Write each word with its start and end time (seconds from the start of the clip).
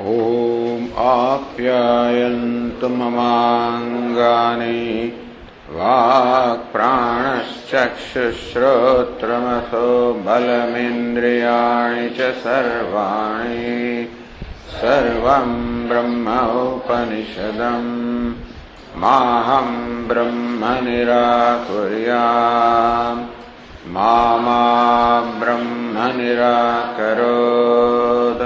ॐ 0.00 0.88
आप्यायन्तु 1.02 2.88
ममाङ्गानि 2.88 4.80
वाक् 5.76 6.76
बलमिन्द्रियाणि 10.26 12.08
च 12.08 12.34
सर्वाणि 12.44 14.08
सर्वम् 14.80 15.88
ब्रह्म 15.88 16.26
उपनिषदम् 16.66 17.90
माहम् 19.00 20.08
ब्रह्म 20.08 20.62
निराकुर्या। 20.64 22.22
मा 23.94 24.12
ब्रह्म 25.40 25.96
निराकरोत्। 26.16 28.45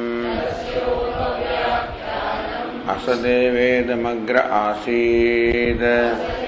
असदेवेदमग्र 2.90 4.38
आसीत्। 4.38 6.45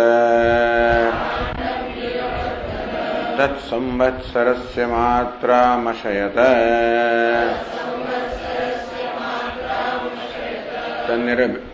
तत्संवत्सरस्य 3.39 4.87
मात्रामशयत। 4.87 6.39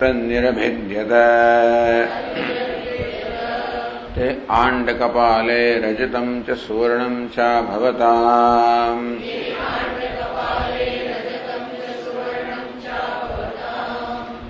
तन्निरभिद्यत। 0.00 1.12
ते 4.14 4.46
आण्डकपाले 4.50 5.78
रजतं 5.78 6.42
च 6.42 6.50
सुवर्णं 6.50 7.28
च 7.28 7.62
भवताम् 7.62 9.16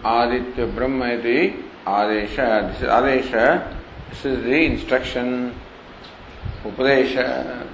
आदित्य 0.06 0.66
ब्रह्म 0.78 1.04
इति 1.12 1.40
आदेश 1.88 2.40
आदेश 2.40 3.32
this 4.12 4.26
is 4.26 4.44
the 4.44 4.66
instruction 4.66 5.56
upadesha 6.66 7.66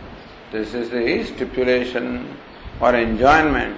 this 0.52 0.74
is 0.74 0.90
the 0.92 1.24
stipulation 1.24 2.38
or 2.80 2.94
enjoyment 2.96 3.76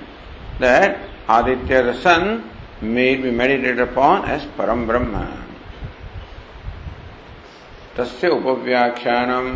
that 0.59 0.99
aditya 1.29 1.83
the 1.83 1.93
sun 2.01 2.43
may 2.81 3.15
be 3.15 3.31
meditated 3.31 3.79
upon 3.79 4.25
as 4.25 4.43
param 4.57 4.85
brahma 4.85 5.25
tasya 7.95 8.29
upavyakhyanam 8.37 9.47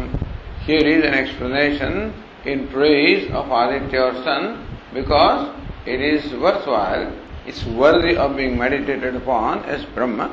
here 0.66 0.88
is 0.96 1.04
an 1.04 1.14
explanation 1.14 2.14
in 2.46 2.68
praise 2.70 3.30
of 3.32 3.52
aditya 3.52 4.02
or 4.02 4.14
sun 4.24 4.66
because 4.94 5.54
it 5.86 6.00
is 6.00 6.34
worthwhile 6.34 7.12
it's 7.49 7.65
worthy 7.65 8.15
of 8.15 8.37
being 8.37 8.59
meditated 8.59 9.17
upon 9.17 9.65
as 9.65 9.83
Brahma. 9.87 10.29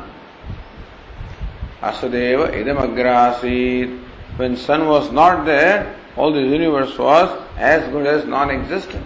Asadeva 1.79 2.51
idamagrasit. 2.51 4.03
When 4.35 4.57
sun 4.57 4.87
was 4.87 5.13
not 5.13 5.45
there, 5.45 5.95
all 6.17 6.33
the 6.33 6.41
universe 6.41 6.97
was 6.97 7.29
as 7.57 7.89
good 7.91 8.05
as 8.05 8.25
non-existent. 8.25 9.05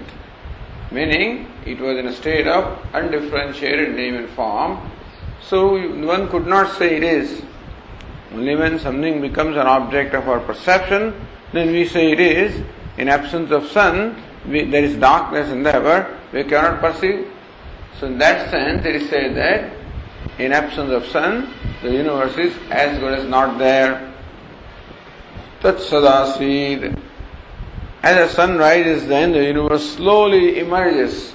Meaning, 0.92 1.52
it 1.68 1.80
was 1.80 2.00
in 2.00 2.08
a 2.08 2.14
state 2.14 2.48
of 2.48 2.84
undifferentiated 2.94 3.96
name 3.96 4.16
and 4.16 4.30
form. 4.30 4.90
So 5.44 5.78
one 6.04 6.30
could 6.30 6.48
not 6.48 6.76
say 6.80 6.98
it 6.98 7.04
is. 7.04 7.44
Only 8.34 8.56
when 8.56 8.80
something 8.80 9.22
becomes 9.22 9.56
an 9.56 9.68
object 9.68 10.16
of 10.16 10.28
our 10.28 10.40
perception, 10.40 11.14
then 11.54 11.72
we 11.72 11.86
say 11.86 12.12
it 12.12 12.20
is. 12.20 12.64
In 12.98 13.08
absence 13.08 13.52
of 13.52 13.68
sun, 13.68 14.20
we, 14.48 14.66
there 14.66 14.84
is 14.84 14.96
darkness 14.96 15.50
in 15.50 15.62
the 15.62 15.72
heaven, 15.72 16.18
we 16.34 16.44
cannot 16.44 16.80
perceive. 16.80 17.28
So 18.00 18.08
in 18.08 18.18
that 18.18 18.50
sense, 18.50 18.86
it 18.86 18.96
is 18.96 19.10
said 19.10 19.36
that 19.36 19.74
in 20.38 20.54
absence 20.54 20.92
of 20.92 21.06
sun, 21.08 21.54
the 21.82 21.92
universe 21.92 22.38
is 22.38 22.56
as 22.72 22.98
good 23.00 23.20
as 23.20 23.26
not 23.28 23.58
there. 23.58 24.14
Tat 25.62 25.76
sadasid. 25.76 26.98
As 28.02 28.16
the 28.16 28.34
sun 28.34 28.58
rises, 28.58 29.08
then 29.08 29.34
the 29.34 29.44
universe 29.44 29.96
slowly 29.96 30.60
emerges 30.60 31.34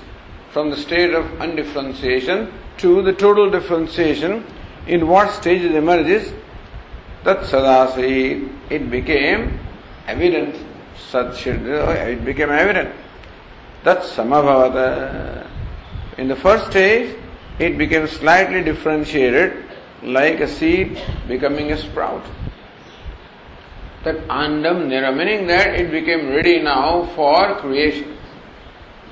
from 0.51 0.71
the 0.71 0.77
state 0.77 1.13
of 1.13 1.27
undifferentiation 1.41 2.53
to 2.79 3.03
the 3.03 3.13
total 3.13 3.51
differentiation. 3.51 4.45
In 4.87 5.07
what 5.07 5.31
stage 5.33 5.63
it 5.63 5.75
emerges? 5.75 6.33
Tat 7.25 7.41
sadasid. 7.41 8.51
It 8.71 8.91
became 8.91 9.61
evident. 10.07 10.57
Sat 11.11 11.47
it 11.47 12.25
became 12.25 12.51
evident. 12.51 12.95
Tat 13.83 13.99
samabhavata. 13.99 15.47
In 16.17 16.29
the 16.29 16.37
first 16.37 16.71
stage, 16.71 17.17
it 17.59 17.77
became 17.77 18.07
slightly 18.07 18.63
differentiated, 18.63 19.65
like 20.03 20.41
a 20.41 20.49
seed 20.49 21.01
becoming 21.27 21.73
a 21.73 21.79
sprout. 21.79 22.25
That 24.05 24.17
andam 24.29 24.89
nira, 24.89 25.17
meaning 25.17 25.47
that 25.49 25.75
it 25.75 25.91
became 25.91 26.29
ready 26.29 26.63
now 26.63 27.07
for 27.17 27.57
creation. 27.61 28.17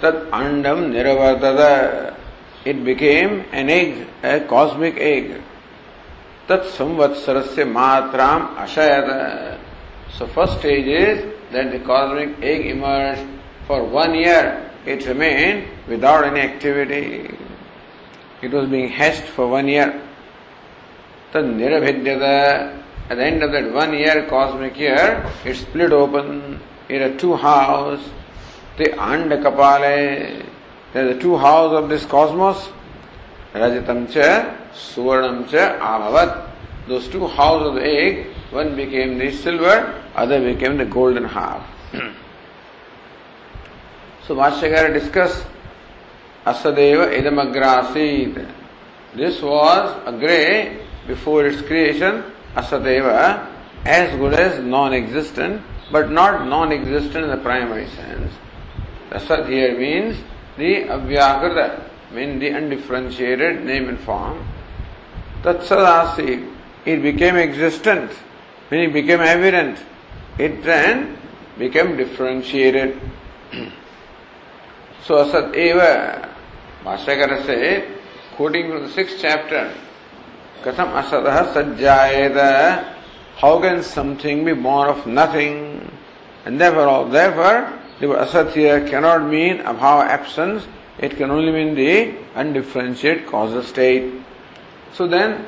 That 0.00 0.30
andam 0.30 0.92
niravartada, 0.92 2.16
it 2.64 2.84
became 2.84 3.46
an 3.52 3.70
egg, 3.70 4.06
a 4.22 4.40
cosmic 4.40 4.96
egg. 4.98 5.40
Tat 6.46 6.62
samvatsarasya 6.62 7.66
matram 7.72 8.56
ashayata. 8.56 9.58
So 10.10 10.26
first 10.28 10.58
stage 10.58 10.86
is 10.86 11.34
that 11.52 11.72
the 11.72 11.80
cosmic 11.80 12.40
egg 12.42 12.66
emerged 12.66 13.26
for 13.66 13.82
one 13.84 14.14
year. 14.14 14.71
It 14.84 15.06
remained 15.06 15.68
without 15.88 16.24
any 16.24 16.40
activity. 16.40 17.30
it 18.42 18.50
was 18.50 18.68
being 18.68 18.88
hatched 18.88 19.22
for 19.22 19.46
one 19.46 19.68
year. 19.68 20.02
Tad 21.32 21.44
at 23.10 23.16
the 23.16 23.24
end 23.24 23.42
of 23.42 23.52
that 23.52 23.72
one 23.72 23.92
year, 23.92 24.26
cosmic 24.28 24.78
year, 24.78 25.30
it 25.44 25.54
split 25.54 25.92
open. 25.92 26.60
It 26.88 27.00
had 27.00 27.18
two 27.18 27.36
halves. 27.36 28.02
The 28.78 28.84
Andakapale, 28.84 30.46
they 30.92 31.00
are 31.00 31.14
the 31.14 31.20
two 31.20 31.36
halves 31.36 31.74
of 31.74 31.88
this 31.88 32.04
cosmos. 32.06 32.70
Rajatam 33.54 34.10
cha, 34.10 34.56
Suvarnam 34.72 35.48
cha, 35.48 35.78
Abhavat. 35.78 36.50
Those 36.88 37.08
two 37.08 37.26
halves 37.26 37.66
of 37.66 37.74
the 37.74 37.84
egg, 37.84 38.28
one 38.50 38.74
became 38.76 39.18
the 39.18 39.30
silver, 39.30 40.02
other 40.14 40.40
became 40.40 40.78
the 40.78 40.86
golden 40.86 41.24
half. 41.24 41.66
so 44.26 44.36
Bhashyakara 44.36 44.92
discussed 44.92 45.44
Asadeva 46.46 47.12
Idamagrasid. 47.12 48.48
This 49.14 49.42
was 49.42 50.02
a 50.06 50.12
grey 50.12 50.84
before 51.06 51.46
its 51.46 51.60
creation, 51.62 52.24
Asadeva, 52.54 53.48
as 53.84 54.16
good 54.16 54.34
as 54.34 54.62
non-existent, 54.64 55.60
but 55.90 56.10
not 56.10 56.46
non-existent 56.46 57.24
in 57.24 57.30
the 57.30 57.36
primary 57.36 57.86
sense. 57.88 58.32
Asad 59.10 59.48
here 59.48 59.78
means 59.78 60.16
the 60.56 60.84
Avyakrita, 60.84 61.82
means 62.12 62.40
the 62.40 62.48
undifferentiated 62.48 63.64
name 63.64 63.88
and 63.88 64.00
form. 64.00 64.46
Tatsadasi, 65.42 66.50
it 66.86 67.02
became 67.02 67.36
existent, 67.36 68.10
it 68.70 68.92
became 68.92 69.20
evident, 69.20 69.78
it 70.38 70.62
then 70.62 71.18
became 71.58 71.96
differentiated. 71.96 72.98
so 75.04 75.18
Asad 75.18 75.54
Eva, 75.54 76.34
Bhashyakara 76.84 77.44
said, 77.44 77.98
quoting 78.36 78.70
from 78.70 78.82
the 78.82 78.88
sixth 78.88 79.18
chapter, 79.20 79.74
Katham 80.62 80.92
Asadaha 81.02 81.52
Sajjayeda, 81.52 82.94
how 83.36 83.60
can 83.60 83.82
something 83.82 84.44
be 84.44 84.52
born 84.52 84.88
of 84.88 85.06
nothing? 85.06 85.90
And 86.44 86.60
therefore, 86.60 87.08
therefore, 87.08 87.78
the 88.00 88.06
asat 88.06 88.52
here 88.52 88.86
cannot 88.88 89.28
mean 89.28 89.58
abhava 89.58 90.06
absence, 90.06 90.66
it 90.98 91.16
can 91.16 91.30
only 91.30 91.52
mean 91.52 91.74
the 91.74 92.14
undifferentiated 92.34 93.26
causal 93.26 93.62
state. 93.62 94.12
So 94.92 95.06
then, 95.06 95.46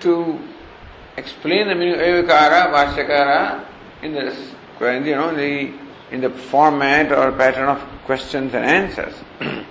to 0.00 0.38
explain 1.16 1.68
the 1.68 1.74
meaning 1.74 1.94
of 1.94 2.00
Evakara, 2.00 2.72
Bhashyakara, 2.72 3.64
in 4.02 4.14
the, 4.14 5.04
you 5.08 5.14
know, 5.14 5.34
the, 5.34 5.72
in 6.12 6.20
the 6.20 6.30
format 6.30 7.10
or 7.10 7.32
pattern 7.32 7.68
of 7.68 7.80
questions 8.04 8.54
and 8.54 8.64
answers. 8.64 9.14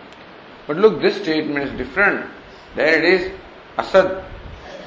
but 0.68 0.78
look, 0.78 1.02
this 1.02 1.22
statement 1.22 1.66
is 1.66 1.78
different. 1.78 2.30
There 2.76 2.98
it 2.98 3.06
is 3.06 3.32
asad. 3.78 4.24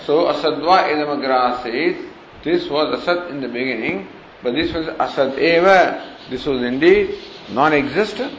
So 0.05 0.25
asadva 0.25 0.91
idamagrasid. 0.91 2.11
This 2.43 2.69
was 2.69 3.01
asad 3.01 3.31
in 3.31 3.41
the 3.41 3.49
beginning, 3.49 4.09
but 4.43 4.55
this 4.55 4.73
was 4.73 4.89
asad 4.89 5.39
eva. 5.39 6.17
This 6.29 6.45
was 6.45 6.62
indeed 6.62 7.17
non-existent. 7.51 8.37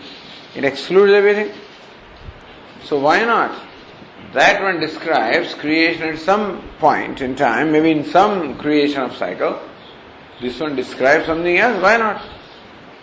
It 0.55 0.65
excludes 0.65 1.13
everything. 1.13 1.51
So 2.83 2.99
why 2.99 3.23
not? 3.23 3.59
That 4.33 4.61
one 4.61 4.79
describes 4.79 5.53
creation 5.53 6.03
at 6.03 6.19
some 6.19 6.61
point 6.79 7.21
in 7.21 7.35
time, 7.35 7.71
maybe 7.71 7.91
in 7.91 8.03
some 8.03 8.57
creation 8.57 9.01
of 9.01 9.15
cycle. 9.15 9.59
This 10.41 10.59
one 10.59 10.75
describes 10.75 11.25
something 11.25 11.57
else. 11.57 11.81
Why 11.81 11.97
not? 11.97 12.21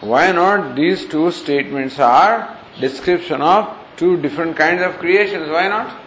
Why 0.02 0.32
not? 0.32 0.75
These 0.76 1.06
two 1.06 1.31
statements 1.31 1.99
are 1.99 2.58
description 2.81 3.40
of 3.40 3.75
two 3.96 4.20
different 4.20 4.56
kinds 4.56 4.82
of 4.82 4.99
creations. 4.99 5.49
Why 5.49 5.69
not? 5.69 6.00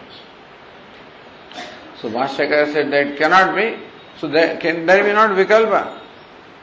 So 2.00 2.10
Bhashyakara 2.10 2.72
said 2.72 2.90
that 2.92 3.16
cannot 3.16 3.56
be. 3.56 3.76
So 4.18 4.28
there, 4.28 4.58
can 4.58 4.86
there 4.86 5.02
be 5.02 5.12
not 5.12 5.30
Vikalpa? 5.30 6.02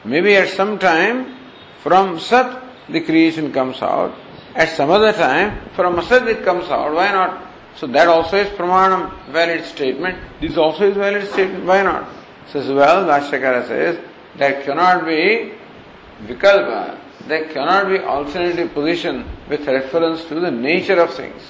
Maybe 0.04 0.36
at 0.36 0.48
some 0.50 0.78
time 0.78 1.36
from 1.82 2.20
Sat 2.20 2.62
the 2.88 3.00
creation 3.00 3.52
comes 3.52 3.82
out. 3.82 4.14
At 4.54 4.68
some 4.76 4.90
other 4.90 5.12
time, 5.12 5.68
from 5.74 5.98
Asad 5.98 6.28
it 6.28 6.44
comes 6.44 6.68
out. 6.68 6.94
Why 6.94 7.10
not? 7.10 7.50
So 7.76 7.88
that 7.88 8.06
also 8.06 8.36
is 8.36 8.48
Pramanam, 8.50 9.26
valid 9.32 9.64
statement. 9.64 10.16
This 10.40 10.56
also 10.56 10.88
is 10.90 10.96
valid 10.96 11.26
statement. 11.26 11.64
Why 11.64 11.82
not? 11.82 12.08
Says, 12.52 12.68
well, 12.68 13.04
Bhashyakara 13.04 13.66
says, 13.66 13.98
that 14.36 14.64
cannot 14.64 15.04
be 15.06 15.54
Vikalpa, 16.22 17.00
there 17.26 17.48
cannot 17.48 17.88
be 17.88 17.98
alternative 17.98 18.72
position 18.74 19.24
with 19.48 19.66
reference 19.66 20.24
to 20.26 20.34
the 20.40 20.50
nature 20.50 21.00
of 21.00 21.14
things. 21.14 21.42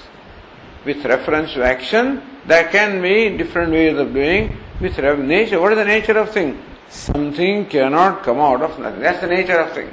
With 0.85 1.03
reference 1.05 1.53
to 1.53 1.63
action, 1.63 2.21
there 2.45 2.69
can 2.69 3.01
be 3.01 3.35
different 3.37 3.71
ways 3.71 3.97
of 3.97 4.13
doing. 4.13 4.57
With 4.79 4.97
nature, 4.97 5.59
what 5.59 5.71
is 5.71 5.77
the 5.77 5.85
nature 5.85 6.17
of 6.17 6.31
thing? 6.31 6.61
Something 6.89 7.65
cannot 7.65 8.23
come 8.23 8.39
out 8.39 8.61
of 8.61 8.79
nothing. 8.79 9.01
That's 9.01 9.21
the 9.21 9.27
nature 9.27 9.59
of 9.59 9.73
thing. 9.73 9.89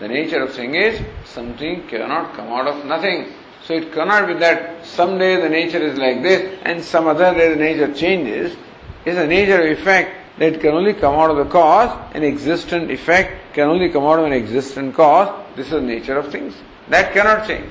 The 0.00 0.08
nature 0.08 0.42
of 0.42 0.54
thing 0.54 0.74
is 0.74 1.00
something 1.24 1.86
cannot 1.86 2.34
come 2.34 2.48
out 2.48 2.66
of 2.66 2.84
nothing. 2.86 3.32
So 3.64 3.74
it 3.74 3.92
cannot 3.92 4.26
be 4.26 4.34
that 4.34 4.84
someday 4.84 5.40
the 5.40 5.48
nature 5.48 5.78
is 5.78 5.98
like 5.98 6.22
this 6.22 6.58
and 6.64 6.82
some 6.82 7.06
other 7.06 7.34
day 7.34 7.50
the 7.50 7.56
nature 7.56 7.92
changes. 7.94 8.56
It's 9.04 9.18
a 9.18 9.26
nature 9.26 9.60
of 9.60 9.78
effect 9.78 10.19
it 10.40 10.58
can 10.58 10.70
only 10.70 10.94
come 10.94 11.16
out 11.16 11.30
of 11.30 11.36
the 11.36 11.44
cause, 11.44 11.94
an 12.14 12.24
existent 12.24 12.90
effect 12.90 13.52
can 13.52 13.68
only 13.68 13.90
come 13.90 14.04
out 14.04 14.18
of 14.18 14.24
an 14.24 14.32
existent 14.32 14.94
cause. 14.94 15.28
This 15.54 15.66
is 15.66 15.72
the 15.72 15.82
nature 15.82 16.16
of 16.16 16.32
things. 16.32 16.54
That 16.88 17.12
cannot 17.12 17.46
change. 17.46 17.70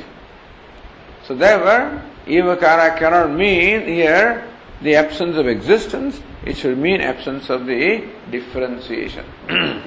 So 1.25 1.33
therefore, 1.33 2.04
evakara 2.27 2.95
cannot 2.95 3.31
mean 3.31 3.88
here 3.88 4.48
the 4.83 4.95
absence 4.95 5.36
of 5.36 5.48
existence, 5.48 6.21
it 6.45 6.57
should 6.57 6.77
mean 6.77 7.01
absence 7.01 7.50
of 7.50 7.66
the 7.66 8.07
differentiation. 8.30 9.25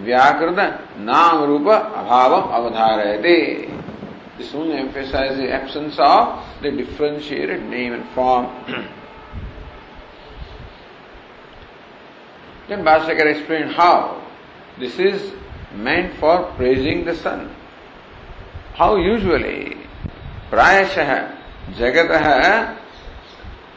Vyakrita 0.00 0.98
nam 0.98 1.48
rupa 1.48 1.92
abhavam 1.96 2.48
avadharayate. 2.48 3.82
This 4.38 4.54
only 4.54 4.76
emphasizes 4.76 5.38
the 5.38 5.50
absence 5.50 5.96
of 5.98 6.44
the 6.62 6.70
differentiated 6.70 7.64
name 7.64 7.92
and 7.92 8.08
form. 8.10 8.46
then 12.67 12.83
Bhashyakar 12.83 13.25
explained 13.35 13.71
how 13.71 14.21
this 14.77 14.99
is 14.99 15.33
meant 15.73 16.15
for 16.19 16.43
praising 16.55 17.05
the 17.05 17.15
sun. 17.15 17.49
How 18.73 18.95
usually 18.95 19.77
प्रायशः 20.51 21.11
जगतः 21.77 22.25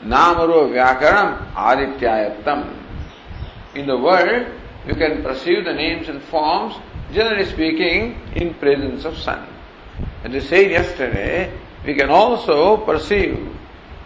नामरो 0.04 0.60
व्याकरणम 0.72 1.30
आदित्यायत्तम 1.56 2.64
In 3.74 3.86
the 3.86 3.96
world, 3.96 4.46
you 4.86 4.94
can 4.94 5.22
perceive 5.22 5.64
the 5.64 5.72
names 5.72 6.08
and 6.08 6.22
forms, 6.22 6.74
generally 7.12 7.46
speaking, 7.46 8.20
in 8.34 8.52
presence 8.54 9.04
of 9.04 9.16
sun. 9.16 9.46
As 10.24 10.34
I 10.34 10.38
said 10.40 10.70
yesterday, 10.70 11.52
we 11.86 11.94
can 11.94 12.10
also 12.10 12.76
perceive 12.78 13.48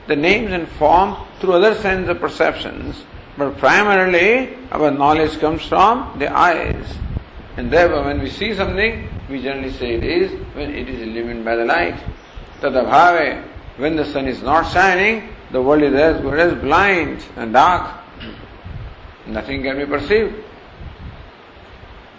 the 0.07 0.17
names 0.17 0.53
and 0.53 0.69
form 0.69 1.17
through 1.41 1.55
other 1.55 1.75
sense 1.75 2.09
of 2.09 2.21
perceptions, 2.21 3.05
but 3.38 3.58
primarily 3.58 4.56
our 4.72 4.92
knowledge 4.92 5.40
comes 5.40 5.66
from 5.66 6.18
the 6.20 6.32
eyes. 6.32 6.98
And 7.58 7.72
therefore, 7.72 8.06
when 8.06 8.22
we 8.22 8.30
see 8.30 8.56
something, 8.56 9.08
we 9.30 9.42
generally 9.42 9.72
say 9.72 9.96
it 9.96 10.04
is 10.04 10.32
when 10.56 10.72
it 10.72 10.90
is 10.90 11.02
illumined 11.02 11.46
by 11.46 11.56
the 11.56 11.66
light. 11.66 12.02
Tadabhave, 12.62 13.44
when 13.78 13.96
the 13.96 14.06
sun 14.06 14.28
is 14.28 14.42
not 14.42 14.72
shining, 14.72 15.30
the 15.52 15.62
world 15.62 15.84
is 15.84 15.94
as 15.94 16.22
good 16.22 16.40
as 16.40 16.54
blind 16.62 17.26
and 17.36 17.54
dark. 17.54 18.00
Nothing 19.28 19.64
can 19.64 19.78
be 19.78 19.86
perceived. 19.86 20.36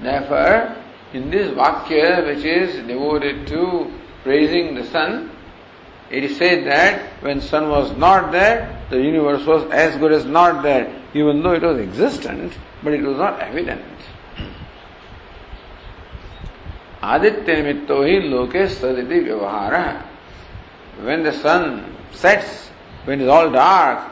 Therefore, 0.00 0.76
in 1.12 1.30
this 1.30 1.50
Vakya, 1.50 2.26
which 2.26 2.44
is 2.44 2.86
devoted 2.86 3.46
to 3.48 3.92
praising 4.22 4.74
the 4.74 4.84
sun, 4.84 5.30
it 6.11 6.23
is 6.23 6.37
said 6.37 6.65
that 6.67 7.21
when 7.21 7.41
sun 7.41 7.69
was 7.69 7.95
not 7.97 8.31
there, 8.31 8.85
the 8.89 9.01
universe 9.01 9.45
was 9.45 9.69
as 9.71 9.97
good 9.97 10.11
as 10.11 10.25
not 10.25 10.63
there, 10.63 11.01
even 11.13 11.43
though 11.43 11.53
it 11.53 11.61
was 11.61 11.79
existent, 11.79 12.53
but 12.83 12.93
it 12.93 13.01
was 13.01 13.17
not 13.17 13.39
evident. 13.41 13.83
Aditya 17.03 17.55
निमित्तो 17.55 18.03
ही 18.03 18.19
लोके 18.29 18.67
सदिति 18.67 19.19
व्यवहार 19.27 20.03
when 21.03 21.23
the 21.23 21.31
sun 21.31 21.95
sets, 22.11 22.69
when 23.05 23.21
it 23.21 23.25
is 23.25 23.29
all 23.29 23.51
dark, 23.51 24.11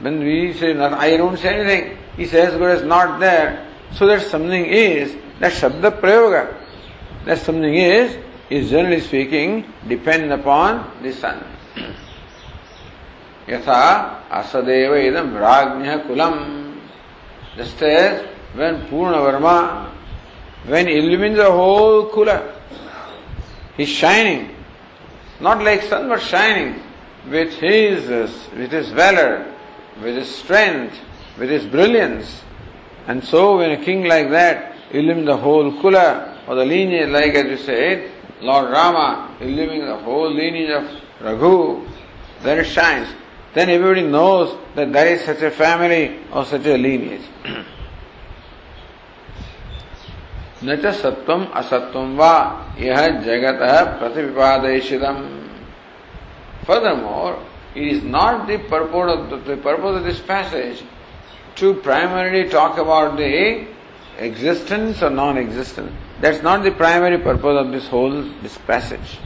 when 0.00 0.20
we 0.20 0.52
say, 0.52 0.76
I 0.78 1.16
don't 1.16 1.36
say 1.36 1.48
anything, 1.48 1.98
he 2.16 2.26
says, 2.26 2.56
good 2.56 2.78
as 2.78 2.84
not 2.84 3.18
there, 3.18 3.68
so 3.92 4.06
that 4.06 4.22
something 4.22 4.66
is, 4.66 5.16
that 5.40 5.52
Shabda 5.52 6.00
Prayoga, 6.00 6.54
that 7.24 7.38
something 7.38 7.74
is, 7.74 8.16
is 8.49 8.69
generally 8.69 9.01
speaking, 9.01 9.65
depend 9.87 10.31
upon 10.31 11.03
the 11.03 11.13
sun. 11.13 11.43
Yatha 13.47 14.27
asadeva 14.29 14.97
idam 14.97 15.33
ragnya 15.33 16.05
kulam. 16.05 16.79
Just 17.55 17.81
as 17.81 18.25
when 18.53 18.87
Purna 18.87 19.17
Varma, 19.17 19.89
when 20.65 20.87
illumines 20.87 21.37
the 21.37 21.51
whole 21.51 22.09
kula, 22.09 22.53
he's 23.75 23.89
shining. 23.89 24.55
Not 25.39 25.63
like 25.63 25.83
sun, 25.83 26.09
but 26.09 26.21
shining. 26.21 26.81
with 27.29 27.53
his, 27.53 28.07
with 28.55 28.71
his 28.71 28.89
valor, 28.89 29.53
with 30.01 30.15
his 30.15 30.33
strength, 30.33 30.97
with 31.37 31.49
his 31.49 31.65
brilliance. 31.65 32.41
And 33.07 33.23
so 33.23 33.57
when 33.57 33.71
a 33.71 33.83
king 33.83 34.05
like 34.05 34.29
that 34.29 34.75
illumines 34.91 35.27
the 35.27 35.37
whole 35.37 35.71
kula 35.73 36.47
or 36.47 36.55
the 36.55 36.65
lineage, 36.65 37.09
like 37.09 37.33
as 37.33 37.45
you 37.45 37.57
said, 37.57 38.11
Lord 38.40 38.70
Rama 38.70 39.36
illumines 39.40 39.86
the 39.86 39.96
whole 39.96 40.30
lineage 40.30 40.70
of 40.70 40.84
Raghu, 41.20 41.86
then 42.42 42.58
it 42.58 42.64
shines. 42.64 43.08
Then 43.54 43.68
everybody 43.70 44.02
knows 44.02 44.58
that 44.74 44.92
there 44.92 45.14
is 45.14 45.24
such 45.24 45.42
a 45.42 45.50
family 45.50 46.18
or 46.32 46.44
such 46.44 46.66
a 46.66 46.76
lineage. 46.76 47.22
न 50.64 50.74
च 50.82 50.90
सत्वम 50.94 51.44
असत्वम 51.58 52.10
वा 52.16 52.34
यह 52.78 53.06
जगत 53.26 53.62
प्रतिपादयितम 54.00 55.16
Furthermore, 56.64 57.42
it 57.74 57.82
is 57.82 58.04
not 58.04 58.46
the 58.46 58.58
purpose 58.58 59.18
of 59.18 59.30
the, 59.30 59.36
the 59.38 59.56
purpose 59.56 59.96
of 59.96 60.04
this 60.04 60.20
passage 60.20 60.84
to 61.56 61.74
primarily 61.74 62.48
talk 62.48 62.78
about 62.78 63.16
the 63.16 63.66
existence 64.18 65.02
or 65.02 65.10
non-existence. 65.10 65.90
That's 66.19 66.41
not 66.41 66.63
the 66.63 66.71
primary 66.71 67.19
purpose 67.19 67.59
of 67.59 67.71
this 67.71 67.87
whole 67.87 68.23
this 68.41 68.57
passage. 68.57 69.19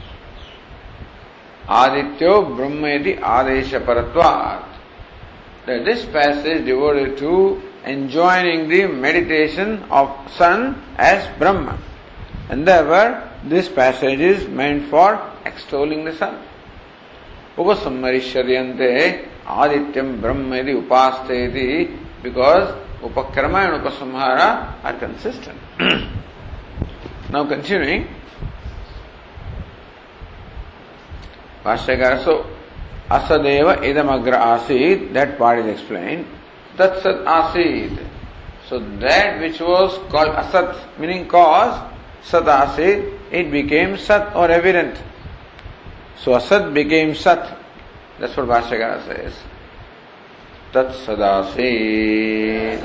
Adityo 1.66 2.54
Brahmayati 2.56 3.18
Adesha 3.18 3.84
Paratvat. 3.84 4.68
That 5.64 5.84
this 5.84 6.04
passage 6.04 6.66
devoted 6.66 7.16
to 7.18 7.62
enjoining 7.84 8.68
the 8.68 8.86
meditation 8.88 9.84
of 9.90 10.10
sun 10.32 10.82
as 10.96 11.26
Brahma. 11.38 11.78
And 12.50 12.66
therefore, 12.68 13.30
this 13.44 13.68
passage 13.68 14.20
is 14.20 14.46
meant 14.48 14.90
for 14.90 15.18
extolling 15.46 16.04
the 16.04 16.14
sun. 16.14 16.42
Upasammarishyaryante 17.56 19.28
Adityam 19.46 20.20
Brahma 20.20 20.56
iti 20.58 21.90
because 22.22 22.74
Upakrama 23.00 23.74
and 23.74 23.82
Upasamhara 23.82 24.74
are 24.84 24.98
consistent. 24.98 25.58
Now 27.32 27.48
continuing, 27.48 28.08
Bhashyakara, 31.64 32.22
so 32.22 32.44
Asadeva 33.08 33.78
idamagra 33.80 34.36
asid, 34.56 35.14
that 35.14 35.38
part 35.38 35.60
is 35.60 35.66
explained. 35.66 36.26
Tatsat 36.76 37.24
asid. 37.24 37.98
So 38.68 38.78
that 39.00 39.40
which 39.40 39.60
was 39.60 39.98
called 40.10 40.36
asat, 40.36 40.98
meaning 40.98 41.26
cause, 41.26 41.78
sat 42.22 42.46
asid, 42.48 43.18
it 43.30 43.50
became 43.50 43.96
sat 43.96 44.36
or 44.36 44.50
evident. 44.50 45.00
So 46.18 46.32
asat 46.32 46.72
became 46.74 47.14
sat. 47.14 47.58
That's 48.18 48.36
what 48.36 48.46
Bhashyakara 48.46 49.04
says. 49.06 49.34
Tat 50.72 50.88
sadasid. 51.04 52.80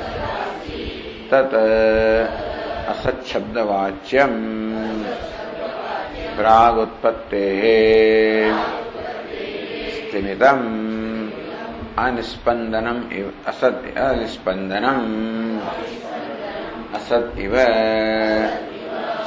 Tat. 1.29 1.53
Uh, 1.53 2.46
असच्छब्दवाच्यम। 2.87 4.33
प्रागुत्पत्ते। 6.37 7.43
स्तिमितम 9.91 10.59
अनिस्पंदनम 11.97 12.99
असत 13.47 13.97
अनिस्पंदनम 13.97 15.01
असत 16.95 17.39
इव। 17.39 17.55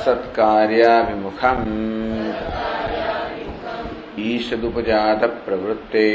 सत्कार्याभिमुखम। 0.05 1.61
ईषदुपजात 4.19 5.23
प्रवृत्ते 5.45 6.07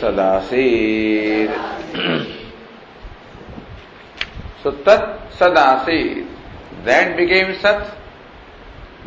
सदासीर 0.00 1.50
so 4.62 4.70
tat 4.84 5.30
sadasid 5.38 6.26
that 6.84 7.16
became 7.16 7.58
sat 7.60 7.96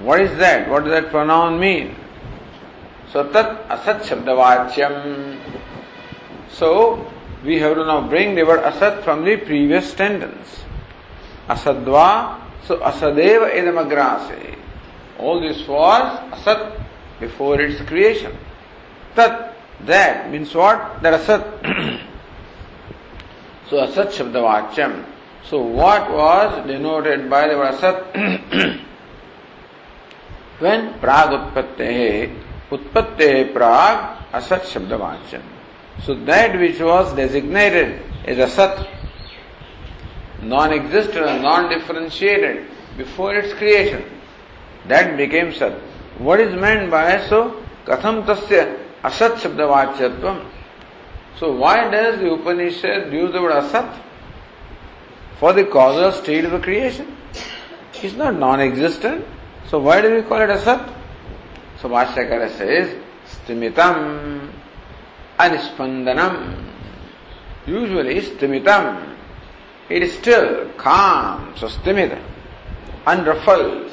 what 0.01 0.19
is 0.21 0.37
that 0.37 0.69
what 0.69 0.83
does 0.83 0.91
that 0.91 1.09
pronoun 1.09 1.59
mean 1.59 1.95
so 3.11 3.23
tat 3.31 3.67
asat 3.69 4.01
shabdavachyam 4.01 5.37
so 6.49 7.11
we 7.43 7.59
have 7.59 7.75
to 7.75 7.85
now 7.85 8.07
bring 8.07 8.35
the 8.35 8.43
word 8.43 8.63
asat 8.63 9.03
from 9.03 9.23
the 9.23 9.37
previous 9.37 9.93
sentence 9.93 10.63
asadva 11.47 12.39
so 12.65 12.77
asadeva 12.77 13.51
idamagrase 13.51 14.57
All 15.19 15.39
this 15.39 15.67
was 15.67 16.19
asat 16.33 16.81
before 17.19 17.61
its 17.61 17.81
creation. 17.87 18.35
Tat, 19.15 19.55
that 19.85 20.31
means 20.31 20.53
what? 20.55 21.01
That 21.01 21.21
asat. 21.21 21.43
so 23.69 23.77
asat 23.77 24.11
shabdavachyam. 24.11 25.12
So 25.49 25.61
what 25.61 26.09
was 26.11 26.65
denoted 26.65 27.29
by 27.29 27.47
the 27.47 27.57
word 27.57 27.73
asat? 27.73 28.79
when 30.59 30.99
prag 30.99 31.29
utpatte 31.37 32.39
utpatte 32.69 33.53
prag 33.53 34.17
asat 34.31 34.61
shabdavachyam. 34.61 35.43
So 36.03 36.15
that 36.25 36.57
which 36.59 36.79
was 36.79 37.13
designated 37.13 38.01
as 38.25 38.37
asat, 38.37 38.87
non-existent, 40.41 41.41
non-differentiated 41.41 42.65
before 42.97 43.35
its 43.35 43.53
creation. 43.53 44.03
That 44.87 45.17
became 45.17 45.53
Sat. 45.53 45.73
What 46.17 46.39
is 46.39 46.53
meant 46.55 46.91
by 46.91 47.19
so? 47.27 47.63
Katham 47.85 48.25
tasya 48.25 48.79
asat 49.03 49.35
shabdavachyatvam. 49.35 50.45
So 51.39 51.53
why 51.53 51.89
does 51.89 52.19
the 52.19 52.33
Upanishad 52.33 53.11
use 53.11 53.31
the 53.33 53.41
word 53.41 53.53
asat? 53.63 53.99
For 55.43 55.51
the 55.51 55.65
causal 55.65 56.13
state 56.13 56.45
of 56.45 56.61
creation. 56.61 57.17
It's 58.01 58.15
not 58.15 58.39
non-existent. 58.39 59.25
So 59.67 59.77
why 59.77 59.99
do 59.99 60.15
we 60.15 60.21
call 60.21 60.39
it 60.39 60.49
asat? 60.49 60.89
So 61.81 61.89
Bhashyakara 61.89 62.49
says, 62.49 62.95
stimitam 63.27 64.49
anispandanam. 65.37 66.63
Usually 67.67 68.21
stimitam. 68.21 69.17
It 69.89 70.03
is 70.03 70.13
still 70.17 70.69
calm. 70.77 71.53
So 71.57 71.67
stimita. 71.67 72.23
Unruffled 73.05 73.91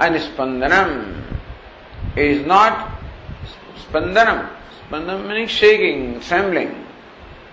anispandanam. 0.00 1.22
It 2.16 2.24
is 2.24 2.46
not 2.46 2.98
spandanam. 3.76 4.48
Spandanam 4.88 5.28
meaning 5.28 5.48
shaking, 5.48 6.18
trembling. 6.20 6.86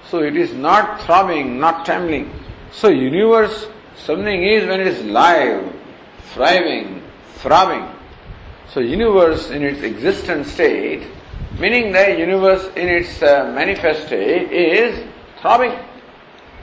So 0.09 0.19
it 0.19 0.37
is 0.37 0.53
not 0.53 1.01
throbbing, 1.01 1.59
not 1.59 1.85
trembling. 1.85 2.31
So 2.71 2.89
universe, 2.89 3.67
something 3.97 4.43
is 4.43 4.67
when 4.67 4.81
it 4.81 4.87
is 4.87 5.03
live, 5.05 5.73
thriving, 6.33 7.03
throbbing. 7.35 7.87
So 8.69 8.79
universe 8.79 9.49
in 9.49 9.63
its 9.63 9.81
existent 9.81 10.47
state, 10.47 11.07
meaning 11.59 11.91
the 11.91 12.17
universe 12.17 12.65
in 12.75 12.87
its 12.87 13.21
uh, 13.21 13.51
manifest 13.53 14.07
state 14.07 14.51
is 14.51 15.05
throbbing, 15.41 15.77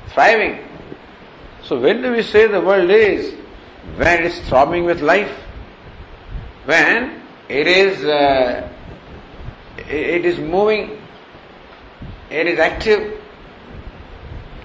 thriving. 0.08 0.64
So 1.62 1.78
when 1.78 2.02
do 2.02 2.12
we 2.12 2.22
say 2.22 2.46
the 2.46 2.60
world 2.60 2.90
is? 2.90 3.34
When 3.96 4.22
it 4.22 4.26
is 4.26 4.48
throbbing 4.48 4.84
with 4.84 5.00
life 5.00 5.34
when 6.68 7.22
it 7.48 7.66
is 7.66 8.04
uh, 8.04 8.68
it 9.88 10.26
is 10.26 10.38
moving, 10.38 11.00
it 12.28 12.46
is 12.46 12.58
active. 12.58 13.17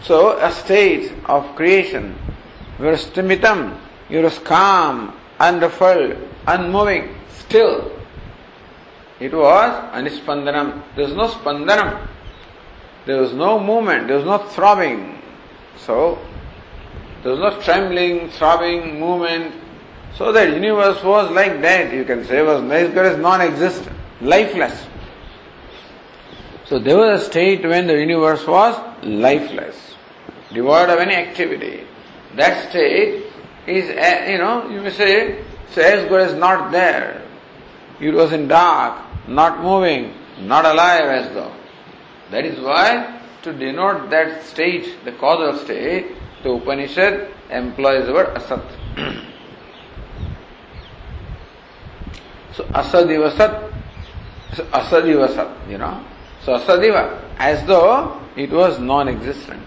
So 0.03 0.38
a 0.38 0.51
state 0.51 1.12
of 1.25 1.55
creation 1.55 2.15
where 2.77 2.95
stimitam, 2.95 3.77
you're 4.10 4.29
calm, 4.29 5.15
unruffled, 5.39 6.17
unmoving, 6.48 7.15
still. 7.29 7.91
It 9.19 9.33
was 9.33 9.93
anispandanam. 9.93 10.83
There 10.95 11.05
was 11.05 11.13
no 11.15 11.27
spandanam. 11.27 12.07
There 13.05 13.22
was 13.22 13.33
no 13.33 13.60
movement. 13.60 14.07
There 14.07 14.17
was 14.17 14.25
no 14.25 14.38
throbbing. 14.38 15.22
So 15.77 16.19
there 17.22 17.31
was 17.31 17.39
no 17.39 17.62
trembling, 17.62 18.29
throbbing, 18.31 19.00
movement, 19.00 19.53
so 20.17 20.31
that 20.31 20.53
universe 20.53 21.03
was 21.03 21.31
like 21.31 21.62
that, 21.62 21.91
you 21.91 22.05
can 22.05 22.24
say, 22.25 22.43
was 22.43 22.63
as 22.72 23.17
non-existent, 23.17 23.95
lifeless. 24.22 24.86
So 26.65 26.77
there 26.77 26.98
was 26.98 27.22
a 27.22 27.25
state 27.25 27.63
when 27.63 27.88
the 27.88 28.00
universe 28.00 28.45
was 28.45 28.79
lifeless, 29.03 29.75
devoid 30.53 30.89
of 30.89 31.00
any 31.00 31.15
activity. 31.15 31.86
That 32.36 32.69
state 32.69 33.25
is, 33.67 33.89
uh, 33.89 34.29
you 34.29 34.38
know, 34.38 34.69
you 34.69 34.81
may 34.81 34.91
say, 34.91 35.43
so 35.72 35.81
as 35.81 36.07
good 36.10 36.22
as 36.22 36.33
not 36.36 36.72
there. 36.72 37.22
It 38.00 38.12
was 38.13 38.33
in 38.33 38.48
dark, 38.48 39.01
not 39.27 39.62
moving, 39.62 40.13
not 40.39 40.65
alive 40.65 41.05
as 41.05 41.33
though. 41.33 41.53
That 42.31 42.45
is 42.45 42.60
why, 42.60 43.22
to 43.43 43.53
denote 43.53 44.10
that 44.10 44.43
state, 44.43 45.03
the 45.05 45.12
causal 45.13 45.63
state, 45.63 46.15
the 46.43 46.51
Upanishad 46.51 47.29
employs 47.50 48.05
the 48.05 48.13
word 48.13 48.36
asat. 48.36 49.29
So 52.53 52.63
asadiva 52.65 53.36
sat, 53.36 53.72
asadiva 54.72 55.33
sat, 55.33 55.69
you 55.69 55.77
know. 55.77 56.03
So 56.43 56.57
asadiva, 56.57 57.22
as 57.38 57.65
though 57.65 58.22
it 58.36 58.51
was 58.51 58.79
non-existent. 58.79 59.62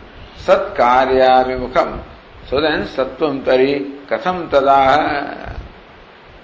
सत्कार्याभिमुखम। 0.47 1.91
सो 2.49 2.51
सुदन 2.51 2.85
सत्व 2.87 3.23
तरी 3.47 3.73
कथम 4.11 4.37
तदा 4.53 4.81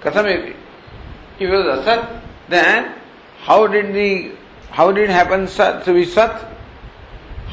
कथम 0.03 0.27
if 0.27 1.51
was 1.51 1.67
असत 1.69 2.01
then 2.51 2.85
how 3.47 3.65
did 3.73 3.93
the 3.93 4.09
how 4.77 4.91
did 4.91 5.09
happen 5.11 5.45
सत 5.55 5.83
to 5.85 5.93
be 5.93 6.05
सत? 6.05 6.35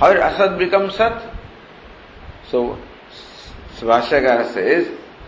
how 0.00 0.14
असत 0.28 0.50
become 0.58 0.88
सत? 0.98 1.16
सो 2.50 2.58
सुभाषकार 3.80 4.42
से 4.44 4.80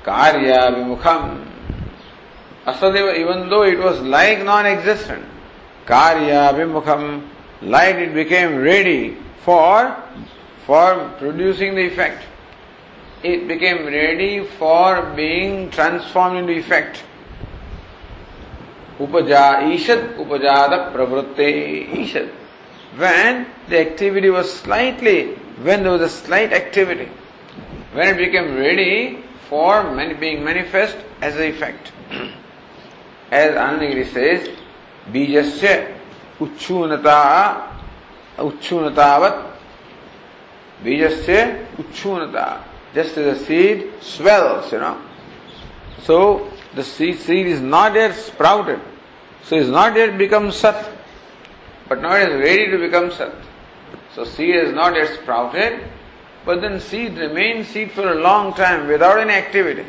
कार्याभिमुखम 0.07 1.23
Asad 2.71 2.97
even 2.97 3.49
though 3.49 3.65
it 3.65 3.79
was 3.81 4.03
like 4.11 4.43
non 4.45 4.67
existent 4.67 5.25
कार्याभिमुखम 5.89 7.03
like 7.71 7.97
it 7.99 8.13
became 8.15 8.59
ready 8.65 9.01
for 9.47 9.85
for 10.67 11.13
producing 11.19 11.75
the 11.75 11.87
effect. 11.87 12.25
It 13.23 13.47
became 13.47 13.87
ready 13.87 14.45
for 14.45 15.13
being 15.15 15.71
transformed 15.71 16.39
into 16.39 16.53
effect. 16.53 17.05
Upaja, 18.99 19.63
Ishad, 19.75 20.17
Upajada 20.17 20.93
Pravrutte, 20.93 21.89
Ishad. 21.89 22.29
When 22.97 23.47
the 23.69 23.81
activity 23.81 24.29
was 24.29 24.53
slightly, 24.53 25.35
when 25.63 25.83
there 25.83 25.93
was 25.93 26.03
a 26.03 26.09
slight 26.09 26.53
activity, 26.53 27.09
when 27.93 28.09
it 28.09 28.17
became 28.17 28.57
ready 28.57 29.25
for 29.49 29.83
being 30.19 30.45
manifest 30.45 30.97
as 31.21 31.37
an 31.37 31.43
effect. 31.43 31.93
as 33.31 33.55
Anandagiri 33.55 34.13
says, 34.13 34.49
Bijasya 35.11 35.95
Uchunata 36.39 37.69
Uchunatavat 38.37 39.52
Bijasya 40.83 41.67
Uchunata 41.77 42.63
just 42.95 43.17
as 43.17 43.41
a 43.41 43.45
seed 43.45 43.91
swells, 44.01 44.71
you 44.73 44.79
know. 44.79 45.01
So 46.03 46.51
the 46.75 46.85
seed, 46.85 47.19
seed 47.19 47.47
is 47.47 47.61
not 47.61 47.95
yet 47.95 48.15
sprouted. 48.15 48.81
So 49.45 49.57
it's 49.57 49.69
not 49.69 49.97
yet 49.97 50.19
become 50.19 50.53
sat. 50.53 50.91
But 51.89 52.03
now 52.03 52.17
it 52.17 52.29
is 52.29 52.41
ready 52.41 52.71
to 52.71 52.79
become 52.79 53.11
sat. 53.11 53.33
So 54.15 54.25
seed 54.25 54.55
is 54.55 54.75
not 54.75 54.95
yet 54.95 55.19
sprouted, 55.21 55.85
but 56.45 56.61
then 56.61 56.81
seed 56.81 57.17
remains 57.17 57.69
seed 57.69 57.93
for 57.93 58.13
a 58.13 58.15
long 58.15 58.53
time 58.55 58.87
without 58.89 59.19
any 59.19 59.33
activity. 59.33 59.87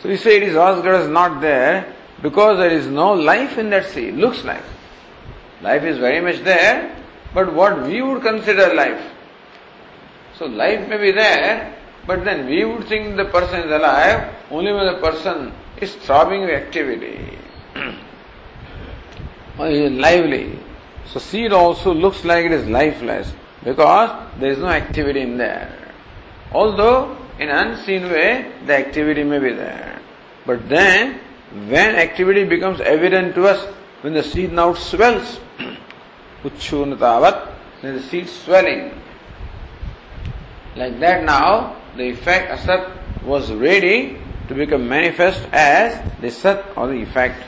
So 0.00 0.08
you 0.08 0.16
say 0.16 0.36
it 0.36 0.42
is 0.44 0.54
Asgara 0.54 1.02
is 1.02 1.08
not 1.08 1.40
there 1.40 1.94
because 2.22 2.58
there 2.58 2.70
is 2.70 2.86
no 2.86 3.12
life 3.12 3.58
in 3.58 3.70
that 3.70 3.86
seed. 3.86 4.14
Looks 4.14 4.44
like. 4.44 4.62
Life 5.62 5.82
is 5.84 5.98
very 5.98 6.20
much 6.20 6.42
there, 6.44 6.96
but 7.34 7.52
what 7.52 7.82
we 7.82 8.02
would 8.02 8.22
consider 8.22 8.74
life. 8.74 9.11
So 10.42 10.48
life 10.48 10.88
may 10.88 10.96
be 10.96 11.12
there, 11.12 11.72
but 12.04 12.24
then 12.24 12.46
we 12.46 12.64
would 12.64 12.88
think 12.88 13.16
the 13.16 13.26
person 13.26 13.60
is 13.60 13.70
alive 13.70 14.28
only 14.50 14.72
when 14.72 14.86
the 14.86 14.98
person 14.98 15.52
is 15.80 15.94
throbbing 15.94 16.40
with 16.40 16.50
activity. 16.50 17.38
lively. 19.56 20.58
So 21.06 21.20
seed 21.20 21.52
also 21.52 21.94
looks 21.94 22.24
like 22.24 22.44
it 22.46 22.50
is 22.50 22.66
lifeless 22.66 23.32
because 23.62 24.10
there 24.40 24.50
is 24.50 24.58
no 24.58 24.66
activity 24.66 25.20
in 25.20 25.38
there. 25.38 25.78
Although 26.50 27.16
in 27.38 27.48
unseen 27.48 28.10
way 28.10 28.50
the 28.66 28.74
activity 28.74 29.22
may 29.22 29.38
be 29.38 29.52
there. 29.52 30.00
But 30.44 30.68
then 30.68 31.20
when 31.68 31.94
activity 31.94 32.42
becomes 32.42 32.80
evident 32.80 33.36
to 33.36 33.46
us, 33.46 33.64
when 34.00 34.14
the 34.14 34.24
seed 34.24 34.52
now 34.52 34.74
swells, 34.74 35.38
uchunatavat, 36.42 37.48
then 37.80 37.94
the 37.94 38.02
seed 38.02 38.28
swelling. 38.28 39.01
Like 40.74 40.98
that 41.00 41.24
now, 41.24 41.76
the 41.96 42.10
effect 42.10 42.50
asat 42.50 43.22
was 43.24 43.52
ready 43.52 44.18
to 44.48 44.54
become 44.54 44.88
manifest 44.88 45.46
as 45.52 46.00
the 46.20 46.30
sat 46.30 46.64
or 46.76 46.88
the 46.88 47.02
effect. 47.02 47.42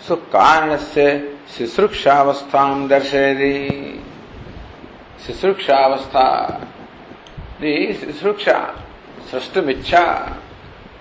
So 0.00 0.16
karanasya 0.16 1.36
sisrukshavastham 1.46 2.88
darshayati. 2.88 4.02
Sisrukshavastha. 5.18 6.66
The 7.60 7.88
sisruksha, 7.94 8.74
srashtumicha. 9.28 10.38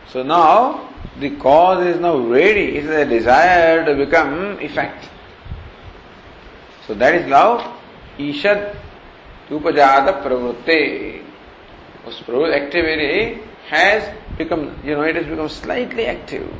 So 0.10 0.24
now 0.24 0.90
the 1.20 1.30
cause 1.38 1.86
is 1.86 2.02
now 2.02 2.18
ready, 2.18 2.78
it 2.78 2.84
is 2.84 2.90
a 2.90 3.06
desire 3.06 3.86
to 3.86 3.96
become 3.96 4.60
effect. 4.60 5.08
So 6.86 6.94
that 6.96 7.16
is 7.16 7.28
now 7.28 7.78
Ishad 8.18 8.76
Upajata 9.50 10.22
Pravrutte. 10.22 11.24
This 12.06 12.22
activity 12.54 13.42
has 13.68 14.16
become, 14.38 14.76
you 14.84 14.96
know, 14.96 15.02
it 15.02 15.16
has 15.16 15.26
become 15.26 15.50
slightly 15.50 16.06
active, 16.06 16.52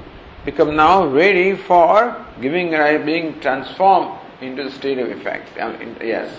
become 0.46 0.76
now 0.76 1.06
ready 1.06 1.56
for 1.56 2.16
giving, 2.42 2.72
being 3.06 3.40
transformed 3.40 4.20
into 4.42 4.64
the 4.64 4.72
state 4.72 4.98
of 5.00 5.10
effect. 5.10 5.50
yes. 6.02 6.34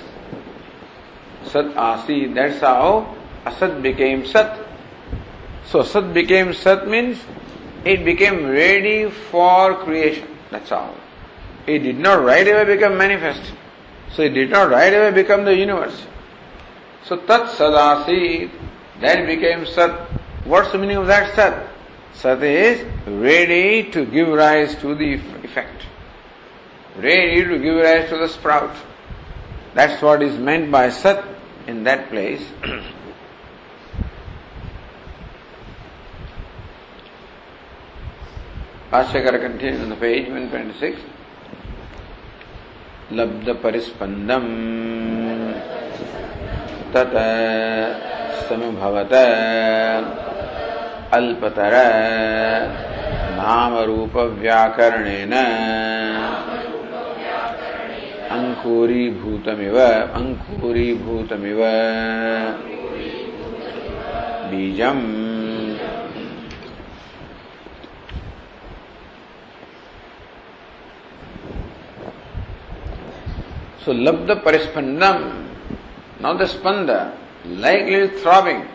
Sat 1.44 1.76
Asi, 1.76 2.26
that's 2.26 2.60
how 2.60 3.16
Asat 3.44 3.82
became 3.82 4.26
Sat. 4.26 4.58
So 5.66 5.82
Sat 5.82 6.12
became 6.12 6.52
Sat 6.52 6.86
means 6.86 7.18
it 7.84 8.04
became 8.04 8.46
ready 8.46 9.10
for 9.10 9.74
creation. 9.84 10.28
That's 10.50 10.70
all. 10.70 10.94
It 11.66 11.80
did 11.80 11.98
not 11.98 12.22
right 12.22 12.46
away 12.46 12.64
become 12.64 12.98
manifest. 12.98 13.52
So 14.12 14.22
it 14.22 14.30
did 14.30 14.50
not 14.50 14.70
right 14.70 14.92
away 14.92 15.12
become 15.12 15.44
the 15.44 15.54
universe. 15.54 16.06
So 17.03 17.17
Tat 17.17 17.49
Sadasi, 17.57 18.49
that 19.01 19.25
became 19.27 19.65
Sat. 19.65 19.91
What's 20.45 20.71
the 20.71 20.77
meaning 20.77 20.97
of 20.97 21.07
that 21.07 21.35
Sat? 21.35 21.67
Sat 22.13 22.41
is 22.43 22.85
ready 23.07 23.89
to 23.91 24.05
give 24.05 24.27
rise 24.27 24.75
to 24.81 24.95
the 24.95 25.13
effect. 25.43 25.83
Ready 26.97 27.43
to 27.43 27.59
give 27.59 27.75
rise 27.77 28.09
to 28.09 28.17
the 28.17 28.27
sprout. 28.29 28.75
That's 29.73 30.01
what 30.01 30.23
is 30.23 30.37
meant 30.39 30.71
by 30.71 30.89
Sat 30.89 31.23
in 31.67 31.83
that 31.83 32.09
place. 32.09 32.43
Ashakara 38.91 39.41
continues 39.41 39.81
on 39.81 39.89
the 39.89 39.95
page 39.95 40.27
126. 40.29 41.01
लब्ध 43.11 43.49
परिस्पंदम 43.63 44.45
तत 46.94 47.14
समभवत 48.48 49.12
अल्पतर 51.14 51.74
नाम 53.40 53.72
रूप 53.88 54.16
व्याकरणेन 54.40 55.34
अंकुरीभूतमिव 58.38 59.78
अंकुरीभूतमिव 60.20 61.60
बीजम्। 64.50 65.06
So 73.82 73.94
labda 73.94 74.42
parispandam, 74.42 75.49
now 76.20 76.34
the 76.34 76.44
spanda, 76.44 77.16
like 77.44 77.86
little 77.86 78.18
throbbing. 78.20 78.68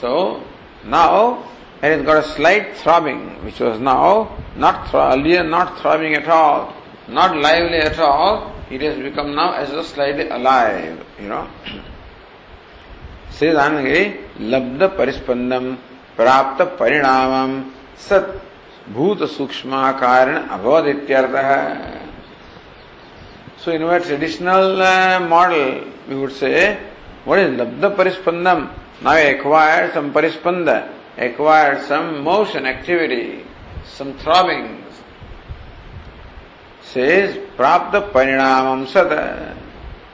So 0.00 0.42
now 0.84 1.44
it 1.82 1.96
has 1.96 2.02
got 2.02 2.24
a 2.24 2.28
slight 2.28 2.76
throbbing, 2.76 3.44
which 3.44 3.60
was 3.60 3.80
now 3.80 4.36
not 4.56 4.90
thro- 4.90 5.12
earlier 5.12 5.44
not 5.44 5.78
throbbing 5.80 6.14
at 6.14 6.28
all, 6.28 6.74
not 7.08 7.36
lively 7.36 7.78
at 7.78 7.98
all. 7.98 8.52
It 8.70 8.80
has 8.80 8.98
become 8.98 9.34
now 9.34 9.52
as 9.54 9.70
a 9.70 9.84
slightly 9.84 10.28
alive, 10.28 11.04
you 11.20 11.28
know. 11.28 11.48
Says 13.30 13.56
Anandagiri, 13.56 14.38
labda 14.38 14.96
parispandam 14.96 15.76
प्राप्त 16.16 16.62
परिणामम 16.80 17.52
सत 18.08 18.26
भूत 18.94 19.22
सूक्ष्म 19.30 19.90
कारण 20.00 20.36
अभवद 20.56 20.86
इत्यर्थः 20.86 21.48
So 23.64 23.72
in 23.72 23.82
our 23.82 23.98
traditional 23.98 24.82
uh, 24.82 25.20
model, 25.20 25.90
we 26.06 26.16
would 26.16 26.32
say, 26.32 26.78
what 27.24 27.38
is 27.38 27.58
labda 27.58 27.96
parispandam? 27.96 28.70
Now 29.00 29.10
I 29.12 29.20
acquired 29.20 29.94
some 29.94 30.12
parispanda, 30.12 30.92
acquired 31.16 31.80
some 31.86 32.22
motion, 32.22 32.66
activity, 32.66 33.42
some 33.86 34.12
throbbings. 34.18 34.84
Says, 36.82 37.38
prapta 37.56 38.12
parinamam 38.12 38.86
sata. 38.86 39.56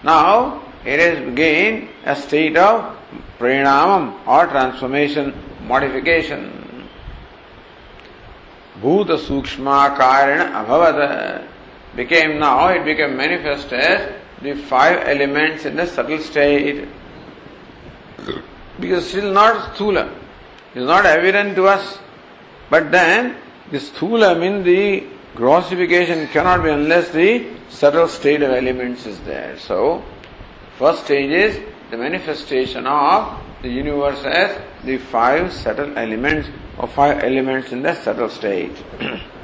Now, 0.04 0.62
it 0.84 1.00
has 1.00 1.34
gained 1.34 1.88
a 2.04 2.14
state 2.14 2.56
of 2.56 2.96
parinamam 3.40 4.24
or 4.28 4.46
transformation, 4.46 5.34
modification. 5.66 6.86
Sukshma 8.80 9.96
Karana 9.98 10.64
Abhavata 10.64 11.49
became 11.96 12.38
now, 12.38 12.68
it 12.68 12.84
became 12.84 13.16
manifest 13.16 13.72
as 13.72 14.14
the 14.42 14.54
five 14.54 15.06
elements 15.08 15.64
in 15.64 15.76
the 15.76 15.86
subtle 15.86 16.18
state. 16.18 16.88
Because 18.78 19.08
still 19.08 19.32
not 19.32 19.74
sthula. 19.74 20.16
Is 20.74 20.86
not 20.86 21.04
evident 21.04 21.56
to 21.56 21.66
us. 21.66 21.98
But 22.70 22.92
then, 22.92 23.36
the 23.70 23.78
sthula 23.78 24.38
means 24.38 24.64
the 24.64 25.04
grossification 25.34 26.28
cannot 26.28 26.62
be 26.62 26.70
unless 26.70 27.10
the 27.10 27.46
subtle 27.68 28.08
state 28.08 28.42
of 28.42 28.50
elements 28.50 29.06
is 29.06 29.20
there. 29.20 29.58
So, 29.58 30.04
first 30.78 31.04
stage 31.04 31.30
is 31.30 31.60
the 31.90 31.96
manifestation 31.96 32.86
of 32.86 33.40
the 33.62 33.68
universe 33.68 34.24
as 34.24 34.60
the 34.84 34.96
five 34.96 35.52
subtle 35.52 35.98
elements 35.98 36.48
or 36.78 36.88
five 36.88 37.22
elements 37.22 37.72
in 37.72 37.82
the 37.82 37.94
subtle 37.94 38.28
state. 38.28 38.72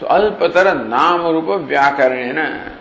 nama 0.00 1.32
rupa 1.32 1.58
vyakaranena 1.58 2.78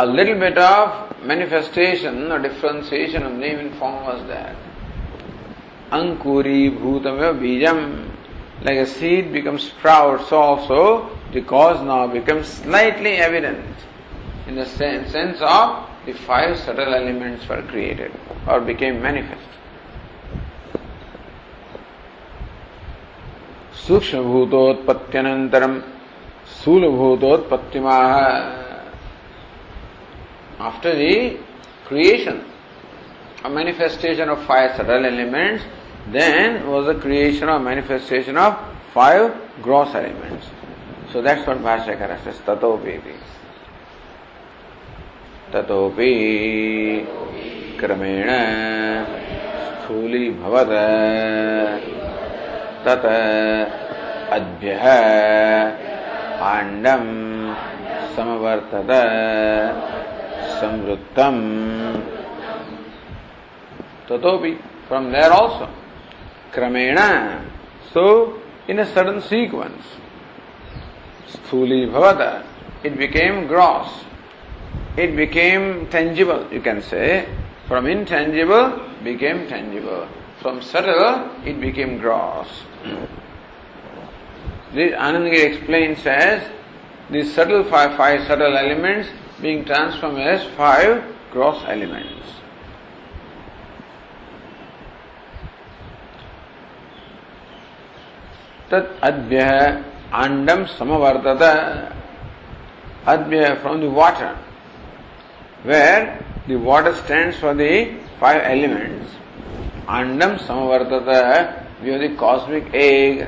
a 0.00 0.06
little 0.06 0.38
bit 0.38 0.56
of 0.56 1.22
manifestation 1.22 2.32
or 2.32 2.38
differentiation 2.38 3.22
of 3.22 3.32
name 3.34 3.58
and 3.58 3.74
form 3.78 4.02
was 4.04 4.26
there. 4.28 4.56
Ankuri 5.90 6.62
bhutameva 6.78 7.38
bijam 7.38 8.08
like 8.62 8.78
a 8.78 8.86
seed 8.86 9.30
becomes 9.32 9.64
sprout, 9.64 10.26
so 10.28 10.38
also 10.38 11.10
the 11.32 11.42
cause 11.42 11.84
now 11.84 12.06
becomes 12.06 12.46
slightly 12.46 13.16
evident 13.16 13.76
in 14.46 14.54
the 14.54 14.64
sense 14.64 15.14
of 15.42 15.86
the 16.06 16.14
five 16.14 16.56
subtle 16.58 16.94
elements 16.94 17.46
were 17.46 17.62
created 17.62 18.10
or 18.46 18.60
became 18.60 19.02
manifest. 19.02 19.49
सूक्ष्म 23.90 24.22
भूतोत्पत्त्यन 24.22 25.26
स्थूल 26.50 26.86
भूतोत्पत्ति 26.90 27.78
after 30.66 30.94
the 30.94 31.14
creation 31.88 32.38
manifestation 33.54 34.28
of 34.30 34.46
five 34.48 34.68
subtle 34.76 35.06
elements 35.06 35.64
then 36.12 36.62
was 36.64 36.86
the 36.88 37.00
creation 37.02 37.48
of 37.48 37.62
manifestation 37.62 38.38
of 38.38 38.54
five 38.94 39.26
gross 39.64 39.96
elements 39.96 40.46
so 41.12 41.22
that's 41.22 41.48
what 41.48 41.62
भाष्यकर 41.62 42.16
ततोपी 42.46 42.96
ततोपि 45.52 46.12
क्रमेण 47.80 48.30
स्थूलीभवत् 49.66 50.76
तत 52.86 53.04
अद्य 54.36 54.76
पांडम 56.40 57.04
समवर्तत 58.16 58.90
समृत्तम 60.60 61.38
तथोपि 64.10 64.52
फ्रॉम 64.88 65.10
देयर 65.12 65.30
ऑल्सो 65.32 65.66
क्रमेण 66.54 66.98
so 67.92 68.04
in 68.70 68.78
a 68.78 68.84
sudden 68.94 69.18
sequence 69.28 69.96
स्थूली 71.34 71.84
भवत 71.96 72.22
it 72.86 72.96
became 72.98 73.40
gross 73.48 74.00
it 75.00 75.14
became 75.16 75.72
tangible 75.92 76.44
you 76.54 76.60
can 76.64 76.80
say 76.88 77.04
from 77.68 77.88
intangible 78.12 78.64
became 79.04 79.44
tangible 79.50 80.19
From 80.41 80.61
subtle, 80.61 81.29
it 81.45 81.59
became 81.59 81.97
gross. 81.97 82.47
This 84.73 84.93
Anandagiri 84.93 85.45
explains 85.45 86.05
as 86.05 86.49
the 87.09 87.23
subtle 87.23 87.63
five, 87.63 87.95
five 87.97 88.27
subtle 88.27 88.57
elements 88.57 89.09
being 89.41 89.65
transformed 89.65 90.19
as 90.19 90.43
five 90.55 91.03
gross 91.31 91.63
elements. 91.67 92.11
तत् 98.69 98.87
अद्भ्य 99.07 99.41
अंडम 100.21 100.63
समवर्तत 100.65 101.43
अद्भ्य 103.13 103.53
from 103.61 103.81
the 103.81 103.91
water 103.97 104.33
where 105.65 106.23
the 106.47 106.55
water 106.55 106.93
stands 106.95 107.37
for 107.37 107.53
the 107.53 107.95
five 108.19 108.41
elements. 108.43 109.11
अंडम 109.90 110.36
समवर्त 110.46 110.92
view 111.82 111.98
the 111.98 112.08
cosmic 112.16 112.74
egg 112.74 113.26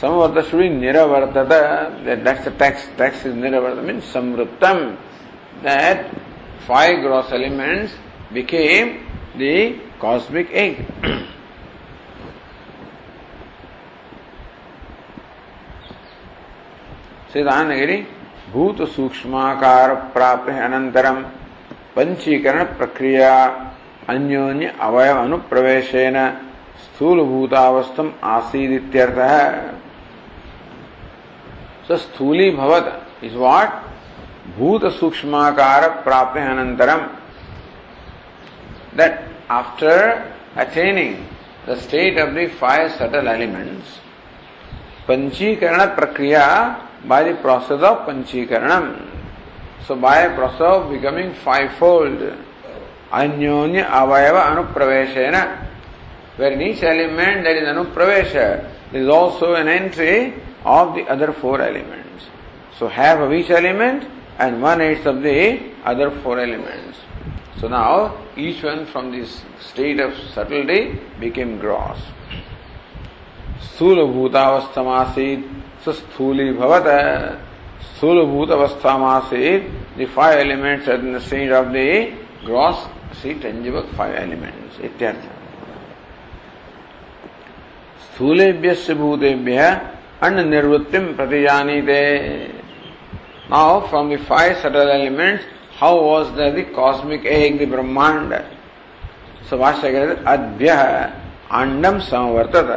समवर्त 0.00 0.44
श्री 0.48 0.68
निरवर्त 0.70 1.36
टैक्स 2.58 2.88
टैक्स 2.98 3.26
is 3.26 3.34
निरवर्त 3.34 3.82
mean 3.86 4.00
समृप्तम 4.12 4.78
that 5.64 6.06
five 6.68 7.00
gross 7.02 7.32
elements 7.32 7.98
became 8.32 8.88
the 9.38 9.54
cosmic 10.00 10.52
egg 10.64 10.84
सिद्धांत 17.32 17.70
भूत 18.52 18.80
सूक्ष्माकार 18.90 19.94
प्राप्त 20.12 20.50
अनंतरम 20.50 21.22
पंचीकरण 21.96 22.64
प्रक्रिया। 22.78 23.32
अन्योन्य 24.08 24.72
अवयव 24.88 25.18
अनुप्रवेशेन 25.22 26.16
स्थूल 26.84 27.22
भूतावस्थम 27.30 28.12
आसीदित्यर्थ। 28.34 29.18
है 29.18 29.50
सो 31.88 31.96
स्थूली 31.96 32.50
भवत 32.50 32.86
इज़ 33.24 33.36
व्हाट 33.36 33.82
भूत 34.58 34.84
सूक्ष्माकार 34.98 35.88
प्राप्त 36.04 36.38
अनंतरम 36.40 37.06
that 38.96 39.20
after 39.60 40.00
attaining 40.64 41.14
the 41.68 41.78
state 41.84 42.20
of 42.20 42.34
the 42.34 42.48
five 42.60 42.88
subtle 42.98 43.28
elements 43.28 44.00
पंचीकरण 45.08 45.84
प्रक्रिया 45.96 46.46
by 47.08 47.22
the 47.22 47.34
process 47.36 47.82
of 47.82 47.98
panchikaranam 48.06 48.86
So 49.86 49.94
by 49.94 50.28
process 50.34 50.60
of 50.60 50.90
becoming 50.90 51.32
fivefold, 51.32 52.20
anyonya 53.11 53.85
avayava 53.87 54.41
anupraveshena, 54.51 55.67
where 56.37 56.51
in 56.51 56.61
each 56.61 56.83
element 56.83 57.43
there 57.43 57.55
is 57.55 57.67
anupravesha, 57.67 58.91
there 58.91 59.01
is 59.01 59.09
also 59.09 59.55
an 59.55 59.67
entry 59.67 60.33
of 60.65 60.95
the 60.95 61.03
other 61.07 61.33
four 61.33 61.61
elements. 61.61 62.25
So 62.77 62.87
half 62.87 63.19
of 63.19 63.31
each 63.33 63.49
element 63.49 64.07
and 64.39 64.61
one 64.61 64.81
eighth 64.81 65.05
of 65.05 65.21
the 65.21 65.59
other 65.83 66.11
four 66.21 66.39
elements. 66.39 66.97
So 67.59 67.67
now 67.67 68.17
each 68.35 68.63
one 68.63 68.85
from 68.87 69.11
this 69.11 69.43
state 69.59 69.99
of 69.99 70.13
subtlety 70.33 70.99
became 71.19 71.59
gross. 71.59 71.99
स्थूल 73.61 73.99
भूतावस्थमासीत 74.13 75.41
स्थूली 75.85 76.51
भवत 76.53 76.87
स्थूलभूत 77.89 78.49
अवस्था 78.51 78.97
मां 78.97 79.19
से 79.29 79.57
the 79.97 80.05
five 80.15 80.39
elements 80.39 80.89
at 80.89 80.99
the 81.01 81.19
stage 81.25 81.51
of 81.51 81.65
the 81.75 81.77
gross 82.46 82.86
see 83.20 83.34
tangible 83.42 83.88
five 83.96 84.14
elements 84.16 84.80
इत्यर्थ 84.84 85.28
स्थूलेभ्य 88.04 88.94
भूतेभ्य 88.94 89.68
अन्न 90.26 90.48
निर्वृत्ति 90.48 90.98
प्रतिजानीते 91.18 92.00
now 93.50 93.80
from 93.88 94.14
the 94.14 94.18
five 94.28 94.54
subtle 94.62 94.90
elements 94.90 95.44
how 95.80 96.00
was 96.00 96.28
the 96.36 96.52
the 96.56 96.64
cosmic 96.74 97.26
egg 97.36 97.62
the 97.62 97.68
ब्रह्मांड 97.70 98.34
सो 99.50 99.58
भाष्य 99.58 100.06
अद्भ्य 100.26 100.70
अंडम 101.60 101.98
संवर्तत 102.10 102.70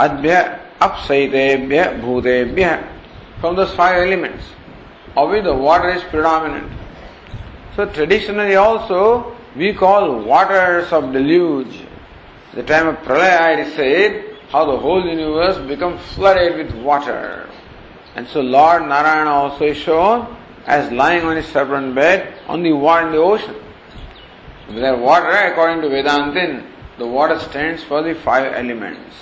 अद्भ्य 0.00 0.42
अपसहितेभ्य 0.82 1.84
भूतेभ्य 2.02 2.78
five 3.76 3.96
elements, 3.96 4.44
of 5.16 5.30
which 5.30 5.44
the 5.44 5.54
water 5.54 5.90
is 5.90 6.02
predominant. 6.04 6.70
So 7.76 7.86
traditionally 7.86 8.54
also 8.54 9.36
we 9.56 9.72
call 9.72 10.20
waters 10.20 10.92
of 10.92 11.12
deluge. 11.12 11.80
The 12.54 12.62
time 12.62 12.86
of 12.86 12.96
Pralaya 12.98 13.58
it 13.58 13.66
is 13.66 13.74
said 13.74 14.36
how 14.50 14.64
the 14.64 14.78
whole 14.78 15.04
universe 15.04 15.58
becomes 15.66 16.00
flooded 16.14 16.56
with 16.56 16.74
water. 16.82 17.50
And 18.14 18.28
so 18.28 18.40
Lord 18.40 18.82
Narayana 18.82 19.30
also 19.30 19.64
is 19.64 19.76
shown 19.76 20.36
as 20.66 20.92
lying 20.92 21.24
on 21.24 21.36
his 21.36 21.46
serpent 21.46 21.94
bed 21.94 22.34
on 22.46 22.62
the 22.62 22.72
water 22.72 23.06
in 23.06 23.12
the 23.12 23.18
ocean. 23.18 23.56
The 24.68 24.96
water, 24.96 25.30
according 25.30 25.82
to 25.82 25.88
Vedantin, 25.88 26.66
the 26.96 27.06
water 27.06 27.38
stands 27.38 27.82
for 27.82 28.02
the 28.02 28.14
five 28.14 28.52
elements. 28.52 29.14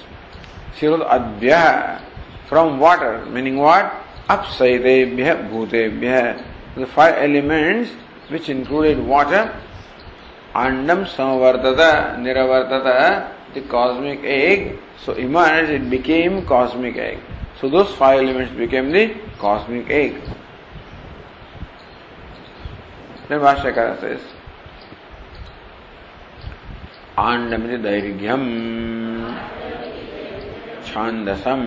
She 0.79 0.87
Adhya 0.87 2.03
from 2.47 2.79
water, 2.79 3.25
meaning 3.27 3.57
what? 3.57 3.93
Apsaitebhya, 4.29 5.51
bhutebhya. 5.51 6.45
The 6.77 6.87
five 6.87 7.17
elements 7.17 7.91
which 8.33 8.49
included 8.49 8.99
water, 8.99 9.55
Andam 10.55 11.07
Samavartata 11.07 12.17
Niravartata, 12.19 13.33
the 13.55 13.61
cosmic 13.63 14.21
egg. 14.25 14.79
So 15.05 15.13
emerged, 15.13 15.71
it 15.71 15.91
became 15.91 16.45
cosmic 16.47 16.97
egg. 16.97 17.19
So 17.61 17.69
those 17.69 17.95
five 17.95 18.21
elements 18.21 18.53
became 18.57 18.91
the 18.91 19.15
cosmic 19.39 19.89
egg. 19.91 20.15
Then 23.29 23.41
Bhashyakara 23.41 24.01
says, 24.01 24.21
आण्डमिति 27.17 28.33
chandasam. 30.93 31.63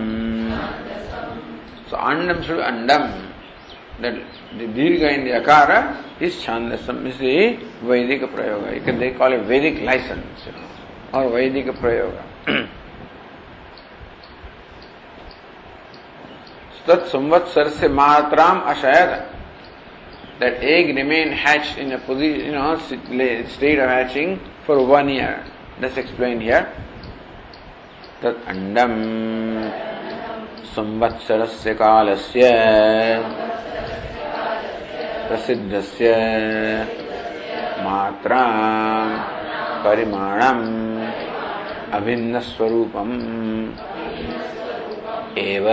So, 1.90 1.96
andam 1.96 2.42
should 2.44 2.56
be 2.56 2.62
andam. 2.62 3.32
The 4.00 4.22
dirgha 4.58 5.14
in 5.14 5.24
the 5.24 5.30
akara 5.30 6.02
is 6.20 6.34
chandasam, 6.36 7.06
is 7.06 7.18
the 7.18 7.58
Vedic 7.82 8.22
prayoga. 8.30 8.74
You 8.74 8.80
can, 8.82 8.98
they 8.98 9.12
call 9.12 9.32
it 9.32 9.42
Vedic 9.42 9.82
license, 9.82 10.46
you 10.46 10.52
know, 10.52 10.68
or 11.12 11.30
Vedic 11.30 11.66
prayoga. 11.76 12.22
तत् 16.86 17.06
संवत्सर 17.10 17.68
से 17.68 17.88
मात्राम 17.88 18.60
अशयत 18.72 19.32
that 20.38 20.62
egg 20.62 20.94
remain 20.94 21.32
hatched 21.32 21.78
in 21.78 21.90
a 21.92 21.98
position, 21.98 22.46
you 22.46 22.52
know, 22.52 22.78
state 22.78 23.78
of 23.78 23.88
hatching 23.88 24.38
for 24.64 24.86
one 24.86 25.08
year. 25.08 25.44
That's 25.80 25.96
explained 25.96 26.42
here. 26.42 26.68
तत् 28.22 28.46
अंडम 28.48 28.92
संवत्सरस्य 30.76 31.74
कालस्य 31.74 32.42
प्रसिद्धस्य 35.28 36.10
मात्रा 37.84 38.42
परिमाणम् 39.84 40.64
अभिन्नस्वरूपम् 41.96 43.14
एव 45.46 45.68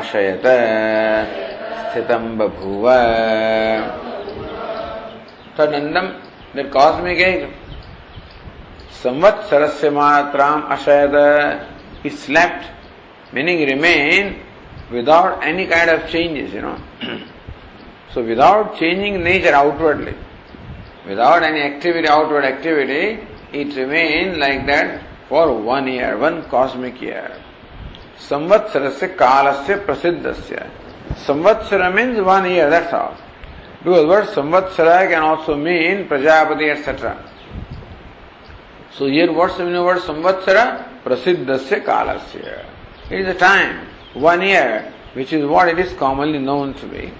अशयत 0.00 0.46
स्थितं 1.84 2.24
बभूव 2.38 2.86
cosmic 6.76 7.20
age 7.28 7.48
संवत्सरस्य 9.02 9.90
मात्राम 9.90 10.60
अशयत 10.74 11.16
slept 12.24 12.64
meaning 13.32 13.66
remain 13.68 14.40
without 14.90 15.42
any 15.42 15.66
kind 15.66 15.90
of 15.90 16.08
changes, 16.08 16.52
you 16.52 16.62
know. 16.62 16.78
so 18.12 18.24
without 18.24 18.78
changing 18.78 19.22
nature 19.22 19.54
outwardly, 19.54 20.14
without 21.06 21.42
any 21.42 21.60
activity, 21.60 22.08
outward 22.08 22.44
activity, 22.44 23.26
it 23.52 23.76
remained 23.76 24.38
like 24.38 24.66
that 24.66 25.02
for 25.28 25.52
one 25.60 25.86
year, 25.86 26.16
one 26.16 26.42
cosmic 26.44 27.00
year. 27.00 27.30
Samvatsarasya 28.18 29.16
kalasya 29.16 29.84
prasiddhasya. 29.84 30.70
Samvatsara 31.26 31.94
means 31.94 32.20
one 32.20 32.50
year, 32.50 32.68
that's 32.70 32.92
all. 32.92 33.16
Because 33.78 34.06
word 34.06 34.26
Samvatsara 34.28 35.08
can 35.08 35.22
also 35.22 35.56
mean 35.56 36.08
Prajapati, 36.08 36.70
etc. 36.70 37.30
So 38.92 39.06
here 39.06 39.32
what's 39.32 39.56
the 39.56 39.64
meaning 39.64 39.78
of 39.78 39.84
word 39.84 39.98
Samvatsara? 39.98 41.02
Prasiddhasya 41.04 41.84
kalasya. 41.84 42.64
It 43.10 43.20
is 43.20 43.28
a 43.28 43.38
time, 43.38 43.86
one 44.14 44.42
year, 44.42 44.92
which 45.14 45.32
is 45.32 45.46
what 45.46 45.68
it 45.68 45.78
is 45.78 45.92
commonly 45.94 46.38
known 46.38 46.74
to 46.74 46.86
be. 46.86 47.12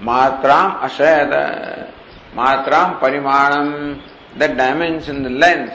Matram 0.00 0.80
ashayata, 0.80 1.90
matram 2.34 3.00
parimanam, 3.00 4.00
that 4.36 4.56
dimension, 4.56 5.22
the 5.22 5.30
length. 5.30 5.74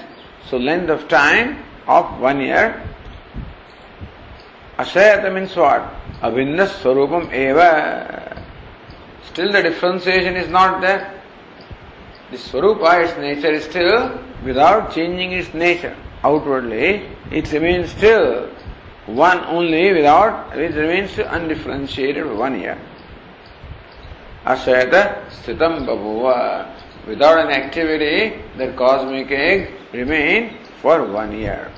So 0.49 0.57
length 0.57 0.89
of 0.89 1.07
time 1.07 1.63
of 1.87 2.19
one 2.19 2.41
year. 2.41 2.87
Ashayata 4.77 5.33
means 5.33 5.55
what? 5.55 5.81
Abhinna 6.21 6.67
swarupam 6.67 7.33
eva. 7.33 8.45
Still 9.25 9.51
the 9.51 9.63
differentiation 9.63 10.35
is 10.35 10.49
not 10.49 10.81
there. 10.81 11.21
The 12.31 12.37
swarupa, 12.37 13.03
its 13.03 13.17
nature 13.17 13.51
is 13.51 13.65
still 13.65 14.19
without 14.43 14.93
changing 14.93 15.33
its 15.33 15.53
nature 15.53 15.95
outwardly, 16.23 17.09
it 17.31 17.51
remains 17.51 17.91
still 17.91 18.49
one 19.05 19.39
only 19.45 19.93
without, 19.93 20.55
it 20.57 20.75
remains 20.75 21.17
undifferentiated 21.17 22.25
one 22.37 22.59
year. 22.59 22.77
Asayata 24.45 25.29
stitam 25.29 25.85
babuva. 25.85 26.67
Without 27.07 27.39
an 27.39 27.51
activity, 27.51 28.33
the 28.57 28.73
cosmic 28.73 29.31
egg 29.31 29.71
remained 29.91 30.51
for 30.81 31.03
one 31.03 31.31
year. 31.33 31.71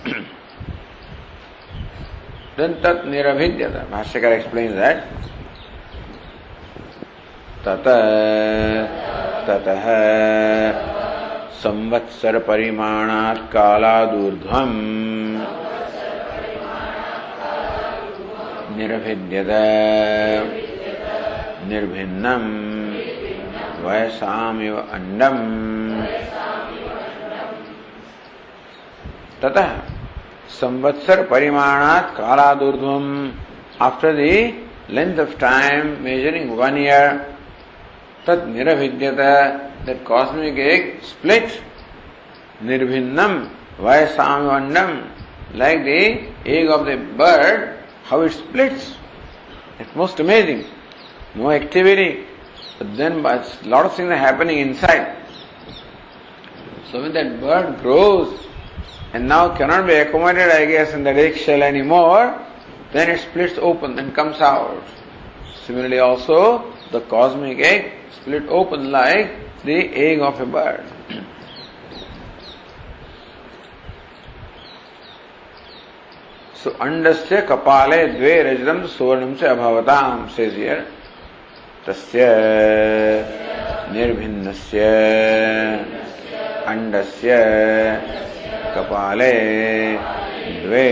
then 2.57 2.81
tat 2.81 3.05
niravidyata. 3.05 3.87
Bhashyakar 3.89 4.39
explains 4.39 4.75
that. 4.75 5.07
Tata 7.63 7.97
tatah 9.47 10.93
संवत्सर 11.63 12.37
परिमाणात् 12.47 13.39
कालादूर्ध्वम् 13.51 14.79
निर्भिद्यत 18.77 19.51
निर्भिन्नम। 21.69 22.43
वयसाम 23.83 24.59
अंडम 24.93 25.37
तथा 29.43 29.65
संवत्सर 30.59 31.21
परिमाणात 31.31 32.13
कालादुर्धम 32.17 33.07
after 33.87 34.13
the 34.15 34.27
length 34.95 35.19
of 35.19 35.33
time 35.39 35.95
measuring 36.03 36.51
one 36.59 36.77
year 36.77 37.07
तद 38.27 38.45
निरभिज्ञत 38.55 39.19
that 39.87 40.03
cosmic 40.07 40.59
egg 40.67 40.99
split 41.09 41.47
निर्भिन्नम 42.69 43.33
वयसाम 43.85 44.49
अंडम 44.55 44.97
like 45.59 45.83
the 45.85 46.47
egg 46.55 46.69
of 46.77 46.87
the 46.89 46.97
bird 47.19 47.67
how 48.09 48.23
it 48.25 48.31
splits 48.31 48.87
it 49.81 49.97
most 49.97 50.21
amazing 50.21 50.61
No 51.34 51.50
activity, 51.50 52.26
but 52.78 52.96
then 52.96 53.24
a 53.24 53.44
lot 53.64 53.86
of 53.86 53.94
things 53.94 54.10
are 54.10 54.16
happening 54.16 54.58
inside. 54.58 55.16
So 56.90 57.02
when 57.02 57.12
that 57.12 57.40
bird 57.40 57.80
grows 57.80 58.46
and 59.12 59.28
now 59.28 59.54
cannot 59.56 59.86
be 59.86 59.94
accommodated, 59.94 60.52
I 60.52 60.66
guess, 60.66 60.94
in 60.94 61.04
the 61.04 61.10
egg 61.10 61.36
shell 61.36 61.62
anymore, 61.62 62.40
then 62.92 63.10
it 63.10 63.20
splits 63.20 63.58
open 63.58 63.98
and 63.98 64.14
comes 64.14 64.40
out. 64.40 64.82
Similarly 65.66 65.98
also, 65.98 66.72
the 66.90 67.00
cosmic 67.02 67.58
egg 67.58 67.92
split 68.10 68.48
open 68.48 68.90
like 68.90 69.30
the 69.64 69.94
egg 69.94 70.20
of 70.20 70.40
a 70.40 70.46
bird. 70.46 70.84
so 76.62 76.70
अंडस्य 76.82 77.40
कपाले 77.48 78.06
द्वे 78.18 78.32
रजतम 78.42 78.86
सुवर्णम 78.98 79.34
से 79.40 79.46
अभवताम 79.46 80.28
says 80.36 80.54
here 80.54 80.86
तस्य 81.87 82.25
निर्भिन्नस्य 83.93 84.81
अंडस्य 86.71 87.37
कपाले 88.75 89.33
द्वे 90.63 90.87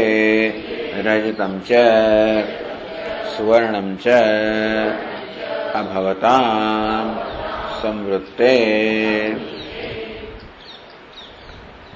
रजतम 1.08 1.60
च 1.70 1.82
सुवर्णम 3.36 3.96
च 4.06 4.08
अभवताम 5.82 7.16
संवृत्ते। 7.82 8.56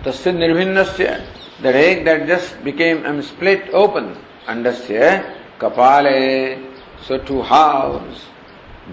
तस्य 0.05 0.31
निर्भिन्नस्य 0.31 1.17
that 1.61 1.75
egg 1.75 2.03
that 2.05 2.27
just 2.27 2.63
became 2.63 3.05
um, 3.05 3.21
split 3.21 3.69
open 3.73 4.15
andasya 4.47 5.23
kapale 5.57 6.59
so 7.07 7.17
two 7.17 7.41
halves 7.41 8.34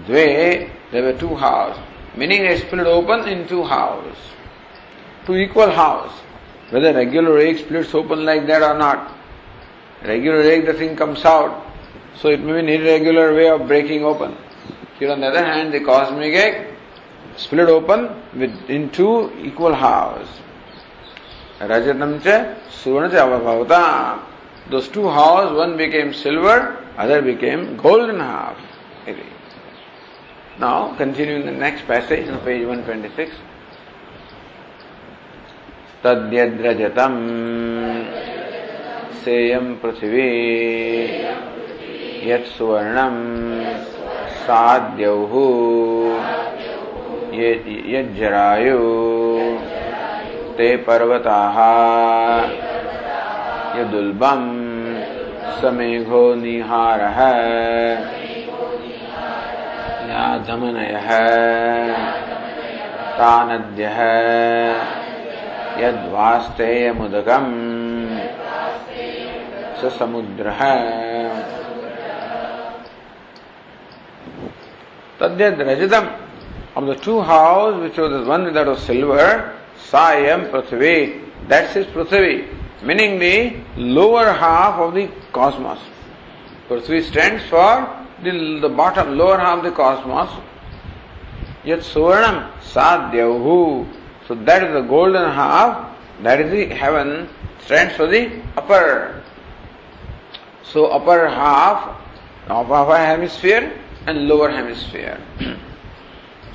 dve 0.07 0.69
there 0.91 1.03
were 1.03 1.17
two 1.17 1.35
halves 1.35 1.79
meaning 2.15 2.45
it 2.45 2.61
split 2.61 2.87
open 2.87 3.27
in 3.27 3.47
two 3.47 3.63
halves 3.63 4.17
two 5.25 5.35
equal 5.35 5.69
halves 5.69 6.13
whether 6.73 6.91
regular 6.91 7.37
egg 7.37 7.59
splits 7.59 7.93
open 7.93 8.25
like 8.25 8.47
that 8.47 8.63
or 8.63 8.75
not. 8.75 9.15
Regular 10.03 10.41
egg 10.41 10.65
the 10.65 10.73
thing 10.73 10.95
comes 10.95 11.23
out. 11.23 11.67
So 12.15 12.29
it 12.29 12.41
may 12.41 12.53
be 12.53 12.59
an 12.59 12.69
irregular 12.69 13.33
way 13.35 13.47
of 13.47 13.67
breaking 13.67 14.03
open. 14.03 14.35
Here 14.97 15.11
on 15.11 15.21
the 15.21 15.27
other 15.27 15.45
hand 15.45 15.71
the 15.71 15.81
cosmic 15.81 16.33
egg 16.33 16.73
split 17.37 17.69
open 17.69 18.09
with 18.33 18.69
in 18.69 18.89
two 18.89 19.31
equal 19.37 19.73
halves. 19.73 20.29
Rajatam 21.59 22.23
cha 22.23 22.55
suvarna 22.71 23.11
cha 23.11 23.27
avabhavata. 23.27 24.19
Those 24.71 24.87
two 24.87 25.07
halves, 25.07 25.53
one 25.53 25.77
became 25.77 26.11
silver, 26.11 26.83
other 26.97 27.21
became 27.21 27.77
golden 27.77 28.19
half. 28.19 28.57
Now, 30.59 30.93
continuing 30.97 31.47
the 31.47 31.51
next 31.51 31.87
passage 31.87 32.29
on 32.29 32.39
page 32.41 32.65
126. 32.67 33.31
तद्यद्रजतम् 36.03 37.19
सेयं 39.23 39.73
पृथिवी 39.81 40.27
यत्सुवर्णम् 42.29 43.21
साद्यौः 44.43 45.33
यज्जरायु 47.93 48.79
ते 50.57 50.75
पर्वताः 50.87 51.57
यदुल्बम् 53.79 54.49
समेघो 55.61 56.23
निहारः 56.43 57.19
याधमनयः 60.13 61.09
तानद्यः। 63.17 63.99
यद्वास्तेयमुदगम् 65.81 67.53
स 69.79 69.89
of 76.77 76.85
the 76.85 76.95
two 77.05 77.19
house 77.29 77.75
which 77.75 77.99
was 77.99 78.13
one 78.29 78.45
that 78.53 78.67
of 78.67 78.79
silver 78.79 79.29
Sai 79.91 80.35
Prithvi 80.53 80.95
that's 81.49 81.77
is 81.77 81.87
Prithvi 81.93 82.35
meaning 82.89 83.19
the 83.19 83.25
lower 83.97 84.29
half 84.41 84.79
of 84.81 84.93
the 84.95 85.07
cosmos 85.33 85.89
Prithvi 86.69 87.01
stands 87.09 87.49
for 87.51 88.02
the, 88.23 88.59
the 88.61 88.69
bottom 88.69 89.17
lower 89.17 89.37
half 89.37 89.59
of 89.59 89.63
the 89.63 89.71
cosmos 89.71 90.29
yet 91.63 91.79
suvarnam 91.79 92.51
sadyauhu 92.59 93.87
so 94.27 94.35
that 94.35 94.63
is 94.63 94.73
the 94.73 94.81
golden 94.81 95.29
half 95.31 95.95
that 96.21 96.39
is 96.39 96.51
the 96.51 96.65
heaven 96.73 97.29
stands 97.59 97.95
for 97.95 98.07
the 98.07 98.41
upper 98.57 99.21
so 100.63 100.87
upper 100.87 101.27
half 101.29 101.99
of 102.47 102.71
our 102.71 102.97
hemisphere 102.97 103.79
and 104.07 104.27
lower 104.27 104.49
hemisphere. 104.49 105.19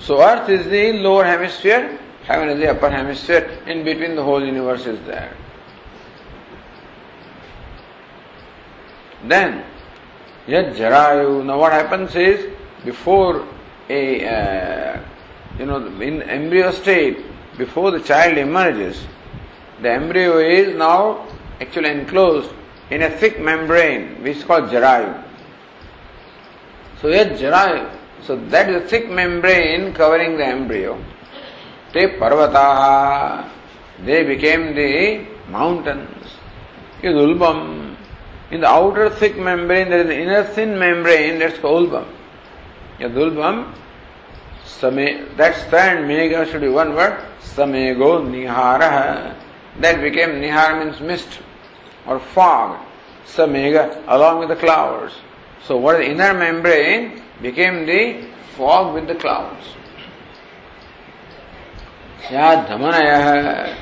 so 0.00 0.20
earth 0.22 0.48
is 0.48 0.66
the 0.66 0.92
lower 0.94 1.24
hemisphere, 1.24 1.98
heaven 2.24 2.48
is 2.50 2.58
the 2.58 2.70
upper 2.70 2.90
hemisphere, 2.90 3.62
in 3.66 3.84
between 3.84 4.16
the 4.16 4.22
whole 4.22 4.44
universe 4.44 4.86
is 4.86 5.00
there. 5.06 5.34
Then, 9.24 9.64
yet 10.48 10.74
jarayu, 10.74 11.44
now 11.44 11.58
what 11.58 11.72
happens 11.72 12.16
is, 12.16 12.50
before 12.84 13.46
a, 13.88 14.26
uh, 14.26 15.00
you 15.58 15.66
know, 15.66 15.86
in 16.00 16.22
embryo 16.22 16.72
state, 16.72 17.18
before 17.56 17.90
the 17.90 18.00
child 18.00 18.38
emerges, 18.38 19.06
the 19.82 19.90
embryo 19.90 20.38
is 20.38 20.74
now 20.74 21.28
actually 21.60 21.90
enclosed 21.90 22.50
in 22.90 23.02
a 23.02 23.10
thick 23.10 23.40
membrane 23.40 24.22
which 24.22 24.38
is 24.38 24.44
called 24.44 24.70
jarayu. 24.70 25.24
So 27.00 27.08
yet 27.08 27.38
jarayu, 27.38 27.96
so 28.22 28.36
that 28.36 28.68
is 28.68 28.82
a 28.82 28.88
thick 28.88 29.08
membrane 29.10 29.92
covering 29.92 30.36
the 30.36 30.46
embryo. 30.46 31.02
Te 31.92 32.06
parvataha, 32.06 33.48
they 34.04 34.24
became 34.24 34.74
the 34.74 35.26
mountains. 35.50 36.26
Yadulbam, 37.02 37.87
in 38.50 38.60
the 38.62 38.66
outer 38.66 39.10
thick 39.10 39.36
membrane 39.36 39.90
there 39.90 40.00
is 40.00 40.06
an 40.06 40.12
inner 40.12 40.44
thin 40.44 40.78
membrane 40.78 41.38
that's 41.38 41.58
called 41.58 41.90
ulbam. 41.90 42.06
Yadulbam, 42.98 43.74
same, 44.64 45.36
that 45.36 45.56
stand 45.68 46.08
mega 46.08 46.46
should 46.46 46.60
be 46.60 46.68
one 46.68 46.94
word, 46.94 47.24
samego 47.40 48.22
niharaha. 48.24 49.34
That 49.80 50.00
became 50.00 50.40
nihar 50.40 50.84
means 50.84 51.00
mist 51.00 51.40
or 52.06 52.18
fog. 52.18 52.84
Samega 53.26 54.02
along 54.08 54.40
with 54.40 54.48
the 54.48 54.56
clouds. 54.56 55.14
So 55.64 55.76
what 55.76 56.00
is 56.00 56.06
the 56.06 56.12
inner 56.12 56.34
membrane 56.34 57.22
became 57.40 57.86
the 57.86 58.26
fog 58.56 58.94
with 58.94 59.06
the 59.06 59.14
clouds. 59.14 59.64
Ya 62.30 62.66
dhamanaya, 62.66 63.76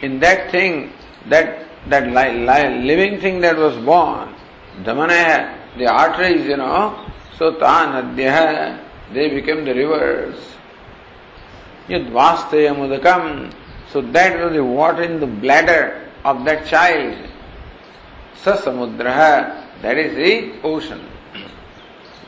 in 0.00 0.20
that 0.20 0.50
thing, 0.50 0.92
that 1.26 1.66
that 1.88 2.06
li- 2.06 2.46
li- 2.46 2.84
living 2.84 3.20
thing 3.20 3.40
that 3.40 3.56
was 3.56 3.76
born, 3.84 4.34
dhamanaya, 4.82 5.58
the 5.76 5.86
arteries, 5.86 6.46
you 6.46 6.56
know, 6.56 7.10
so 7.38 7.52
tanadhyah, 7.54 8.80
they 9.12 9.28
became 9.28 9.64
the 9.64 9.74
rivers. 9.74 10.36
Yadvastaya 11.88 12.74
mudakam, 12.74 13.52
so 13.90 14.00
that 14.00 14.40
was 14.40 14.52
the 14.52 14.64
water 14.64 15.02
in 15.02 15.20
the 15.20 15.26
bladder 15.26 16.10
of 16.24 16.44
that 16.44 16.66
child. 16.66 17.16
Sasamudraha, 18.42 19.82
that 19.82 19.98
is 19.98 20.16
the 20.16 20.60
ocean. 20.62 21.04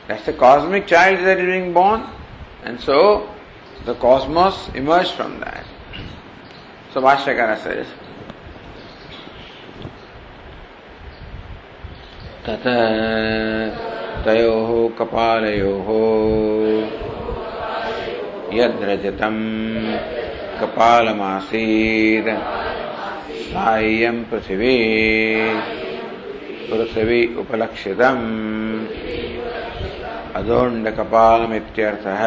That's 0.07 0.25
the 0.25 0.33
cosmic 0.33 0.87
child 0.87 1.19
that 1.25 1.39
is 1.39 1.45
being 1.45 1.73
born. 1.73 2.07
And 2.63 2.79
so 2.79 3.29
the 3.85 3.95
cosmos 3.95 4.69
emerged 4.73 5.11
from 5.11 5.39
that. 5.39 5.65
So 6.93 7.01
Bhashyakara 7.01 7.61
says, 7.61 7.87
ततः 12.47 13.69
तयोः 14.23 14.97
कपालयोः 14.97 15.89
यद्रजतं 18.57 19.35
कपालमासीत्। 20.61 22.29
सायं 23.33 24.23
पृथिवी। 24.23 24.77
पृथिवी 26.71 27.35
उपलक्षितम्। 27.35 28.87
अदोण्डकपालमित्यर्थः 30.35 32.23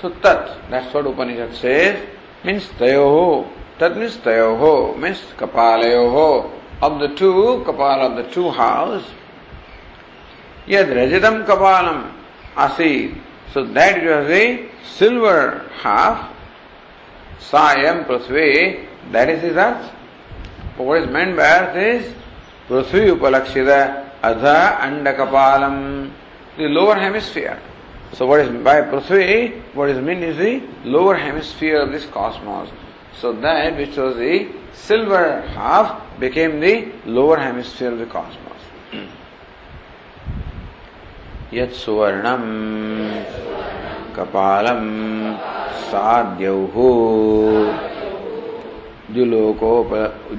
सो 0.00 0.08
तत् 0.08 0.70
that's 0.70 0.96
what 0.96 1.06
उपनिषद 1.06 1.52
से 1.52 1.98
means 2.46 2.78
तयो 2.78 3.46
Tat 3.78 3.96
means 3.96 4.16
kapalayoho. 5.36 6.50
Of 6.82 6.98
the 6.98 7.08
two, 7.14 7.62
kapala 7.64 8.10
of 8.10 8.16
the 8.16 8.30
two 8.30 8.50
house, 8.50 9.04
yad 10.66 10.88
rajatam 10.88 11.46
kapalam 11.46 12.12
asid. 12.56 13.16
So 13.52 13.64
that 13.64 14.02
was 14.04 14.26
the 14.26 14.68
silver 14.84 15.70
half, 15.80 16.34
sayam 17.38 18.04
prithvi, 18.06 18.86
that 19.12 19.30
is 19.30 19.40
his 19.42 19.56
earth. 19.56 19.90
What 20.76 21.02
is 21.02 21.08
meant 21.08 21.36
by 21.36 21.44
earth 21.44 21.76
is 21.76 22.14
Prithvi 22.68 23.16
Upalakshita 23.16 24.20
Adha 24.20 24.78
Andakapalam, 24.78 26.10
the 26.56 26.64
lower 26.64 26.96
hemisphere. 26.96 27.60
So 28.12 28.26
what 28.26 28.40
is 28.40 28.50
by 28.62 28.80
Prithvi, 28.80 29.62
what 29.74 29.88
is 29.90 30.02
meant 30.02 30.24
is 30.24 30.36
the 30.36 30.60
lower 30.84 31.14
hemisphere 31.14 31.80
of 31.80 31.92
this 31.92 32.06
cosmos. 32.06 32.68
So 33.20 33.32
that 33.32 33.76
which 33.76 33.96
was 33.96 34.16
the 34.16 34.48
silver 34.72 35.40
half 35.56 36.02
became 36.18 36.60
the 36.60 36.92
lower 37.06 37.36
hemisphere 37.38 37.92
of 37.92 37.98
the 37.98 38.06
cosmos. 38.06 38.40
यत् 41.54 41.74
सुवर्णम् 41.78 42.46
कपालम् 44.16 44.88
साद्यौः 45.90 46.76
द्युलोकोप 49.14 49.92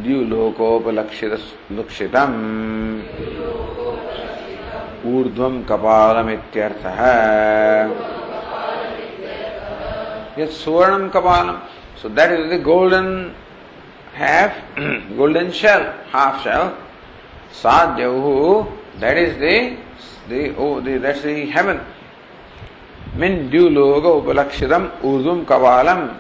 द्युलोकोपलक्षित 0.04 1.34
लक्षितम् 1.78 2.36
ऊर्ध्वम् 5.14 5.64
कपालमित्यर्थः 5.70 7.00
यत् 10.42 10.58
सुवर्णम् 10.64 11.10
कपालम् 11.16 11.64
So 12.02 12.10
that 12.10 12.32
is 12.32 12.50
the 12.50 12.58
golden 12.58 13.34
half, 14.14 14.56
golden 15.18 15.52
shell, 15.52 15.94
half 16.10 16.44
shell. 16.44 16.78
Sadhyahu, 17.52 18.72
that 19.00 19.18
is 19.18 19.38
the, 19.38 19.78
the, 20.30 20.56
oh, 20.58 20.82
the, 20.82 20.98
that's 20.98 21.22
the 21.22 21.46
heaven. 21.46 21.80
Min 23.16 23.50
dyuloga 23.50 24.22
upalakshitam 24.22 25.00
urdhum 25.02 25.46
kavalam. 25.46 26.20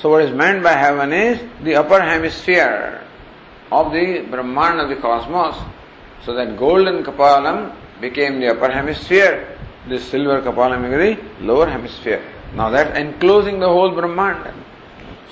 So 0.00 0.10
what 0.10 0.22
is 0.22 0.32
meant 0.32 0.62
by 0.62 0.72
heaven 0.72 1.12
is 1.12 1.40
the 1.62 1.76
upper 1.76 2.00
hemisphere 2.00 3.02
of 3.72 3.92
the 3.92 4.20
Brahman 4.30 4.80
of 4.80 4.88
the 4.90 4.96
cosmos. 4.96 5.56
So 6.24 6.34
that 6.34 6.58
golden 6.58 7.02
kapalam 7.02 7.74
became 8.00 8.40
the 8.40 8.48
upper 8.48 8.70
hemisphere, 8.70 9.56
the 9.88 9.98
silver 9.98 10.42
kapalam 10.42 10.82
became 10.82 11.26
the 11.38 11.46
lower 11.46 11.66
hemisphere. 11.66 12.22
Now 12.54 12.70
that 12.70 12.96
enclosing 12.96 13.58
the 13.58 13.68
whole 13.68 13.90
Brahmanda. 13.90 14.52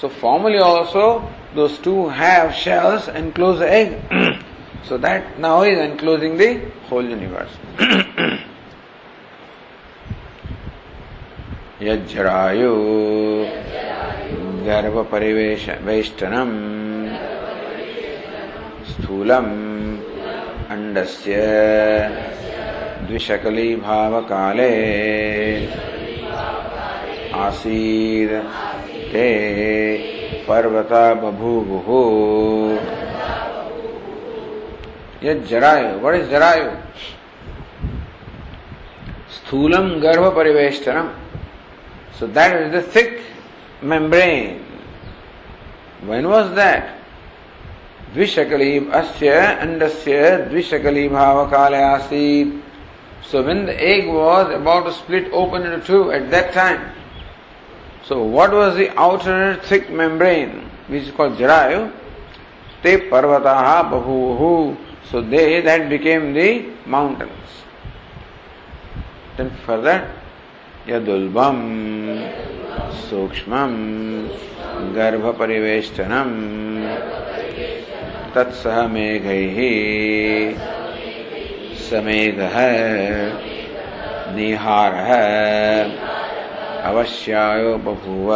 So 0.04 0.10
formally 0.10 0.60
also 0.60 1.28
those 1.56 1.78
two 1.80 2.10
have 2.10 2.54
shells 2.54 3.08
enclose 3.08 3.60
the 3.60 3.72
egg. 3.72 4.44
so 4.84 4.98
that 4.98 5.40
now 5.40 5.62
is 5.64 5.78
enclosing 5.78 6.38
the 6.38 6.62
whole 6.88 7.04
universe. 7.04 7.52
Yajrayu 11.80 12.76
गर्भपरिवेश 14.66 15.66
वेष्टनम् 15.86 16.56
स्थूलम् 18.90 19.54
अण्डस्य 20.76 21.36
द्विशकलीभावकाले 23.08 24.74
आसीत् 27.46 28.36
ते 29.15 29.27
पर्वता 30.49 31.03
बभूभु 31.15 31.99
ये 35.25 35.35
जरायु, 35.51 35.99
बड़े 36.01 36.21
जरायु। 36.31 36.71
स्थूलम 39.35 39.89
गर्भ 40.01 40.25
परिवेष्टनम 40.37 41.09
so 42.19 42.27
that 42.39 42.53
is 42.61 42.73
the 42.73 42.83
thick 42.95 43.19
membrane 43.85 44.61
when 46.09 46.27
was 46.27 46.47
that 46.59 46.91
द्विशकली 48.15 48.73
अस्य 48.95 49.31
अंड 49.37 49.83
द्विशकली 50.51 51.09
भाव 51.09 51.45
काले 51.51 51.83
आसीत 51.85 52.61
so 53.31 53.43
when 53.43 53.65
the 53.67 53.79
egg 53.93 54.12
was 54.15 54.53
about 54.55 54.85
to 54.85 54.91
split 54.99 55.33
open 55.43 55.81
to 55.87 56.11
at 56.11 56.31
that 56.31 56.55
time 56.55 56.79
so 58.07 58.23
what 58.23 58.53
was 58.53 58.77
the 58.77 58.91
outer 58.99 59.57
thick 59.63 59.91
membrane, 59.91 60.71
which 60.89 61.05
is 61.05 61.11
called 61.11 61.37
jarayu? 61.39 61.93
Te 62.83 62.97
parvataha 62.97 63.91
bahuhu. 63.91 64.77
So 65.11 65.21
they 65.21 65.61
that 65.61 65.89
became 65.89 66.33
the 66.35 66.67
mountains. 66.87 67.31
Then 69.37 69.51
further, 69.65 70.11
yadulbam 70.87 71.59
sukshmam 73.09 74.31
गर्भ 74.95 75.25
परिवेष्टनम 75.39 76.31
तत्सह 78.35 78.81
मेघ 78.95 79.25
समेघ 81.89 82.39
निहार 84.37 84.95
अवश्यायो 86.91 87.76
बभूव। 87.87 88.28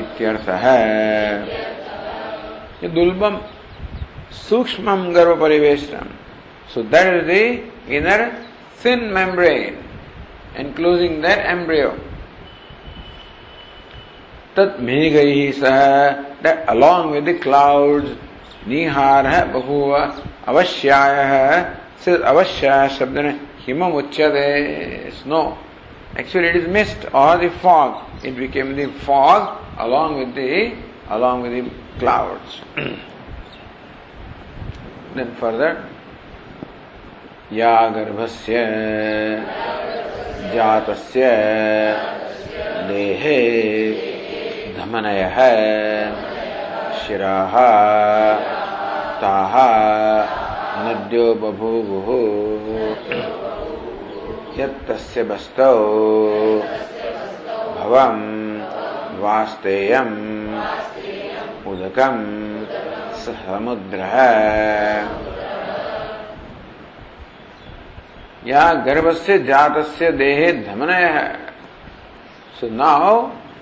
इत्यर्थः 0.00 0.64
दुर्लभम 2.94 3.40
सूक्ष्म 4.48 5.12
गर्भ 5.14 5.40
परिवेशनम 5.40 6.08
so 6.74 6.82
that 6.92 7.14
is 7.14 7.26
the 7.30 7.92
inner 7.96 8.20
thin 8.82 9.00
membrane 9.12 9.76
enclosing 10.54 11.20
that 11.20 11.40
embryo. 11.46 11.98
Tat 14.54 14.78
megaihi 14.78 15.52
saha, 15.54 16.42
that 16.42 16.68
along 16.68 17.10
with 17.12 17.24
the 17.24 17.34
clouds, 17.34 18.10
निहार 18.68 19.26
है 19.26 19.42
बहुआ 19.52 20.00
अवश्याय 20.48 21.14
है 21.32 21.50
सिर्फ़ 22.04 22.22
अवश्याय 22.22 22.88
शब्द 22.98 23.18
ने 23.18 23.30
हिमम 23.66 23.92
उच्यते 23.98 25.10
snow. 25.18 25.42
actually 26.15 26.47
it 26.47 26.55
is 26.55 26.67
mist 26.67 27.05
or 27.13 27.37
the 27.37 27.49
fog 27.49 28.03
it 28.23 28.35
became 28.35 28.75
the 28.75 28.87
fog 29.05 29.63
along 29.77 30.19
with 30.19 30.35
the 30.35 30.75
along 31.09 31.41
with 31.41 31.51
the 31.51 31.71
clouds 31.99 32.61
then 35.15 35.35
further 35.35 35.73
या 37.53 37.73
गर्भस्य 37.95 38.61
जातस्य 40.53 41.25
देहे 42.87 43.37
धमनयः 44.77 45.37
शिराः 47.03 47.53
ताः 49.21 49.55
नद्यो 50.87 51.27
बभूवुः 51.43 52.09
यस्य 54.60 55.22
वस्तौ। 55.30 55.74
भवं 57.78 58.16
वास्तेयम् 59.22 60.16
उदकं 61.70 62.16
समुद्रः 63.24 64.14
या 68.46 68.64
गर्भ 68.86 69.10
से 69.16 69.38
जात 69.44 69.78
से 69.98 70.10
देहे 70.12 70.52
धमने 70.52 70.94
है 70.94 71.28
सो 72.60 72.68
नाउ 72.74 73.16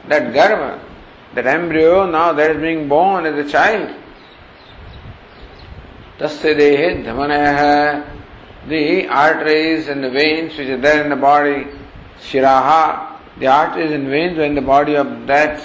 दैट 0.09 0.33
गर्भ 0.35 0.61
that 1.35 1.47
embryo 1.47 2.05
now 2.07 2.33
that 2.35 2.51
is 2.51 2.59
being 2.59 2.89
born 2.89 3.27
as 3.27 3.39
a 3.39 3.49
child 3.51 3.89
तस्य 6.21 6.55
देहे 6.55 6.91
धमने 7.05 7.39
है 7.59 7.79
the 8.69 9.07
arteries 9.09 9.89
and 9.89 10.03
the 10.03 10.11
veins 10.11 10.57
which 10.57 10.69
are 10.69 10.77
there 10.77 11.03
in 11.03 11.11
the 11.11 11.17
body, 11.17 11.67
shiraha, 12.21 13.19
the 13.39 13.47
arteries 13.47 13.93
and 13.93 14.09
veins 14.09 14.39
are 14.39 14.45
in 14.45 14.55
the 14.55 14.61
body 14.61 14.97
of 14.97 15.27
that, 15.27 15.65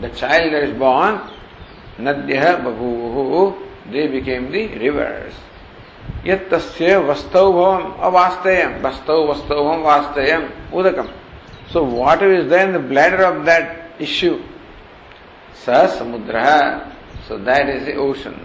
the 0.00 0.08
child 0.10 0.52
is 0.52 0.76
born, 0.78 1.20
nadhyah 1.98 2.62
babhuhu, 2.62 3.68
they 3.90 4.06
became 4.06 4.52
the 4.52 4.68
rivers. 4.78 5.34
Yat 6.24 6.48
tasya 6.48 7.02
vastaubhavam 7.02 7.98
avastayam, 7.98 8.80
vastaubhavam 8.80 9.82
vastayam 9.82 10.52
udakam. 10.70 11.12
So 11.70 11.82
water 11.82 12.32
is 12.32 12.48
there 12.48 12.66
in 12.66 12.72
the 12.72 12.78
bladder 12.78 13.24
of 13.24 13.44
that 13.46 14.00
issue. 14.00 14.42
Sa 15.54 15.86
so 15.86 17.38
that 17.38 17.68
is 17.68 17.86
the 17.86 17.94
ocean. 17.94 18.44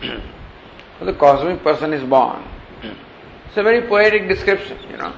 the 1.00 1.12
cosmic 1.14 1.62
person 1.62 1.92
is 1.92 2.02
born. 2.04 2.42
It's 3.54 3.60
a 3.60 3.62
very 3.62 3.82
poetic 3.82 4.26
description, 4.26 4.76
you 4.90 4.96
know. 4.96 5.14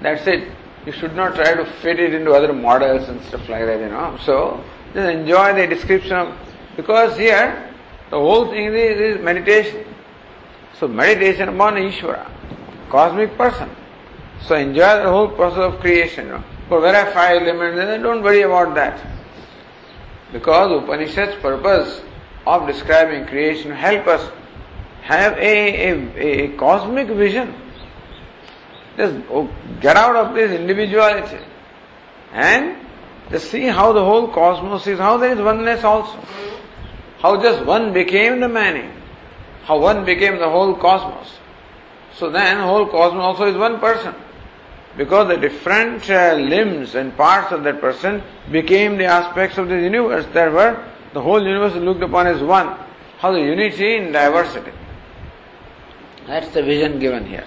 That's 0.00 0.26
it. 0.26 0.50
You 0.86 0.92
should 0.92 1.14
not 1.14 1.34
try 1.34 1.52
to 1.52 1.66
fit 1.82 2.00
it 2.00 2.14
into 2.14 2.32
other 2.32 2.54
models 2.54 3.06
and 3.10 3.20
stuff 3.24 3.46
like 3.50 3.66
that, 3.66 3.80
you 3.80 3.90
know. 3.90 4.18
So, 4.24 4.64
just 4.94 5.10
enjoy 5.10 5.52
the 5.60 5.66
description 5.66 6.14
of, 6.14 6.34
because 6.74 7.18
here, 7.18 7.70
the 8.08 8.18
whole 8.18 8.46
thing 8.46 8.72
is, 8.72 8.98
is 8.98 9.22
meditation. 9.22 9.84
So, 10.80 10.88
meditation 10.88 11.50
upon 11.50 11.74
Ishvara, 11.74 12.30
cosmic 12.88 13.36
person. 13.36 13.68
So, 14.40 14.54
enjoy 14.54 15.02
the 15.02 15.10
whole 15.10 15.28
process 15.28 15.74
of 15.74 15.80
creation, 15.80 16.28
you 16.28 16.32
know. 16.32 16.44
But 16.70 16.80
where 16.80 16.96
are 16.96 17.12
five 17.12 17.42
elements, 17.42 17.76
then 17.76 18.00
don't 18.00 18.22
worry 18.22 18.40
about 18.40 18.74
that. 18.74 19.06
Because 20.32 20.82
Upanishad's 20.82 21.34
purpose 21.42 22.00
of 22.46 22.66
describing 22.66 23.26
creation 23.26 23.70
help 23.70 24.06
us 24.06 24.32
have 25.06 25.38
a, 25.38 25.92
a, 25.92 26.18
a 26.18 26.48
cosmic 26.56 27.06
vision. 27.06 27.54
Just 28.96 29.14
get 29.80 29.96
out 29.96 30.16
of 30.16 30.34
this 30.34 30.50
individuality 30.50 31.38
and 32.32 32.76
just 33.30 33.52
see 33.52 33.66
how 33.66 33.92
the 33.92 34.04
whole 34.04 34.26
cosmos 34.28 34.84
is, 34.88 34.98
how 34.98 35.16
there 35.16 35.32
is 35.32 35.38
oneness 35.38 35.84
also. 35.84 36.18
How 37.18 37.40
just 37.40 37.64
one 37.64 37.92
became 37.92 38.40
the 38.40 38.48
many, 38.48 38.90
how 39.62 39.78
one 39.78 40.04
became 40.04 40.38
the 40.38 40.50
whole 40.50 40.74
cosmos. 40.74 41.38
So 42.14 42.28
then, 42.30 42.58
whole 42.58 42.86
cosmos 42.86 43.22
also 43.22 43.46
is 43.46 43.56
one 43.56 43.78
person. 43.78 44.12
Because 44.96 45.28
the 45.28 45.36
different 45.36 46.08
uh, 46.10 46.34
limbs 46.34 46.96
and 46.96 47.16
parts 47.16 47.52
of 47.52 47.62
that 47.62 47.80
person 47.80 48.22
became 48.50 48.96
the 48.96 49.04
aspects 49.04 49.56
of 49.56 49.68
the 49.68 49.76
universe. 49.76 50.26
There 50.32 50.50
were 50.50 50.82
the 51.12 51.22
whole 51.22 51.42
universe 51.42 51.74
looked 51.76 52.02
upon 52.02 52.26
as 52.26 52.42
one. 52.42 52.76
How 53.18 53.30
the 53.32 53.40
unity 53.40 53.96
in 53.96 54.12
diversity. 54.12 54.72
That's 56.26 56.48
the 56.48 56.62
vision 56.62 56.98
given 56.98 57.26
here. 57.26 57.44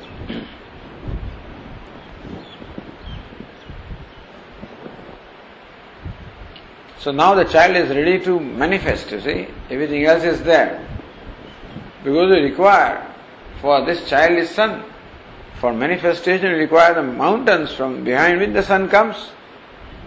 So 6.99 7.11
now 7.11 7.33
the 7.33 7.45
child 7.45 7.75
is 7.77 7.89
ready 7.89 8.19
to 8.25 8.39
manifest, 8.39 9.11
you 9.11 9.21
see. 9.21 9.47
Everything 9.69 10.05
else 10.05 10.23
is 10.23 10.43
there. 10.43 10.85
Because 12.03 12.29
we 12.29 12.41
require 12.41 13.05
for 13.61 13.85
this 13.85 14.07
child 14.09 14.37
is 14.37 14.49
sun. 14.49 14.83
For 15.59 15.73
manifestation, 15.73 16.51
you 16.51 16.57
require 16.57 16.93
the 16.93 17.03
mountains 17.03 17.73
from 17.73 18.03
behind 18.03 18.39
which 18.39 18.53
the 18.53 18.63
sun 18.63 18.87
comes. 18.87 19.31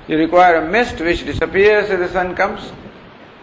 You 0.08 0.18
require 0.18 0.56
a 0.56 0.70
mist 0.70 0.98
which 1.00 1.24
disappears 1.24 1.90
as 1.90 1.98
the 1.98 2.08
sun 2.08 2.34
comes. 2.34 2.72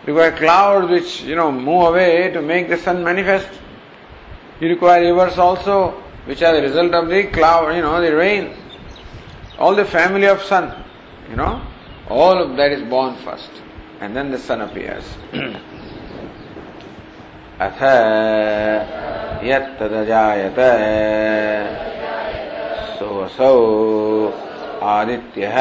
You 0.06 0.14
require 0.14 0.32
clouds 0.32 0.90
which, 0.90 1.22
you 1.22 1.36
know, 1.36 1.52
move 1.52 1.90
away 1.90 2.32
to 2.32 2.42
make 2.42 2.70
the 2.70 2.78
sun 2.78 3.04
manifest. 3.04 3.50
You 4.61 4.69
require 4.69 5.03
rivers 5.03 5.39
also, 5.39 5.91
which 6.27 6.43
are 6.43 6.55
the 6.55 6.63
result 6.63 6.93
of 6.95 7.09
the 7.09 7.25
cloud, 7.25 7.75
you 7.75 7.83
know, 7.83 8.01
the 8.01 8.15
rain. 8.15 8.55
All 9.59 9.75
the 9.75 9.85
family 9.85 10.27
of 10.27 10.43
sun, 10.43 10.73
you 11.31 11.37
know, 11.37 11.61
all 12.09 12.39
of 12.43 12.57
that 12.57 12.73
is 12.73 12.83
born 12.89 13.17
first. 13.17 13.51
And 14.01 14.17
then 14.17 14.31
the 14.31 14.39
sun 14.39 14.61
appears. 14.61 15.05
अथ 17.61 17.81
यत्तदजायत 19.47 20.59
सोऽसौ 22.99 23.55
आदित्यः 24.95 25.57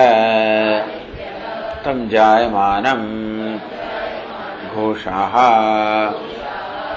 तम 1.86 2.08
जायमानम 2.14 3.04
घोषाः 4.74 5.36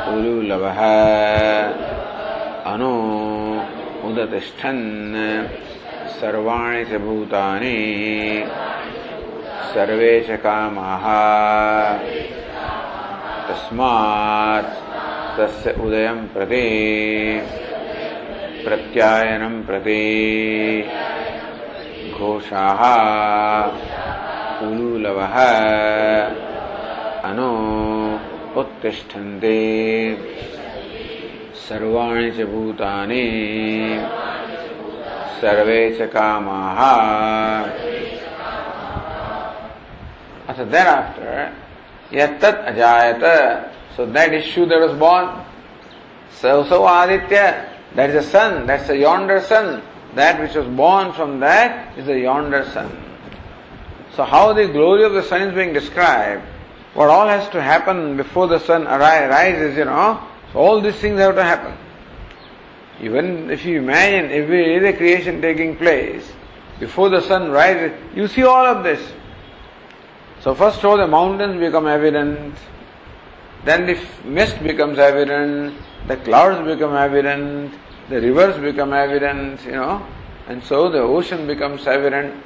उलूलवः 0.08 0.78
अनु 2.74 3.12
उदतिष्ठन्। 4.08 5.14
सर्वाणि 6.22 6.86
च 6.86 6.88
भूतानि। 6.88 7.78
सर्वे 9.74 10.26
च 10.30 10.32
कामाः। 10.32 11.06
तस्मात् 13.48 14.92
तस्य 15.40 15.72
उदयं 15.72 16.28
प्रति। 16.28 16.68
प्रत्यायनं 18.66 19.64
प्रति। 19.64 20.02
घोषाः। 22.20 22.82
उलूलवः 24.68 25.36
अनु 27.30 27.91
उत्तिष्ठन्ते 28.58 29.58
सर्वाणि 31.68 32.32
च 32.38 32.46
भूतानि 32.52 33.26
सर्वे 35.42 35.82
च 36.00 36.10
कामाः 36.14 36.80
अच्छा 40.50 40.64
देन 40.64 40.88
आफ्टर 40.88 42.16
यत्तत् 42.18 42.66
अजायत 42.72 43.24
so 43.96 44.06
that 44.18 44.34
issue 44.42 44.66
that 44.74 44.82
was 44.82 44.98
born 45.06 45.30
so 46.42 46.64
so 46.70 46.84
Aditya 46.98 47.48
that 47.96 48.10
is 48.10 48.18
a 48.18 48.28
sun 48.32 48.66
that's 48.68 48.92
a 48.92 48.96
yonder 49.06 49.40
sun 49.54 49.80
that 50.16 50.40
which 50.42 50.56
was 50.56 50.68
born 50.68 51.14
from 51.14 51.40
that 51.40 51.98
is 51.98 52.06
the 52.06 52.20
yonder 52.20 52.66
sun. 52.66 52.92
So 54.16 54.24
how 54.24 54.54
the 54.54 54.68
glory 54.68 55.04
of 55.04 55.14
the 55.14 55.24
sun 55.24 55.42
is 55.42 55.56
being 55.56 55.74
described 55.74 56.44
what 56.94 57.10
all 57.10 57.28
has 57.28 57.48
to 57.50 57.62
happen 57.62 58.18
before 58.18 58.48
the 58.48 58.60
sun 58.60 58.86
arises, 58.88 59.78
you 59.78 59.86
know, 59.86 60.22
so 60.52 60.60
all 60.60 60.82
these 60.82 60.96
things 60.96 61.20
have 61.20 61.36
to 61.36 61.44
happen. 61.44 61.78
Even 63.02 63.50
if 63.50 63.66
you 63.66 63.80
imagine 63.80 64.32
every 64.32 64.78
other 64.78 64.94
creation 64.96 65.42
taking 65.42 65.76
place, 65.78 66.32
before 66.80 67.10
the 67.10 67.22
sun 67.22 67.52
rises, 67.52 67.92
you 68.16 68.28
see 68.28 68.44
all 68.44 68.66
of 68.66 68.84
this. 68.84 69.02
So 70.42 70.54
first 70.54 70.84
all 70.84 70.98
the 70.98 71.08
mountains 71.08 71.60
become 71.60 71.88
evident, 71.88 72.56
then 73.64 73.86
the 73.86 74.00
mist 74.26 74.62
becomes 74.62 75.00
evident, 75.00 75.76
the 76.08 76.18
clouds 76.18 76.68
become 76.68 76.96
evident, 76.96 77.74
the 78.10 78.20
rivers 78.20 78.60
become 78.60 78.92
evident, 78.92 79.64
you 79.64 79.72
know, 79.72 80.06
and 80.48 80.64
so 80.64 80.90
the 80.90 81.00
ocean 81.00 81.48
becomes 81.48 81.88
evident. 81.88 82.44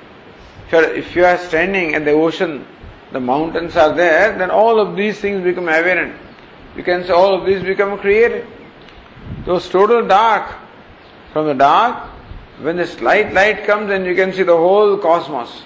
If 0.72 1.16
you 1.16 1.26
are 1.26 1.38
standing 1.38 1.96
at 1.96 2.06
the 2.06 2.12
ocean, 2.12 2.68
the 3.16 3.20
mountains 3.22 3.78
are 3.78 3.96
there, 3.96 4.38
then 4.38 4.52
all 4.52 4.78
of 4.78 4.98
these 4.98 5.22
things 5.22 5.42
become 5.42 5.70
evident. 5.70 6.14
You 6.76 6.84
can 6.84 7.06
say 7.06 7.12
all 7.12 7.34
of 7.34 7.46
these 7.46 7.64
become 7.64 7.98
created. 7.98 8.46
Those 9.46 9.70
total 9.70 10.06
dark. 10.06 10.54
From 11.32 11.48
the 11.48 11.54
dark, 11.54 12.10
when 12.60 12.76
this 12.76 13.00
light 13.00 13.32
light 13.34 13.64
comes, 13.64 13.88
then 13.88 14.04
you 14.04 14.16
can 14.16 14.34
see 14.34 14.44
the 14.44 14.58
whole 14.58 14.98
cosmos. 14.98 15.64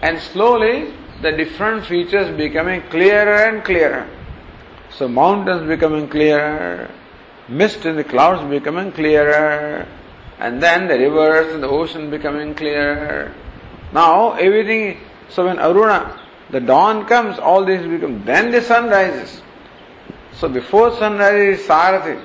And 0.00 0.18
slowly, 0.18 0.94
the 1.20 1.32
different 1.32 1.84
features 1.84 2.34
becoming 2.34 2.80
clearer 2.88 3.50
and 3.50 3.62
clearer. 3.62 4.08
So 4.96 5.06
mountains 5.06 5.68
becoming 5.68 6.08
clearer, 6.08 6.90
mist 7.46 7.84
in 7.84 7.96
the 7.96 8.04
clouds 8.04 8.42
becoming 8.48 8.90
clearer, 8.92 9.86
and 10.38 10.62
then 10.62 10.88
the 10.88 10.98
rivers 10.98 11.52
and 11.52 11.62
the 11.62 11.68
ocean 11.68 12.08
becoming 12.08 12.54
clearer. 12.54 13.34
Now 13.92 14.32
everything, 14.32 14.98
so 15.28 15.44
when 15.44 15.58
Aruna, 15.58 16.18
the 16.50 16.60
dawn 16.60 17.06
comes, 17.06 17.38
all 17.38 17.64
this 17.64 17.86
become, 17.86 18.24
then 18.24 18.50
the 18.50 18.60
sun 18.62 18.88
rises. 18.88 19.40
So 20.34 20.48
before 20.48 20.96
sunrise 20.96 21.60
is 21.60 21.66
Sarathi. 21.66 22.22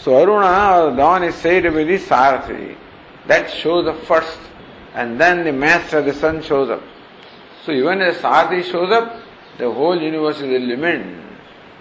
So 0.00 0.12
Aruna 0.12 0.92
or 0.92 0.96
dawn 0.96 1.22
is 1.22 1.34
said 1.36 1.62
to 1.62 1.70
be 1.70 1.84
the 1.84 1.98
Sarathi. 1.98 2.76
That 3.26 3.50
shows 3.50 3.86
up 3.86 4.02
first. 4.04 4.38
And 4.94 5.20
then 5.20 5.44
the 5.44 5.52
master, 5.52 6.02
the 6.02 6.12
sun 6.12 6.42
shows 6.42 6.70
up. 6.70 6.82
So 7.64 7.72
even 7.72 8.00
as 8.00 8.16
Sarathi 8.16 8.64
shows 8.64 8.90
up, 8.90 9.20
the 9.58 9.70
whole 9.70 10.00
universe 10.00 10.38
is 10.38 10.44
illumined. 10.44 11.22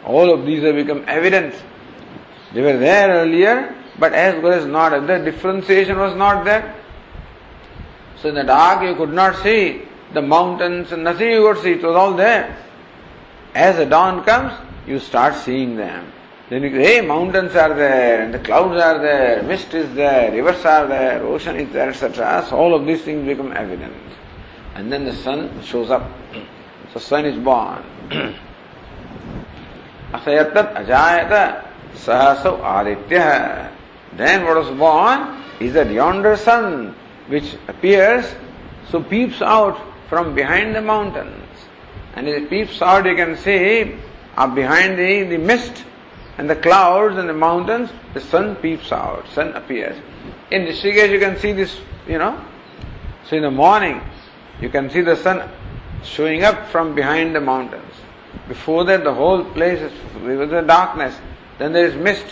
All 0.06 0.32
of 0.32 0.46
these 0.46 0.62
have 0.64 0.76
become 0.76 1.04
evident. 1.08 1.56
They 2.54 2.62
were 2.62 2.78
there 2.78 3.10
earlier, 3.10 3.76
but 3.98 4.14
as 4.14 4.42
well 4.44 4.54
as 4.54 4.66
not, 4.66 5.08
the 5.08 5.20
differentiation 5.20 5.98
was 5.98 6.16
not 6.16 6.44
there. 6.44 6.76
So 8.22 8.30
in 8.30 8.36
the 8.36 8.44
dark 8.44 8.84
you 8.84 8.96
could 8.96 9.14
not 9.14 9.36
see 9.42 9.84
the 10.14 10.22
mountains 10.22 10.92
and 10.92 11.04
nothing 11.04 11.30
you 11.30 11.42
could 11.42 11.64
see, 11.64 11.72
it 11.72 11.84
was 11.84 11.96
all 11.96 12.14
there. 12.14 12.58
As 13.54 13.78
the 13.78 13.86
dawn 13.86 14.24
comes, 14.24 14.54
you 14.88 15.00
start 15.00 15.36
seeing 15.36 15.76
them. 15.76 16.12
Then 16.50 16.64
you 16.64 16.72
say, 16.72 16.96
hey, 16.96 17.02
mountains 17.02 17.56
are 17.56 17.74
there, 17.74 18.24
and 18.24 18.34
the 18.34 18.40
clouds 18.40 18.82
are 18.82 19.00
there, 19.00 19.42
mist 19.44 19.74
is 19.74 19.94
there, 19.96 20.32
rivers 20.32 20.66
are 20.66 20.86
there, 20.86 21.24
ocean 21.24 21.56
is 21.56 21.72
there, 21.72 21.90
etc. 21.90 22.46
So 22.50 22.58
all 22.58 22.76
of 22.76 22.86
these 22.86 23.04
things 23.04 23.26
become 23.26 23.54
evident. 23.54 23.96
And 24.76 24.92
then 24.92 25.06
the 25.06 25.14
sun 25.14 25.64
shows 25.64 25.90
up. 25.90 26.10
So 26.94 27.00
sun 27.00 27.26
is 27.26 27.38
born. 27.38 27.84
Asayatat 30.12 30.86
ajayata 30.86 31.68
sahasav 31.96 32.82
aditya. 32.82 33.72
Then 34.18 34.44
what 34.44 34.58
was 34.58 34.78
born 34.78 35.42
is 35.62 35.74
that 35.74 35.90
yonder 35.90 36.36
sun 36.36 36.94
which 37.28 37.56
appears, 37.70 38.26
so 38.90 39.02
peeps 39.02 39.42
out 39.42 39.80
from 40.12 40.36
behind 40.36 40.76
the 40.76 40.82
mountains. 40.82 41.48
And 42.16 42.28
it 42.28 42.50
peeps 42.50 42.82
out, 42.82 43.06
you 43.06 43.16
can 43.16 43.38
see 43.38 43.96
up 44.36 44.54
behind 44.54 45.00
the, 45.00 45.24
the 45.24 45.38
mist 45.38 45.86
and 46.38 46.50
the 46.50 46.56
clouds 46.58 47.16
and 47.16 47.30
the 47.30 47.34
mountains, 47.34 47.92
the 48.14 48.20
sun 48.20 48.58
peeps 48.58 48.92
out, 48.92 49.26
sun 49.30 49.54
appears. 49.54 49.96
In 50.52 50.64
Rishikesh, 50.64 51.12
you 51.12 51.20
can 51.20 51.38
see 51.40 51.54
this, 51.54 51.80
you 52.10 52.18
know. 52.18 52.44
So 53.26 53.38
in 53.38 53.44
the 53.44 53.52
morning, 53.52 54.02
you 54.60 54.68
can 54.68 54.90
see 54.90 55.00
the 55.00 55.16
sun 55.16 55.50
showing 56.04 56.44
up 56.44 56.68
from 56.68 56.94
behind 56.94 57.34
the 57.34 57.40
mountains. 57.40 57.94
Before 58.50 58.84
that, 58.84 59.06
the 59.06 59.14
whole 59.14 59.46
place 59.46 59.80
is 59.80 59.94
with 60.22 60.50
the 60.50 60.62
darkness. 60.62 61.16
Then 61.58 61.72
there 61.72 61.86
is 61.86 61.96
mist, 61.96 62.26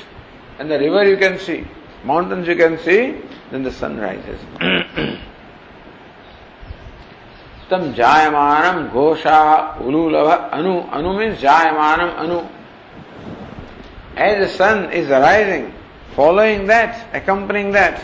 and 0.59 0.69
the 0.69 0.79
river 0.79 1.07
you 1.07 1.15
can 1.15 1.39
see, 1.39 1.65
mountains 2.03 2.45
you 2.45 2.57
can 2.57 2.77
see. 2.79 3.21
Then 3.51 3.63
the 3.63 3.71
sun 3.71 3.97
rises. 3.97 5.19
Tam 7.69 7.93
jayamanam 7.93 8.91
gosha 8.91 9.77
ululava 9.77 10.51
anu. 10.51 10.81
Anu 10.91 11.19
means 11.19 11.37
jayamanam 11.39 12.17
anu. 12.17 12.49
As 14.15 14.39
the 14.39 14.57
sun 14.57 14.91
is 14.91 15.09
arising, 15.09 15.71
following 16.15 16.65
that, 16.65 17.07
accompanying 17.13 17.71
that, 17.71 18.01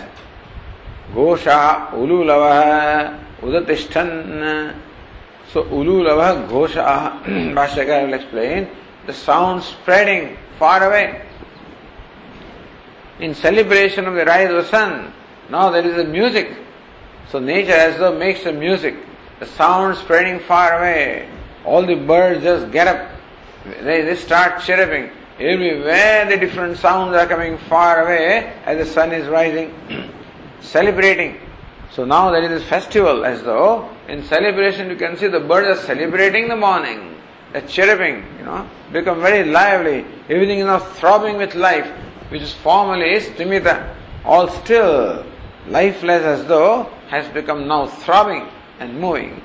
gosha 1.14 1.90
ululava 1.94 3.20
udatishtan. 3.42 4.76
So 5.52 5.64
ululava 5.64 6.48
gosha, 6.48 7.24
Bhashyakar 7.26 8.06
will 8.06 8.14
explain, 8.14 8.70
the 9.08 9.14
sound 9.14 9.64
spreading 9.64 10.38
far 10.60 10.88
away. 10.88 11.24
In 13.20 13.34
celebration 13.34 14.06
of 14.06 14.14
the 14.14 14.26
rise 14.26 14.50
of 14.52 14.58
the 14.58 14.66
sun, 14.66 15.12
now 15.50 15.72
there 15.72 15.86
is 15.86 15.98
a 15.98 16.04
music. 16.04 16.56
So 17.30 17.40
nature 17.40 17.72
as 17.72 17.98
though 17.98 18.16
makes 18.18 18.44
the 18.44 18.54
music 18.54 18.96
the 19.40 19.46
sound 19.46 19.98
spreading 19.98 20.40
far 20.40 20.80
away. 20.80 21.28
All 21.66 21.86
the 21.86 21.96
birds 21.96 22.44
just 22.44 22.72
get 22.72 22.88
up. 22.88 23.12
They, 23.82 24.02
they 24.02 24.16
start 24.16 24.62
chirping. 24.62 25.12
Everywhere 25.40 26.26
the 26.30 26.38
different 26.38 26.78
sounds 26.78 27.16
are 27.16 27.28
coming 27.28 27.58
far 27.58 28.04
away 28.04 28.54
as 28.66 28.78
the 28.78 28.94
sun 28.94 29.12
is 29.12 29.28
rising, 29.28 29.74
celebrating. 30.62 31.40
So 31.92 32.06
now 32.06 32.32
there 32.32 32.44
is 32.44 32.62
this 32.62 32.70
festival 32.70 33.26
as 33.26 33.44
though 33.44 33.90
in 34.08 34.24
celebration 34.24 34.90
you 34.90 34.96
can 34.96 35.18
see 35.18 35.28
the 35.28 35.40
birds 35.40 35.80
are 35.80 35.86
celebrating 35.86 36.48
the 36.48 36.56
morning. 36.56 37.16
They're 37.52 37.68
chirping, 37.68 38.24
you 38.38 38.46
know, 38.46 38.70
become 38.92 39.22
very 39.22 39.50
lively. 39.50 40.06
Everything 40.30 40.60
is 40.60 40.66
now 40.66 40.80
throbbing 40.80 41.38
with 41.38 41.56
life, 41.56 41.88
which 42.30 42.42
is 42.42 42.54
formerly 42.54 43.20
stimita, 43.20 43.94
all 44.24 44.48
still, 44.50 45.26
lifeless 45.68 46.24
as 46.24 46.46
though 46.48 46.84
has 47.10 47.28
become 47.34 47.68
now 47.68 47.88
throbbing 47.88 48.48
and 48.80 49.00
moving. 49.00 49.42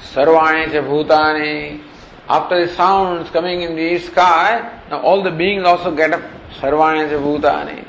Sarvani 0.00 0.66
cha 0.66 0.82
bhutani. 0.82 1.82
After 2.28 2.66
the 2.66 2.72
sounds 2.74 3.30
coming 3.30 3.62
in 3.62 3.76
the 3.76 3.98
sky, 4.00 4.80
now 4.90 5.00
all 5.00 5.22
the 5.22 5.30
beings 5.30 5.64
also 5.64 5.94
get 5.94 6.12
up. 6.12 6.22
Sarvani 6.58 7.08
cha 7.08 7.16
bhutani. 7.16 7.86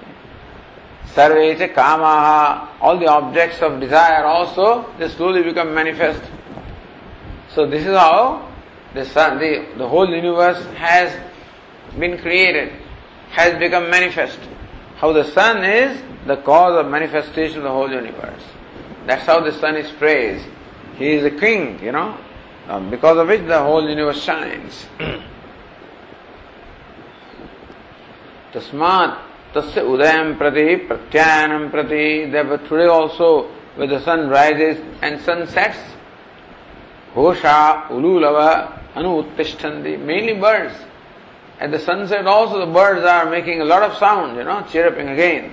Sarve 1.13 1.57
kamaha. 1.73 2.67
All 2.79 2.99
the 2.99 3.07
objects 3.07 3.61
of 3.61 3.79
desire 3.79 4.25
also, 4.25 4.85
they 4.99 5.09
slowly 5.09 5.41
become 5.41 5.73
manifest. 5.73 6.21
So 7.49 7.65
this 7.65 7.87
is 7.87 7.95
how 7.95 8.51
the 8.93 9.03
sun, 9.05 9.39
the, 9.39 9.65
the 9.77 9.87
whole 9.87 10.07
universe 10.07 10.63
has 10.75 11.11
been 11.97 12.17
created, 12.19 12.71
has 13.31 13.57
become 13.57 13.89
manifest. 13.89 14.37
How 14.97 15.11
the 15.11 15.23
sun 15.23 15.63
is 15.63 15.99
the 16.25 16.37
cause 16.37 16.77
of 16.83 16.91
manifestation 16.91 17.57
of 17.57 17.63
the 17.63 17.69
whole 17.69 17.91
universe. 17.91 18.43
That's 19.05 19.25
how 19.25 19.39
the 19.39 19.53
sun 19.53 19.75
is 19.75 19.91
praised. 19.91 20.45
He 20.97 21.11
is 21.11 21.23
a 21.23 21.31
king, 21.31 21.81
you 21.83 21.91
know, 21.91 22.17
uh, 22.67 22.79
because 22.89 23.17
of 23.17 23.27
which 23.27 23.45
the 23.47 23.59
whole 23.59 23.87
universe 23.87 24.21
shines. 24.21 24.85
Tasmat 28.51 29.19
tasya 29.53 29.83
udayam 29.83 30.37
prati 30.37 30.77
pratyanam 30.87 31.69
prati. 31.71 32.25
Therefore 32.29 32.57
today 32.57 32.87
also 32.87 33.49
where 33.75 33.87
the 33.87 34.01
sun 34.01 34.29
rises 34.29 34.83
and 35.01 35.21
sun 35.21 35.47
sets, 35.47 35.77
Hosha 37.13 37.87
ululava 37.89 38.77
anu 38.95 39.23
uttishtandi. 39.23 39.99
Mainly 39.99 40.33
birds. 40.33 40.73
At 41.59 41.71
the 41.71 41.79
sunset 41.79 42.27
also 42.27 42.59
the 42.65 42.71
birds 42.71 43.03
are 43.03 43.29
making 43.29 43.61
a 43.61 43.65
lot 43.65 43.83
of 43.83 43.97
sound, 43.97 44.37
you 44.37 44.43
know, 44.43 44.65
chirruping 44.69 45.09
again. 45.09 45.51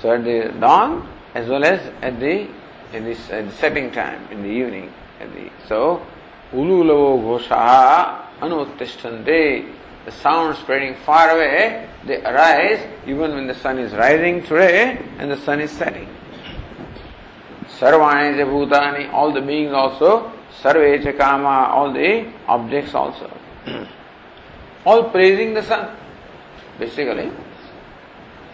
So 0.00 0.12
at 0.12 0.24
the 0.24 0.54
dawn 0.58 1.08
as 1.34 1.48
well 1.48 1.64
as 1.64 1.80
at 2.02 2.18
the 2.20 2.48
in 2.92 3.04
this 3.04 3.30
at 3.30 3.48
the 3.48 3.54
setting 3.56 3.90
time 3.92 4.26
in 4.30 4.42
the 4.42 4.48
evening. 4.48 4.92
At 5.20 5.32
the, 5.34 5.50
so 5.68 6.04
ululavo 6.52 7.38
ghosha 7.38 8.24
anuttishthante 8.40 9.80
the 10.04 10.12
sound 10.12 10.56
spreading 10.56 10.94
far 11.06 11.30
away, 11.30 11.88
they 12.06 12.22
arise 12.22 12.86
even 13.06 13.34
when 13.34 13.46
the 13.46 13.54
sun 13.54 13.78
is 13.78 13.92
rising 13.92 14.42
today 14.42 14.98
and 15.18 15.30
the 15.30 15.36
sun 15.36 15.60
is 15.60 15.70
setting. 15.70 16.08
Sarvani 17.78 18.36
bhutani, 18.44 19.12
all 19.12 19.32
the 19.32 19.40
beings 19.40 19.72
also, 19.72 20.32
sarve 20.60 21.16
kama, 21.18 21.68
all 21.70 21.92
the 21.92 22.26
objects 22.48 22.94
also. 22.94 23.30
all 24.86 25.04
praising 25.10 25.54
the 25.54 25.62
sun, 25.62 25.94
basically. 26.78 27.30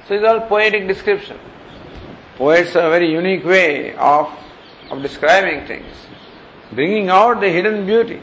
So 0.07 0.15
it's 0.15 0.25
all 0.25 0.41
poetic 0.41 0.87
description. 0.87 1.37
Poets 2.37 2.73
have 2.73 2.85
a 2.85 2.89
very 2.89 3.11
unique 3.11 3.45
way 3.45 3.95
of, 3.95 4.29
of 4.89 5.01
describing 5.01 5.67
things, 5.67 5.93
bringing 6.71 7.09
out 7.09 7.39
the 7.39 7.49
hidden 7.49 7.85
beauty. 7.85 8.21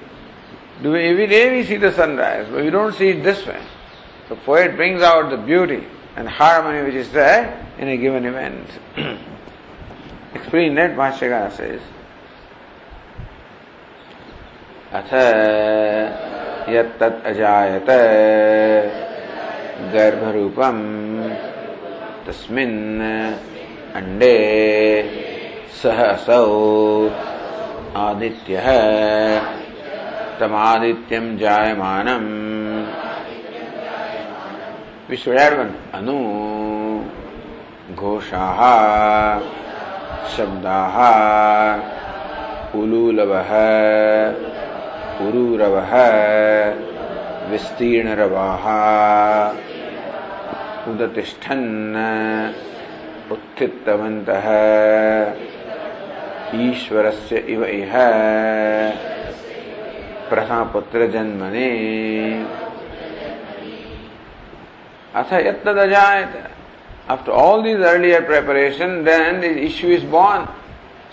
Do 0.83 0.97
every 0.97 1.27
day 1.27 1.57
we 1.57 1.65
see 1.65 1.77
the 1.77 1.93
sunrise, 1.93 2.47
but 2.51 2.65
we 2.65 2.71
don't 2.71 2.95
see 2.95 3.09
it 3.09 3.23
this 3.23 3.47
way. 3.47 3.61
So 4.29 4.37
poet 4.37 4.77
brings 4.77 5.03
out 5.03 5.31
the 5.31 5.37
beauty 5.37 5.87
and 6.17 6.29
harmony 6.29 6.85
which 6.85 6.95
is 6.95 7.11
there 7.13 7.67
in 7.79 7.89
a 7.89 7.97
given 7.97 8.25
event. 8.25 8.67
Explain 10.35 10.75
that 10.75 10.97
Bhashyakara 10.97 11.53
says. 11.57 11.81
अथ 14.93 15.11
यत्तत् 16.73 17.25
अजायत 17.31 17.91
गर्भरूपम् 19.93 21.12
तस्मिन् 22.28 23.02
अण्डे 23.96 24.38
सह 25.82 26.00
असौ 26.04 26.46
आदित्यः 27.96 28.68
तमादित्यं 30.40 31.26
जायमानम्। 31.38 32.30
विश्वयार्वन् 35.10 35.74
अनु 35.94 36.18
घोषाः 37.96 38.60
शब्दाः 40.38 40.96
उलूलवः 42.80 43.52
उरूरवः 45.28 45.94
विस्तीर्णरवाः। 47.52 48.66
उदतिष्ठन् 50.92 51.68
उत्थितवन्तः 53.34 54.48
ईश्वरस्य 56.68 57.38
इव 57.54 57.64
इह 57.66 57.94
प्रथमपुत्रजन्मने 60.30 61.70
अथ 65.22 65.34
यत्तदजायत 65.48 66.34
After 67.08 67.32
all 67.32 67.62
these 67.62 67.78
earlier 67.78 68.22
preparation, 68.22 69.04
then 69.04 69.42
the 69.42 69.62
issue 69.62 69.90
is 69.90 70.04
born. 70.06 70.48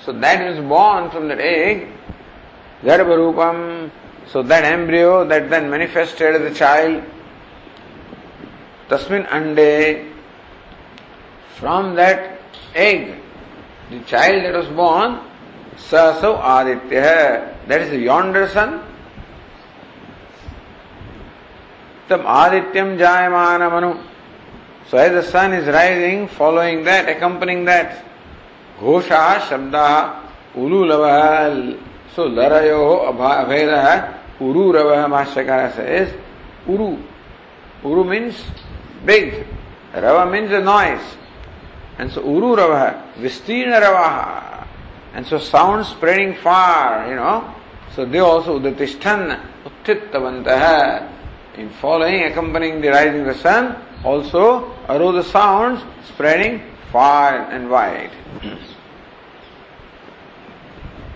So 0.05 0.13
that 0.13 0.41
is 0.41 0.61
born 0.65 1.11
from 1.11 1.27
that 1.29 1.41
egg, 1.41 1.89
Garbharupam, 2.85 3.91
so 4.27 4.43
that 4.45 4.65
embryo 4.65 5.25
that 5.27 5.51
then 5.51 5.69
manifested 5.69 6.37
as 6.37 6.53
a 6.53 6.55
child, 6.55 7.03
Tasmin 8.91 9.25
Ande, 9.33 10.13
from 11.55 11.95
that 11.95 12.41
egg, 12.75 13.15
the 13.91 14.01
child 14.01 14.45
that 14.45 14.55
was 14.55 14.67
born, 14.69 15.21
Sasav 15.77 16.41
Aditya, 16.43 17.57
that 17.69 17.81
is 17.83 18.03
yonder 18.03 18.49
sun. 18.49 18.85
Tam 22.09 22.21
Adityam 22.23 22.99
Jayamana 22.99 23.71
Manu. 23.71 24.03
So 24.89 24.99
as 24.99 25.13
the 25.13 25.31
sun 25.31 25.53
is 25.53 25.69
rising, 25.69 26.27
following 26.27 26.83
that, 26.83 27.09
accompanying 27.09 27.65
that, 27.67 28.05
Shabda 28.81 30.21
Ululava. 30.57 31.79
So 32.17 32.29
Larayo 32.29 33.15
Abheda 33.15 34.19
Uru 34.41 34.73
Rava 34.73 35.09
Bhashyakara 35.15 35.77
says 35.77 36.13
Uru. 36.67 36.99
Uru 37.85 38.05
means 38.05 38.43
big. 39.05 39.47
Rava 39.95 40.31
means 40.31 40.53
a 40.53 40.61
noise. 40.61 41.17
And 41.99 42.11
so 42.11 42.23
Uru 42.23 42.57
Rava, 42.57 43.13
Vistirna 43.19 43.81
Ravaha. 43.81 44.67
And 45.15 45.27
so 45.27 45.39
sound 45.39 45.87
spreading 45.87 46.37
far, 46.37 47.09
you 47.09 47.17
know. 47.17 47.55
So 47.95 48.05
they 48.05 48.19
also 48.19 48.59
Udatishtan 48.59 49.41
Uttittavantaha. 49.65 51.09
In 51.57 51.69
following, 51.71 52.23
accompanying 52.25 52.81
the 52.81 52.89
rising 52.89 53.21
of 53.21 53.27
the 53.27 53.35
sun, 53.35 53.77
also 54.05 54.73
arose 54.89 55.25
the 55.25 55.31
sounds 55.31 55.83
spreading 56.07 56.63
far 56.93 57.51
and 57.51 57.69
wide. 57.69 58.11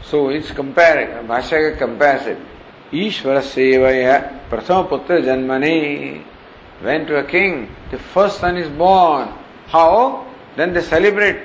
so 0.03 0.29
it's 0.29 0.51
comparing, 0.51 1.27
Bhashyaka 1.27 1.79
compares 1.79 2.27
it. 2.27 2.39
Ishvara 2.93 3.41
Sevaya 3.43 4.49
Prathama 4.49 4.89
Putra 4.89 5.23
Janmane. 5.23 6.25
When 6.85 7.07
to 7.07 7.17
a 7.17 7.25
king, 7.25 7.75
the 7.91 7.99
first 7.99 8.41
son 8.41 8.59
is 8.59 8.69
born. 8.69 9.33
How? 9.69 10.27
Then 10.55 10.75
they 10.75 10.83
celebrate 10.83 11.41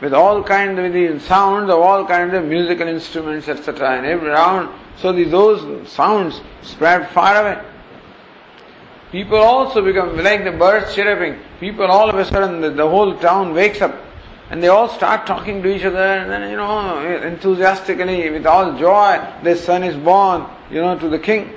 with 0.00 0.14
all 0.14 0.40
kinds 0.44 0.78
of 0.78 0.92
the 0.92 1.18
sounds 1.18 1.68
of 1.68 1.80
all 1.80 2.06
kinds 2.06 2.32
of 2.32 2.44
musical 2.44 2.86
instruments, 2.86 3.48
etc. 3.48 3.96
And 3.96 4.06
every 4.06 4.28
round, 4.28 4.70
so 4.96 5.12
the, 5.12 5.24
those 5.24 5.90
sounds 5.90 6.40
spread 6.62 7.10
far 7.10 7.40
away. 7.40 7.60
People 9.10 9.38
also 9.38 9.84
become 9.84 10.16
like 10.16 10.44
the 10.44 10.52
birds 10.52 10.94
chirping. 10.94 11.40
People 11.58 11.86
all 11.86 12.08
of 12.08 12.16
a 12.16 12.24
sudden, 12.24 12.60
the, 12.60 12.70
the 12.70 12.88
whole 12.88 13.18
town 13.18 13.52
wakes 13.52 13.80
up 13.80 14.00
and 14.50 14.62
they 14.62 14.68
all 14.68 14.88
start 14.88 15.26
talking 15.26 15.60
to 15.64 15.74
each 15.74 15.84
other 15.84 15.98
and 15.98 16.30
then, 16.30 16.48
you 16.48 16.56
know, 16.56 17.04
enthusiastically, 17.22 18.30
with 18.30 18.46
all 18.46 18.78
joy, 18.78 19.20
the 19.42 19.56
son 19.56 19.82
is 19.82 19.96
born, 19.96 20.46
you 20.70 20.80
know, 20.80 20.96
to 20.96 21.08
the 21.08 21.18
king. 21.18 21.50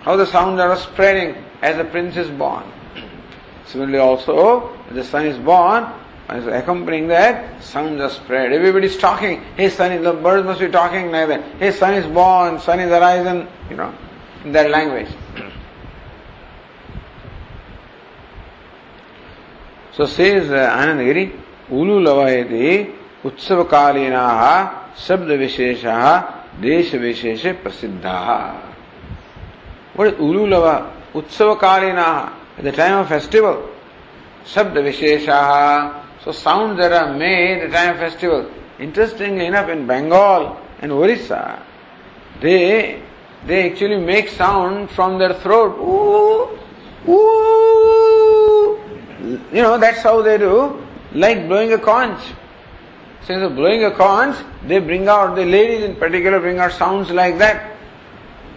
How 0.00 0.16
the 0.16 0.24
sounds 0.24 0.58
are 0.58 0.74
spreading 0.78 1.44
as 1.62 1.76
the 1.76 1.84
prince 1.84 2.16
is 2.16 2.30
born. 2.30 2.64
Similarly 3.66 3.98
also, 3.98 4.76
the 4.90 5.04
son 5.04 5.26
is 5.26 5.38
born, 5.38 5.86
as 6.28 6.46
accompanying 6.46 7.08
that, 7.08 7.62
sounds 7.62 8.00
are 8.00 8.10
spread. 8.10 8.52
Everybody 8.52 8.86
is 8.86 8.96
talking. 8.96 9.42
His 9.56 9.74
son 9.74 9.92
is, 9.92 10.02
the 10.02 10.12
birds 10.12 10.46
must 10.46 10.60
be 10.60 10.68
talking 10.68 11.10
like 11.10 11.28
that. 11.28 11.44
His 11.58 11.78
son 11.78 11.94
is 11.94 12.06
born, 12.06 12.58
son 12.60 12.80
is 12.80 12.90
arisen, 12.90 13.48
you 13.68 13.76
know, 13.76 13.94
in 14.44 14.52
their 14.52 14.68
language. 14.68 15.08
So 19.92 20.06
says 20.06 20.50
uh, 20.50 20.70
Anandagiri, 20.70 21.38
Ulu 21.70 22.00
Lavayati 22.00 22.94
Utsavakalinah 23.22 24.94
Sabda 24.94 25.36
Visheshaha 25.36 26.58
Desha 26.58 26.98
Vishesha 26.98 27.60
Prasiddhaha. 27.60 28.62
What 29.94 30.14
is 30.14 30.20
Ulu 30.20 30.46
Lava? 30.46 30.99
Utsavakalinah, 31.12 32.32
at 32.58 32.64
the 32.64 32.72
time 32.72 32.98
of 32.98 33.08
festival. 33.08 33.68
Sabda 34.44 34.82
Visheshaha, 34.82 36.04
so 36.24 36.32
sounds 36.32 36.78
that 36.78 36.92
are 36.92 37.14
made 37.14 37.62
at 37.62 37.70
the 37.70 37.76
time 37.76 37.96
festival. 37.96 38.50
Interestingly 38.78 39.46
enough, 39.46 39.68
in 39.68 39.86
Bengal 39.86 40.56
and 40.80 40.92
Orissa, 40.92 41.62
they 42.40 43.02
they 43.46 43.70
actually 43.70 43.98
make 43.98 44.28
sound 44.28 44.90
from 44.90 45.18
their 45.18 45.34
throat. 45.34 45.76
You 49.52 49.62
know, 49.62 49.78
that's 49.78 50.02
how 50.02 50.22
they 50.22 50.38
do, 50.38 50.86
like 51.12 51.48
blowing 51.48 51.72
a 51.72 51.78
conch. 51.78 52.20
Since 53.26 53.42
of 53.42 53.54
blowing 53.56 53.84
a 53.84 53.90
conch, 53.90 54.36
they 54.66 54.78
bring 54.78 55.08
out, 55.08 55.36
the 55.36 55.44
ladies 55.44 55.84
in 55.84 55.96
particular 55.96 56.40
bring 56.40 56.58
out 56.58 56.72
sounds 56.72 57.10
like 57.10 57.38
that. 57.38 57.76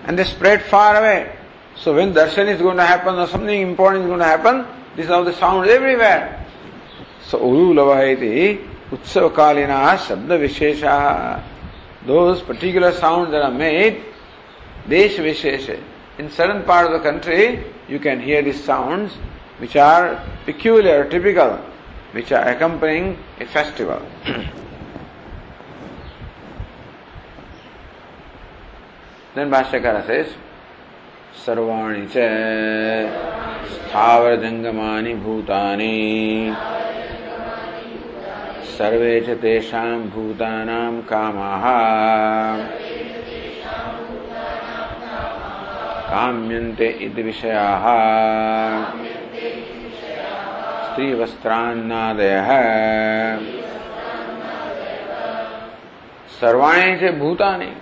And 0.06 0.18
they 0.18 0.24
spread 0.24 0.64
far 0.64 0.97
away. 0.97 1.32
So 1.76 1.95
when 1.95 2.13
darshan 2.13 2.47
is 2.47 2.61
going 2.61 2.78
to 2.78 2.86
happen 2.86 3.15
or 3.15 3.28
something 3.28 3.61
important 3.61 4.03
is 4.03 4.07
going 4.07 4.19
to 4.19 4.26
happen, 4.26 4.65
this 4.95 5.05
is 5.05 5.09
how 5.09 5.24
the 5.24 5.34
sound 5.34 5.69
everywhere. 5.69 6.45
So 7.26 7.39
Uru 7.39 7.74
Lavahiti 7.74 8.67
Utsavakalina 8.91 9.97
Shabda 9.97 10.38
Vishesha. 10.39 11.43
Those 12.05 12.41
particular 12.41 12.91
sounds 12.91 13.32
that 13.32 13.41
are 13.41 13.51
made, 13.51 14.03
Desh 14.88 15.15
Vishesha. 15.15 15.82
In 16.19 16.30
certain 16.30 16.63
part 16.63 16.86
of 16.86 16.93
the 16.93 16.99
country, 16.99 17.63
you 17.88 17.99
can 17.99 18.19
hear 18.19 18.43
these 18.43 18.63
sounds 18.63 19.13
which 19.57 19.76
are 19.76 20.24
peculiar, 20.45 21.09
typical, 21.09 21.57
which 22.11 22.32
are 22.32 22.47
accompanying 22.49 23.17
a 23.39 23.45
festival. 23.45 24.01
then 29.34 29.49
Bhashyakara 29.49 30.05
says, 30.05 30.28
सर्वाणि 31.36 32.06
च 32.06 32.14
स्थावरजङ्गमानि 33.74 35.14
भूतानि। 35.14 36.56
सर्वे 38.78 39.22
च 39.22 39.30
तेषां 39.30 40.00
भूतानां 40.00 41.02
कामाः। 41.02 41.64
काम्यन्ते 46.10 46.88
इति 46.88 47.24
विषयाः। 47.24 47.86
स्त्रीवस्त्रान्नादयः। 50.86 52.50
सर्वाणि 56.42 56.98
च 56.98 57.12
भूतानि, 57.12 57.74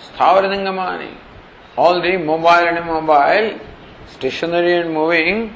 स्थावरजङ्गमानि। 0.00 1.29
All 1.76 2.00
the 2.00 2.16
mobile 2.16 2.48
and 2.48 2.78
immobile, 2.78 3.58
stationary 4.08 4.76
and 4.76 4.92
moving, 4.92 5.54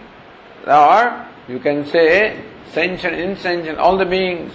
or 0.67 1.27
you 1.49 1.59
can 1.59 1.85
say 1.87 2.43
sentient, 2.73 3.15
insentient, 3.15 3.79
all 3.79 3.97
the 3.97 4.05
beings. 4.05 4.53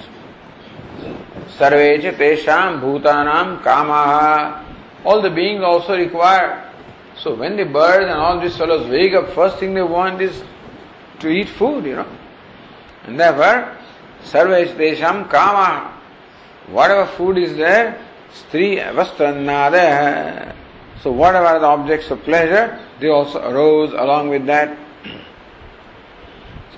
Sarvecha 1.57 2.13
tesham 2.15 2.81
bhutanam 2.81 3.61
kamaha. 3.61 4.63
All 5.03 5.21
the 5.21 5.29
beings 5.29 5.63
also 5.63 5.97
require. 5.97 6.71
So 7.17 7.35
when 7.35 7.57
the 7.57 7.65
birds 7.65 8.05
and 8.05 8.13
all 8.13 8.39
these 8.39 8.55
fellows 8.57 8.87
wake 8.89 9.13
up, 9.13 9.29
first 9.31 9.57
thing 9.57 9.73
they 9.73 9.81
want 9.81 10.21
is 10.21 10.43
to 11.19 11.29
eat 11.29 11.49
food, 11.49 11.85
you 11.85 11.95
know. 11.95 12.07
And 13.05 13.19
therefore, 13.19 13.77
sarvecha 14.23 14.75
tesham 14.75 15.27
kamaha. 15.29 15.91
Whatever 16.67 17.05
food 17.07 17.37
is 17.37 17.57
there, 17.57 17.99
stri 18.31 18.77
vastrannada. 18.93 20.55
So 21.01 21.11
whatever 21.11 21.59
the 21.59 21.65
objects 21.65 22.11
of 22.11 22.23
pleasure, 22.23 22.77
they 22.99 23.07
also 23.07 23.39
arose 23.49 23.93
along 23.93 24.29
with 24.29 24.45
that. 24.47 24.77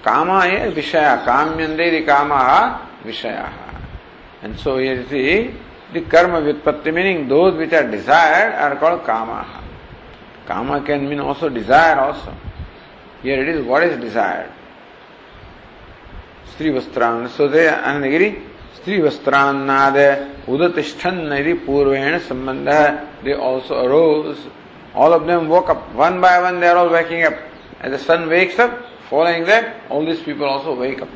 Kama 0.04 0.46
is 0.46 0.74
Vishaya. 0.74 1.24
Kamyande 1.26 1.92
the 1.92 2.06
Kama 2.06 2.90
Vishaya. 3.04 3.52
And 4.42 4.58
so 4.60 4.78
here 4.78 5.02
you 5.02 5.08
see 5.08 5.56
the 5.94 6.02
karma 6.02 6.42
vitpatti 6.42 6.94
meaning 6.94 7.28
those 7.28 7.56
which 7.56 7.74
are 7.74 7.90
desired 7.90 8.56
are 8.56 8.76
called 8.78 9.04
kama. 9.04 9.46
Kama 10.48 10.82
can 10.82 11.08
mean 11.08 11.20
also 11.20 11.50
desire 11.50 12.00
also. 12.00 12.34
Here 13.22 13.42
it 13.42 13.50
is 13.50 13.66
what 13.66 13.84
is 13.84 14.00
desired. 14.00 14.52
Sri 16.56 16.72
Vastran. 16.72 17.30
So 17.30 17.48
they 17.48 17.68
Anandagiri 17.68 18.51
स्त्री 18.76 19.00
वस्त्रान्नाद 19.02 19.98
उदतिष्ठन्नरी 20.50 21.54
पूर्वेण 21.66 22.18
संबंध 22.28 22.70
है 22.70 22.88
they 23.24 23.34
also 23.48 23.76
arose 23.76 24.36
all 24.96 25.14
of 25.14 25.24
them 25.28 25.48
woke 25.48 25.70
up 25.70 25.88
one 25.96 26.20
by 26.22 26.40
one 26.42 26.60
they 26.60 26.68
are 26.68 26.78
all 26.78 26.90
waking 26.94 27.24
up 27.24 27.40
as 27.86 27.92
the 27.94 27.98
sun 28.06 28.24
wakes 28.30 28.60
up 28.62 28.80
following 29.10 29.46
that 29.46 29.92
all 29.92 30.06
this 30.06 30.22
people 30.24 30.46
also 30.46 30.76
wake 30.76 31.02
up 31.02 31.10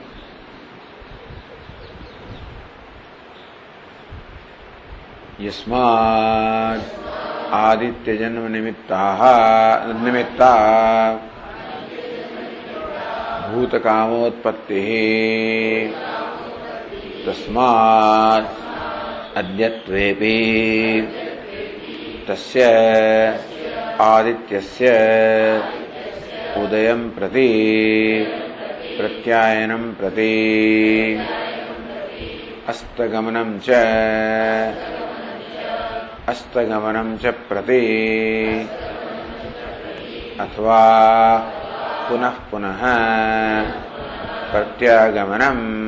यस्मात् 5.42 6.94
आदित्य 7.54 8.18
जन्म 8.18 8.52
निमित्ता 8.52 9.02
निमित्ता 10.02 10.52
भूतकामोत्पत्तिः 13.52 14.90
तस्मात् 17.26 18.50
अद्यत्वेपि 19.40 20.38
तस्य 22.28 22.64
आदित्यस्य 24.10 24.92
उदयं 26.64 27.02
प्रति 27.16 27.50
प्रत्यायनं 28.98 29.84
प्रति 30.00 30.34
च 33.66 33.70
अस्तगमनं 36.34 37.18
च 37.24 37.34
प्रति 37.50 37.82
अथवा 40.46 40.84
पुनः 42.08 42.38
पुनः 42.52 42.82
प्रत्यागमनम् 44.52 45.85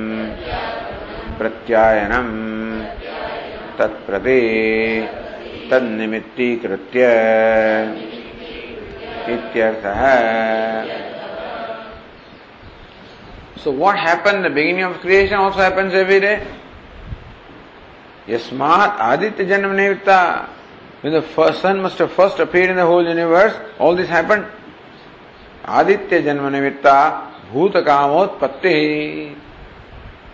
प्रत्यायनम 1.39 2.29
तत्प्रति 3.79 4.39
तन्निमित्तीकृत्य 5.71 7.03
इत्यर्थः 9.35 10.03
So 13.63 13.71
what 13.71 13.97
happened 13.97 14.45
the 14.45 14.49
beginning 14.49 14.83
of 14.83 14.99
creation 15.01 15.35
also 15.35 15.59
happens 15.59 15.93
every 15.93 16.19
day. 16.21 16.47
Yasmat 18.27 18.97
Aditya 18.99 19.45
Janam 19.45 19.75
Nimitta. 19.75 20.47
When 21.01 21.11
the 21.13 21.21
first 21.21 21.61
sun 21.61 21.81
must 21.81 21.97
have 21.97 22.11
first 22.11 22.39
appeared 22.39 22.69
in 22.69 22.75
the 22.75 22.85
whole 22.85 23.05
universe, 23.05 23.53
all 23.77 23.95
this 23.95 24.07
happened. 24.07 24.45
Aditya 25.65 26.21
Janma 26.21 26.49
Nimitta 26.49 27.51
Bhuta 27.51 27.83
Kamotpatti. 27.83 29.46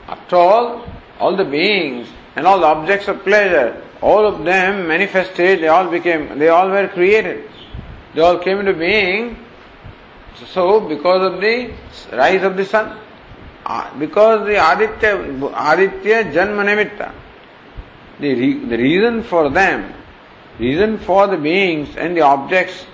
After 0.08 0.36
all, 0.36 0.86
all 1.20 1.36
the 1.36 1.46
beings 1.46 2.08
and 2.36 2.46
all 2.46 2.60
the 2.60 2.66
objects 2.66 3.08
of 3.08 3.24
pleasure, 3.24 3.82
all 4.02 4.26
of 4.26 4.44
them 4.44 4.88
manifested, 4.88 5.62
they 5.62 5.68
all 5.68 5.90
became, 5.90 6.38
they 6.38 6.50
all 6.50 6.70
were 6.70 6.88
created. 6.88 7.50
They 8.14 8.22
all 8.22 8.38
came 8.40 8.60
into 8.60 8.74
being. 8.74 9.38
So, 10.48 10.82
because 10.82 11.34
of 11.34 11.42
the 11.42 11.74
rise 12.12 12.44
of 12.44 12.58
the 12.58 12.66
sun, 12.66 13.00
uh, 13.66 13.98
because 13.98 14.46
the 14.46 14.56
Aditya, 14.56 15.16
Aditya 15.56 16.26
Janma 16.34 17.14
the, 18.20 18.34
re, 18.36 18.66
the 18.66 18.78
reason 18.78 19.24
for 19.24 19.50
them, 19.50 19.94
reason 20.60 20.98
for 20.98 21.28
the 21.28 21.38
beings 21.38 21.96
and 21.96 22.16
the 22.16 22.22
objects 22.22 22.86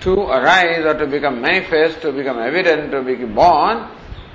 to 0.00 0.20
arise 0.20 0.84
or 0.84 0.98
to 0.98 1.06
become 1.06 1.40
manifest, 1.40 2.02
to 2.02 2.12
become 2.12 2.38
evident, 2.38 2.90
to 2.90 3.02
be 3.02 3.14
born, 3.24 3.88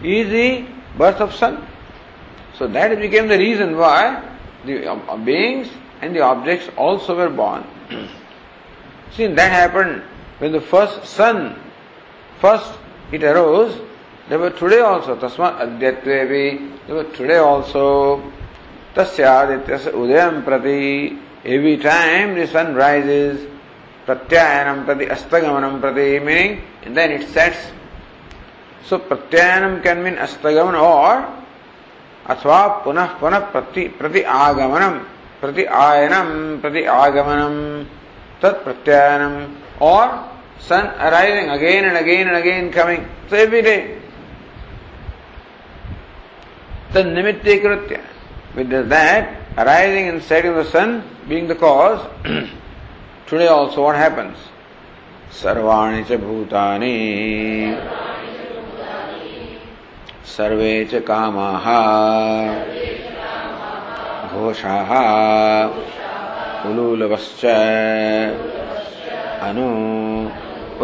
is 0.03 0.29
the 0.29 0.65
birth 0.97 1.21
of 1.21 1.33
sun. 1.33 1.67
So 2.57 2.67
that 2.67 2.99
became 2.99 3.27
the 3.27 3.37
reason 3.37 3.77
why 3.77 4.23
the 4.65 4.91
uh, 4.91 5.17
beings 5.17 5.69
and 6.01 6.15
the 6.15 6.21
objects 6.21 6.69
also 6.75 7.15
were 7.15 7.29
born. 7.29 7.63
See, 9.11 9.27
that 9.27 9.51
happened 9.51 10.03
when 10.39 10.51
the 10.51 10.61
first 10.61 11.05
sun, 11.05 11.59
first 12.39 12.71
it 13.11 13.23
arose, 13.23 13.79
there 14.29 14.39
were 14.39 14.49
today 14.49 14.81
also. 14.81 15.15
Tasma 15.15 15.59
Adyatvevi, 15.59 16.87
they 16.87 16.93
were 16.93 17.05
today 17.05 17.37
also. 17.37 18.21
Tasya 18.93 19.63
Adityasya 19.63 19.93
Udayam 19.93 20.43
Prati, 20.43 21.17
every 21.45 21.77
time 21.77 22.33
the 22.33 22.47
sun 22.47 22.73
rises, 22.73 23.47
Pratyayanam 24.07 24.85
Prati, 24.85 25.05
Astagamanam 25.05 25.79
Prati, 25.79 26.19
meaning, 26.19 26.63
and 26.83 26.97
then 26.97 27.11
it 27.11 27.29
sets. 27.29 27.71
So 28.85 28.97
Pratyayanam 28.97 29.83
can 29.83 30.03
mean 30.03 30.15
Astagaman 30.15 30.81
or 30.81 31.45
अथवा 32.29 32.65
पुनः 32.83 33.19
पुनः 33.19 33.39
प्रति 33.51 33.87
प्रति 33.99 34.21
आगमनम 34.45 34.97
प्रति 35.41 35.65
आयनम 35.83 36.29
प्रति 36.61 36.83
आगमनम 37.01 37.55
तत्प्रत्यायनम 38.41 39.35
और 39.81 40.07
sun 40.59 40.87
arising 40.99 41.49
again 41.49 41.85
and 41.85 41.97
again 41.97 42.27
and 42.27 42.37
again 42.37 42.71
coming. 42.71 43.07
So 43.29 43.35
every 43.37 43.61
day. 43.61 43.99
The 46.93 47.03
nimitti 47.03 47.61
kritya. 47.61 48.01
With 48.55 48.89
that, 48.89 49.37
arising 49.57 50.09
and 50.09 50.23
setting 50.23 50.53
the 50.55 50.65
sun 50.65 51.03
being 51.29 51.47
the 51.47 51.55
cause, 51.55 52.01
today 53.27 53.47
also 53.47 53.83
what 53.83 53.95
happens? 53.95 54.37
Sarvani 55.31 56.07
cha 56.07 56.15
bhutani. 56.15 57.75
सर्वे 60.35 60.73
च 60.91 61.01
कामाः। 61.07 61.65
घोषाः। 64.33 64.91
पुलूलवश्च 66.61 67.43
अनु 69.47 69.67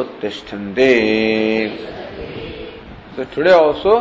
उत्तिष्ठन्ते 0.01 0.91
so 3.15 3.23
today 3.35 3.51
also 3.51 3.93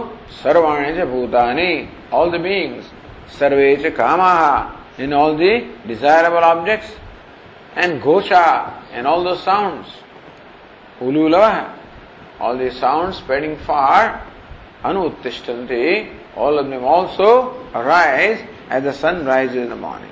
सर्वाणि 0.42 0.92
च 0.96 1.06
भूतानि 1.12 1.70
all 2.18 2.30
the 2.30 2.40
beings 2.44 2.90
सर्वे 3.38 3.74
च 3.82 3.92
कामाः 3.96 5.02
in 5.04 5.14
all 5.14 5.36
the 5.36 5.50
desirable 5.86 6.44
objects 6.52 6.90
and 7.78 8.00
Ghosha 8.00 8.44
and 8.94 9.06
all 9.06 9.30
the 9.30 9.34
sounds 9.44 11.02
उलूलवः 11.06 11.56
all 12.46 12.58
the 12.58 12.70
sounds 12.80 13.16
spreading 13.18 13.56
far 13.68 14.02
anuttishtanti, 14.82 16.18
all 16.36 16.58
of 16.58 16.68
them 16.68 16.84
also 16.84 17.66
arise 17.74 18.40
as 18.68 18.82
the 18.82 18.92
sun 18.92 19.24
rises 19.24 19.56
in 19.56 19.68
the 19.68 19.76
morning. 19.76 20.10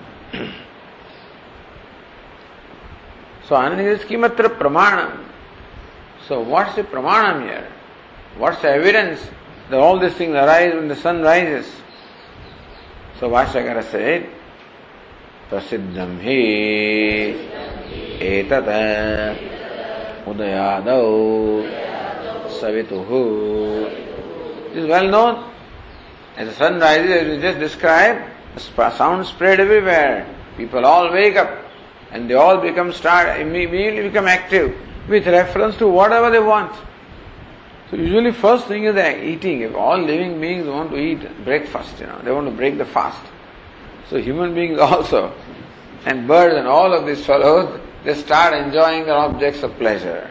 so, 3.46 3.56
Anand 3.56 3.80
is 3.80 4.00
kimatra 4.00 4.56
pramanam. 4.58 5.24
So, 6.26 6.40
what's 6.40 6.74
the 6.76 6.84
pramanam 6.84 7.42
here? 7.42 7.68
What's 8.38 8.62
the 8.62 8.70
evidence 8.70 9.20
that 9.70 9.78
all 9.78 9.98
these 9.98 10.14
things 10.14 10.34
arise 10.34 10.74
when 10.74 10.88
the 10.88 10.96
sun 10.96 11.22
rises? 11.22 11.66
So, 13.18 13.28
Vashyakara 13.28 13.84
said, 13.90 14.30
प्रसिद्धं 15.50 16.12
हि 16.22 16.42
एतत् 18.22 18.68
उदयादौ 20.30 21.00
सवितुः 22.60 23.10
It 24.72 24.78
is 24.78 24.86
well 24.86 25.08
known. 25.08 25.52
As 26.36 26.48
the 26.48 26.54
sun 26.54 26.80
rises, 26.80 27.10
as 27.10 27.28
we 27.28 27.42
just 27.42 27.58
described, 27.58 28.30
sound 28.76 29.26
spread 29.26 29.60
everywhere. 29.60 30.26
People 30.56 30.86
all 30.86 31.12
wake 31.12 31.36
up 31.36 31.64
and 32.12 32.28
they 32.28 32.34
all 32.34 32.58
become 32.58 32.92
start 32.92 33.40
immediately 33.40 34.02
become 34.02 34.26
active 34.26 34.76
with 35.08 35.26
reference 35.26 35.76
to 35.78 35.88
whatever 35.88 36.30
they 36.30 36.38
want. 36.38 36.74
So 37.90 37.96
usually 37.96 38.32
first 38.32 38.66
thing 38.66 38.84
is 38.84 38.94
the 38.94 39.24
eating. 39.24 39.62
If 39.62 39.74
all 39.74 39.98
living 39.98 40.40
beings 40.40 40.66
want 40.66 40.90
to 40.90 40.96
eat 40.96 41.44
breakfast, 41.44 41.98
you 41.98 42.06
know, 42.06 42.20
they 42.22 42.30
want 42.30 42.46
to 42.46 42.54
break 42.54 42.78
the 42.78 42.84
fast. 42.84 43.20
So 44.08 44.20
human 44.20 44.54
beings 44.54 44.78
also, 44.80 45.32
and 46.04 46.28
birds 46.28 46.56
and 46.56 46.68
all 46.68 46.92
of 46.92 47.06
these 47.06 47.24
fellows, 47.24 47.80
they 48.04 48.14
start 48.14 48.54
enjoying 48.54 49.04
their 49.04 49.16
objects 49.16 49.62
of 49.62 49.76
pleasure. 49.76 50.30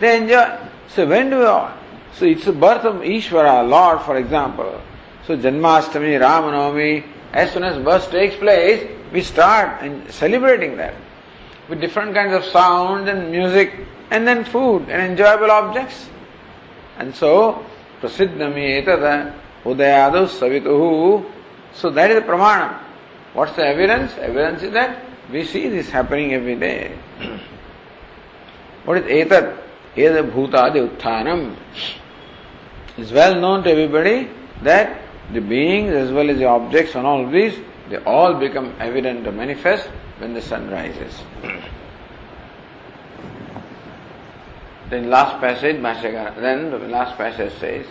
They 0.00 0.16
enjoy. 0.16 0.58
So 0.88 1.06
when 1.06 1.30
do 1.30 1.40
we 1.40 1.44
all? 1.44 1.72
So 2.14 2.26
it's 2.26 2.44
the 2.44 2.52
birth 2.52 2.84
of 2.84 2.96
Ishvara, 3.02 3.68
Lord, 3.68 4.02
for 4.02 4.16
example. 4.16 4.80
So 5.26 5.36
Janmashtami, 5.36 6.20
Ramanavami, 6.20 7.04
as 7.32 7.52
soon 7.52 7.64
as 7.64 7.82
birth 7.82 8.10
takes 8.10 8.36
place, 8.36 8.88
we 9.12 9.22
start 9.22 9.82
celebrating 10.10 10.76
that 10.76 10.94
with 11.68 11.80
different 11.80 12.14
kinds 12.14 12.34
of 12.34 12.44
sound 12.44 13.08
and 13.08 13.30
music 13.32 13.72
and 14.10 14.26
then 14.26 14.44
food 14.44 14.82
and 14.82 15.02
enjoyable 15.02 15.50
objects. 15.50 16.08
And 16.98 17.14
so, 17.14 17.66
prasiddhami 18.00 18.84
etada 18.84 19.34
udayadu 19.64 20.28
savituhu. 20.28 21.28
So 21.72 21.90
that 21.90 22.10
is 22.12 22.22
the 22.22 22.26
pramana. 22.28 22.78
What's 23.32 23.56
the 23.56 23.66
evidence? 23.66 24.12
Evidence 24.18 24.62
is 24.62 24.72
that 24.72 25.04
we 25.32 25.44
see 25.44 25.68
this 25.68 25.90
happening 25.90 26.34
every 26.34 26.54
day. 26.54 26.96
what 28.84 28.98
is 28.98 29.04
etat? 29.04 29.58
Eda 29.96 30.22
bhutadi 30.22 30.88
utthanam. 30.88 31.56
It's 32.97 33.11
well 33.11 33.39
known 33.39 33.63
to 33.63 33.71
everybody 33.71 34.29
that 34.63 35.01
the 35.33 35.41
beings 35.41 35.93
as 35.93 36.11
well 36.11 36.29
as 36.29 36.37
the 36.37 36.45
objects 36.45 36.95
and 36.95 37.05
all 37.05 37.25
of 37.25 37.31
these, 37.31 37.57
they 37.89 37.97
all 37.97 38.33
become 38.33 38.73
evident 38.79 39.25
or 39.27 39.31
manifest 39.31 39.87
when 40.19 40.33
the 40.33 40.41
sun 40.41 40.69
rises. 40.69 41.23
then 44.89 45.09
last 45.09 45.39
passage, 45.39 45.81
then 45.81 46.71
the 46.71 46.79
last 46.79 47.15
passage 47.17 47.53
says, 47.59 47.85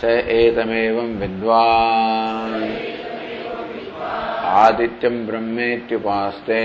स 0.00 0.04
एतमेवं 0.32 1.08
विद्वान् 1.20 2.62
आदित्यं 4.50 5.16
ब्रह्मेत्युपास्ते 5.26 6.60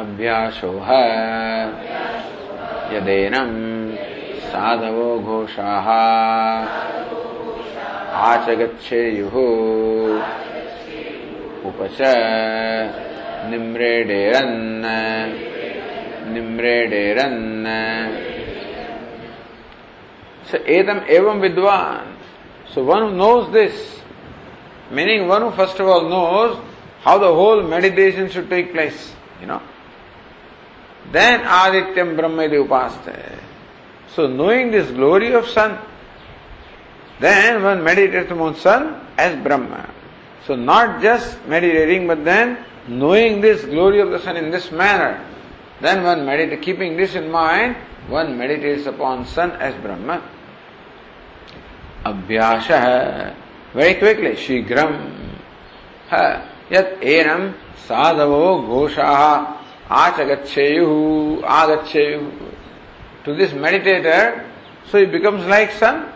अभ्यासो 0.00 0.72
यदेनम् 2.93 3.55
साधवो 4.51 5.09
घोषाः। 5.19 5.87
आचगच्छेयुः। 8.29 9.35
उपच 11.69 11.97
निम्रेडेरन्। 13.51 14.55
निम्रेडेरन्। 16.33 17.39
स 20.49 20.61
एतम् 20.77 21.05
एवं 21.09 21.39
विद्वान्। 21.39 22.13
So 22.73 22.83
one 22.83 23.11
knows 23.17 23.51
this 23.53 23.81
meaning 24.95 25.29
one 25.29 25.49
first 25.57 25.81
of 25.81 25.89
all 25.89 26.09
knows 26.13 26.55
how 27.05 27.17
the 27.19 27.23
whole 27.37 27.63
meditation 27.73 28.27
should 28.33 28.49
take 28.49 28.71
place 28.71 28.95
you 29.41 29.47
know 29.47 29.57
Then 31.13 31.41
Adityam 31.45 32.17
Brahmadi 32.17 32.57
Upaste. 32.57 33.39
So 34.15 34.25
knowing 34.25 34.71
this 34.71 34.89
glory 34.89 35.33
of 35.33 35.47
sun, 35.47 35.77
then 37.19 37.61
one 37.61 37.83
meditates 37.83 38.31
upon 38.31 38.55
sun 38.55 38.99
as 39.17 39.41
Brahma. 39.43 39.89
So 40.47 40.55
not 40.55 41.01
just 41.01 41.37
meditating, 41.47 42.07
but 42.07 42.25
then 42.25 42.65
knowing 42.87 43.41
this 43.41 43.63
glory 43.63 44.01
of 44.01 44.09
the 44.09 44.19
sun 44.19 44.37
in 44.37 44.49
this 44.49 44.71
manner. 44.71 45.23
Then 45.81 46.03
one 46.03 46.25
meditates, 46.25 46.65
keeping 46.65 46.97
this 46.97 47.13
in 47.13 47.29
mind, 47.29 47.77
one 48.09 48.35
meditates 48.37 48.87
upon 48.87 49.25
sun 49.25 49.51
as 49.51 49.73
Brahma. 49.81 50.21
अभ्यास 52.03 52.67
very 53.75 53.93
quickly 53.99 54.33
शीघ्रम 54.35 54.93
है 56.11 56.27
यत 56.71 56.99
एनम 57.03 57.47
साधवो 57.87 58.47
घोषा 58.67 59.11
Achagacheyu, 59.89 61.41
Agacheyu. 61.41 62.51
To 63.25 63.33
this 63.33 63.51
meditator, 63.51 64.45
so 64.89 64.99
he 64.99 65.05
becomes 65.05 65.45
like 65.45 65.71
sun. 65.71 66.11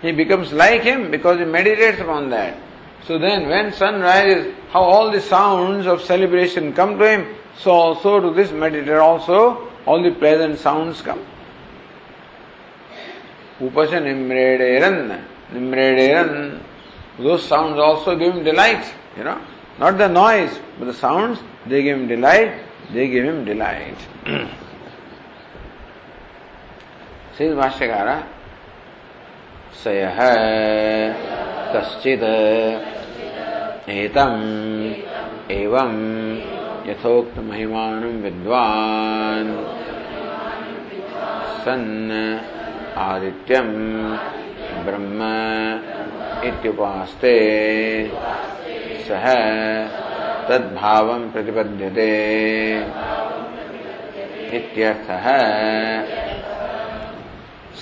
He 0.00 0.12
becomes 0.12 0.52
like 0.52 0.82
him 0.82 1.10
because 1.10 1.40
he 1.40 1.44
meditates 1.44 2.00
upon 2.00 2.30
that. 2.30 2.56
So 3.04 3.18
then 3.18 3.48
when 3.48 3.72
sun 3.72 4.00
rises, 4.00 4.54
how 4.70 4.82
all 4.82 5.10
the 5.10 5.20
sounds 5.20 5.86
of 5.86 6.00
celebration 6.02 6.72
come 6.72 6.98
to 6.98 7.08
him, 7.08 7.34
so 7.58 7.72
also 7.72 8.20
to 8.20 8.30
this 8.30 8.50
meditator 8.50 9.02
also 9.02 9.68
all 9.86 10.02
the 10.02 10.12
pleasant 10.12 10.58
sounds 10.58 11.02
come. 11.02 11.24
Upasha 13.58 14.00
Nimrederan, 14.00 15.24
Nimrederan, 15.52 16.62
those 17.18 17.42
sounds 17.42 17.78
also 17.78 18.14
give 18.16 18.34
him 18.34 18.44
delight, 18.44 18.94
you 19.16 19.24
know. 19.24 19.40
Not 19.80 19.98
the 19.98 20.08
noise, 20.08 20.56
but 20.78 20.84
the 20.84 20.94
sounds 20.94 21.40
they 21.68 21.82
give 21.82 21.98
him 21.98 22.08
delight, 22.08 22.52
they 22.92 23.08
give 23.08 23.24
him 23.24 23.44
delight. 23.44 23.96
Says 27.36 27.54
Vashyakara, 27.54 28.26
सयः 29.82 30.18
कश्चित् 31.72 32.24
एतम् 33.88 34.40
एवं 35.58 35.92
यथोक्तमहिमानं 36.88 38.16
विद्वान् 38.22 39.52
सन् 41.62 41.86
आदित्यम 43.06 43.70
ब्रह्म 44.86 45.20
इत्युपास्ते 46.48 47.36
सह 49.06 49.26
तद्भाव 50.48 51.06
प्रतिपद्य 51.32 51.90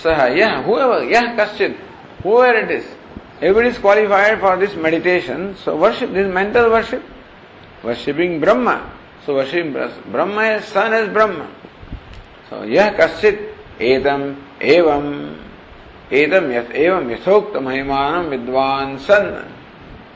सह 0.03 0.19
यह 0.39 1.35
कश्चित 1.41 1.79
हुआर 2.25 2.57
it 2.57 2.71
is 2.71 3.45
every 3.45 3.69
is 3.69 3.81
qualified 3.81 4.41
for 4.41 4.57
this 4.57 4.77
meditation 4.79 5.53
so 5.65 5.77
worship 5.77 6.09
this 6.09 6.27
mental 6.35 6.67
worship 6.71 7.03
worshipping 7.85 8.41
Brahma 8.41 8.77
so 9.27 9.35
worshipping 9.35 9.75
Brahma 10.13 10.37
is 10.43 10.63
sun 10.75 10.95
is 11.03 11.11
Brahma 11.11 11.47
so 12.51 12.65
यह 12.65 12.91
कश्चित, 13.01 13.37
एतम 13.83 14.23
एवं 14.63 15.07
एतम 16.13 16.53
एवं 16.53 17.11
यथोक्त 17.11 17.57
महिमान 17.63 18.27
विद्वान 18.27 18.97
सन। 19.07 19.27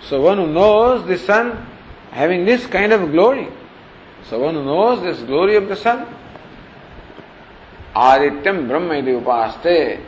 So 0.09 0.21
one 0.23 0.39
knows 0.51 1.01
this 1.09 1.27
sun 1.27 1.53
having 2.11 2.45
this 2.45 2.67
kind 2.67 2.93
of 2.93 3.13
glory. 3.13 3.49
So 4.29 4.41
one 4.41 4.55
who 4.55 4.65
knows 4.65 5.03
this 5.03 5.21
glory 5.27 5.57
of 5.57 5.69
the 5.69 5.77
sun. 5.77 6.07
Adityam 7.95 8.69
brahma 8.69 8.95
iti 8.95 9.13
upaste. 9.13 10.01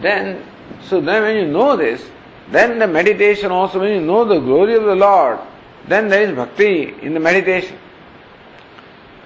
Then 0.00 0.44
so 0.82 1.00
then 1.00 1.22
when 1.22 1.36
you 1.36 1.46
know 1.46 1.76
this 1.76 2.08
then 2.50 2.78
the 2.78 2.86
meditation 2.86 3.52
also 3.52 3.80
when 3.80 3.92
you 3.92 4.00
know 4.00 4.24
the 4.24 4.38
glory 4.38 4.74
of 4.74 4.84
the 4.84 4.94
lord 4.94 5.38
then 5.86 6.08
there 6.08 6.22
is 6.22 6.34
bhakti 6.34 6.94
in 7.02 7.14
the 7.14 7.20
meditation. 7.20 7.76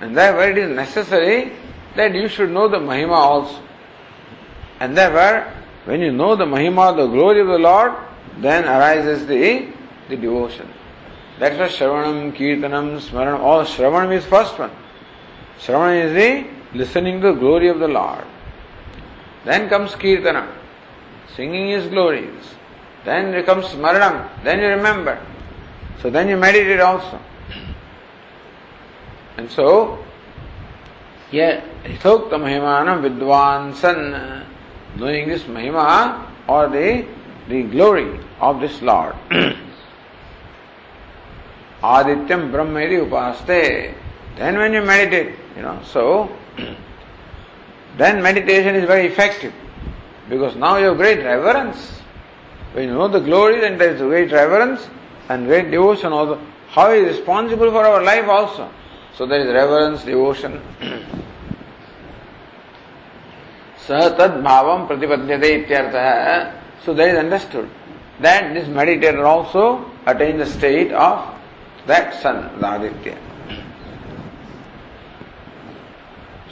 And 0.01 0.17
therefore 0.17 0.49
it 0.51 0.59
is 0.59 0.71
necessary 0.71 1.53
that 1.97 2.15
you 2.15 2.29
should 2.29 2.51
know 2.51 2.69
the 2.69 2.79
mahima 2.79 3.13
also. 3.13 3.63
And 4.81 4.97
therefore, 4.97 5.53
When 5.85 6.01
you 6.01 6.13
know 6.13 6.35
the 6.35 6.47
Mahima, 6.47 6.97
the 6.97 7.07
glory 7.07 7.41
of 7.41 7.49
the 7.49 7.59
Lord, 7.59 7.93
then 8.39 8.65
arises 8.65 9.27
the, 9.27 9.69
the 10.09 10.17
devotion. 10.17 10.69
That's 11.39 11.59
why 11.59 11.69
Shravanam, 11.69 12.37
Kirtanam, 12.37 13.01
Smaranam, 13.01 13.41
all 13.41 13.65
Shravanam 13.65 14.13
is 14.17 14.25
first 14.25 14.59
one. 14.59 14.71
Shravanam 15.59 16.05
is 16.05 16.13
the 16.15 16.79
listening 16.79 17.21
to 17.21 17.33
the 17.33 17.39
glory 17.39 17.69
of 17.69 17.81
the 17.81 17.89
Lord. 17.89 18.25
Then 19.45 19.69
comes 19.69 19.93
Kirtanam. 19.93 20.49
Singing 21.35 21.69
his 21.71 21.89
glories. 21.89 22.55
Then 23.05 23.45
comes 23.45 23.67
Smaranam. 23.67 24.29
Then 24.45 24.61
you 24.61 24.69
remember. 24.69 25.21
So 26.01 26.11
then 26.11 26.29
you 26.29 26.37
meditate 26.37 26.81
also. 26.81 27.21
And 29.37 29.51
so, 29.51 30.05
here, 31.31 31.65
Hitokta 31.83 32.35
Mahimanam 32.35 33.03
Vidwan 33.03 33.75
San, 33.75 34.47
knowing 34.97 35.29
this 35.29 35.43
Mahima 35.43 36.31
or 36.47 36.69
the, 36.69 37.05
the 37.49 37.65
glory 37.65 38.21
of 38.41 38.61
this 38.61 38.81
Lord. 38.81 39.17
Adityam 41.84 42.52
Brahmedi 42.52 43.06
Upaste. 43.08 43.94
Then 44.36 44.58
when 44.58 44.74
you 44.74 44.82
meditate, 44.82 45.36
you 45.56 45.62
know, 45.62 45.80
so 45.84 46.30
then 47.98 48.22
meditation 48.22 48.76
is 48.76 48.86
very 48.86 49.08
effective 49.08 49.54
because 50.30 50.56
now 50.56 50.78
you 50.78 50.86
have 50.86 50.98
great 50.98 51.20
reverence. 51.20 52.00
When 52.74 52.88
you 52.88 52.94
know 52.94 53.08
the 53.08 53.20
glory, 53.20 53.60
then 53.60 53.78
there 53.78 53.96
is 53.96 54.02
great 54.02 54.32
reverence 54.32 54.88
and 55.30 55.46
great 55.48 55.72
devotion 55.72 56.14
also. 56.14 56.40
How 56.70 56.94
he 56.94 57.00
is 57.00 57.18
responsible 57.18 57.72
for 57.72 57.86
our 57.86 58.04
life 58.04 58.28
also. 58.28 58.70
So 59.16 59.26
there 59.26 59.40
is 59.40 59.48
reverence, 59.48 60.04
devotion. 60.04 60.62
सह 63.90 64.08
तद 64.18 64.36
भावम 64.46 64.86
प्रतिपद्यते 64.88 65.50
इत्यर्थ 65.50 66.86
So 66.86 66.94
there 66.94 67.10
is 67.10 67.18
understood 67.18 67.68
that 68.22 68.54
this 68.54 68.68
meditator 68.68 69.26
also 69.26 69.90
attains 70.06 70.38
the 70.38 70.46
state 70.46 70.92
of 70.92 71.36
that 71.87 72.23
sun, 72.23 72.61
the 72.61 72.75
Aditya. 72.75 73.19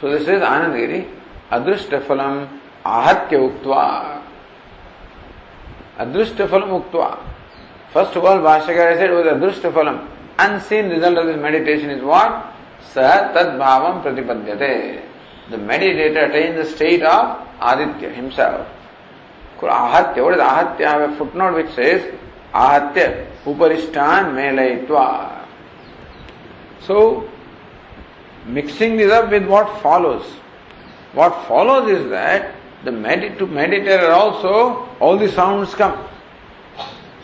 So 0.00 0.10
this 0.10 0.22
is 0.22 0.42
Anandgiri. 0.42 1.08
Adrushtafalam 1.50 2.48
ahatya 2.84 3.38
uktva. 3.38 4.22
Adrushtafalam 5.98 6.82
uktva. 6.82 7.18
First 7.92 8.16
of 8.16 8.24
all, 8.24 8.38
Bhashyakara 8.38 8.96
said 8.96 9.10
was 9.10 9.26
Adrushtafalam. 9.26 10.08
Unseen 10.38 10.88
result 10.88 11.18
of 11.18 11.26
this 11.26 11.36
meditation 11.40 11.90
is 11.90 12.02
what? 12.02 12.52
Sah 12.80 13.32
tad 13.32 13.60
bhavam 13.60 14.02
pratipadyate. 14.02 15.04
The 15.50 15.56
meditator 15.56 16.28
attains 16.30 16.56
the 16.56 16.76
state 16.76 17.02
of 17.02 17.46
Aditya 17.60 18.10
himself. 18.10 18.66
Ahatya, 19.60 20.24
what 20.24 20.34
is 20.34 20.40
Ahatya? 20.40 20.84
I 20.84 21.00
have 21.00 21.12
a 21.12 21.16
footnote 21.16 21.54
which 21.54 21.72
says 21.74 22.12
Ahatya 22.54 23.26
Uparishtan 23.44 24.34
Melayitva. 24.34 25.46
So, 26.80 27.28
mixing 28.46 28.96
this 28.96 29.10
up 29.10 29.30
with 29.30 29.46
what 29.46 29.80
follows. 29.82 30.24
What 31.12 31.46
follows 31.46 31.90
is 31.90 32.10
that 32.10 32.54
the 32.84 32.90
medit- 32.90 33.38
to 33.38 33.46
meditator 33.46 34.10
also 34.10 34.88
all 34.98 35.16
the 35.16 35.30
sounds 35.30 35.74
come. 35.74 36.08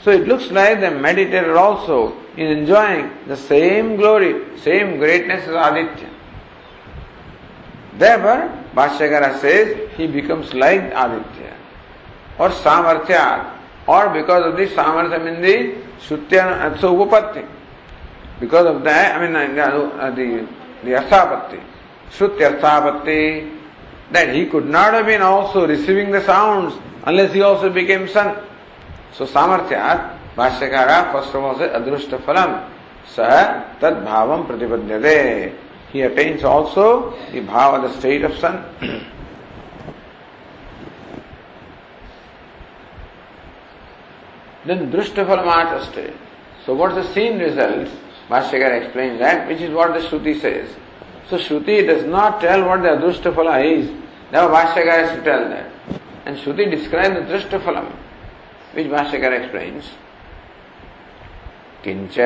So 0.02 0.12
it 0.12 0.28
looks 0.28 0.50
like 0.50 0.80
the 0.80 0.86
meditator 0.86 1.56
also 1.56 2.16
is 2.36 2.56
enjoying 2.56 3.10
the 3.26 3.36
same 3.36 3.96
glory, 3.96 4.58
same 4.58 4.98
greatness 4.98 5.46
as 5.48 5.54
Aditya. 5.54 6.08
Therefore, 7.94 8.64
Bhashyakara 8.74 9.40
says 9.40 9.90
he 9.96 10.06
becomes 10.06 10.54
like 10.54 10.82
Aditya 10.82 11.56
or 12.38 12.50
Samarthya 12.50 13.57
or 13.88 14.10
because 14.10 14.44
of 14.44 14.56
the 14.56 14.66
Samarthya 14.66 15.26
in 15.26 15.40
the 15.40 15.74
Shuttya 15.98 16.78
so 16.78 16.94
Upapatti. 16.94 17.48
Because 18.38 18.66
of 18.66 18.84
that, 18.84 19.16
I 19.16 19.26
mean 19.26 19.34
uh, 19.34 20.10
the, 20.10 20.46
the 20.84 20.90
Arthapatti, 20.90 21.60
Shuttya 22.10 22.60
Arthapatti, 22.60 23.58
that 24.12 24.34
he 24.34 24.46
could 24.46 24.66
not 24.66 24.92
have 24.92 25.06
been 25.06 25.22
also 25.22 25.66
receiving 25.66 26.10
the 26.10 26.22
sounds 26.24 26.74
unless 27.04 27.32
he 27.32 27.40
also 27.40 27.70
became 27.70 28.06
sun. 28.06 28.36
So 29.14 29.26
Samarthya, 29.26 30.16
all 30.36 30.50
says 30.50 31.70
Adrushta 31.72 32.18
Phalam, 32.18 32.70
Sah 33.06 33.74
Tad 33.80 34.04
Bhavam 34.04 34.46
Pratipadyate. 34.46 35.54
He 35.92 36.02
attains 36.02 36.44
also 36.44 37.12
the 37.32 37.40
bhava, 37.40 37.80
the 37.80 37.98
state 37.98 38.22
of 38.22 38.36
sun. 38.36 38.62
then 44.68 44.92
Drushtaphalamathaste. 44.92 46.14
So 46.64 46.74
what's 46.74 46.94
the 46.94 47.12
seen 47.14 47.38
result? 47.38 47.88
Bhashyakara 48.28 48.82
explains 48.84 49.18
that, 49.20 49.48
which 49.48 49.60
is 49.60 49.74
what 49.74 49.94
the 49.94 50.00
Shruti 50.00 50.38
says. 50.40 50.68
So 51.28 51.38
Shruti 51.38 51.86
does 51.86 52.04
not 52.04 52.40
tell 52.40 52.66
what 52.66 52.82
the 52.82 52.88
Adrushtaphala 52.88 53.64
is. 53.64 53.90
Now 54.30 54.48
Bhashyakara 54.48 55.06
has 55.06 55.18
to 55.18 55.24
tell 55.24 55.48
that. 55.48 55.70
And 56.26 56.36
Shruti 56.36 56.70
describes 56.70 57.14
the 57.14 57.22
Drushtafalam, 57.32 57.90
which 58.74 58.86
Bhashyakara 58.86 59.44
explains. 59.44 59.84
किंच 61.84 62.16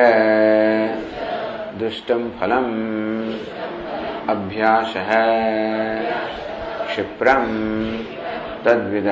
दुष्टम 1.79 2.29
फलम 2.39 2.69
अभ्यास 4.33 4.93
क्षिप्रम 6.87 7.45
तद्विद 8.65 9.07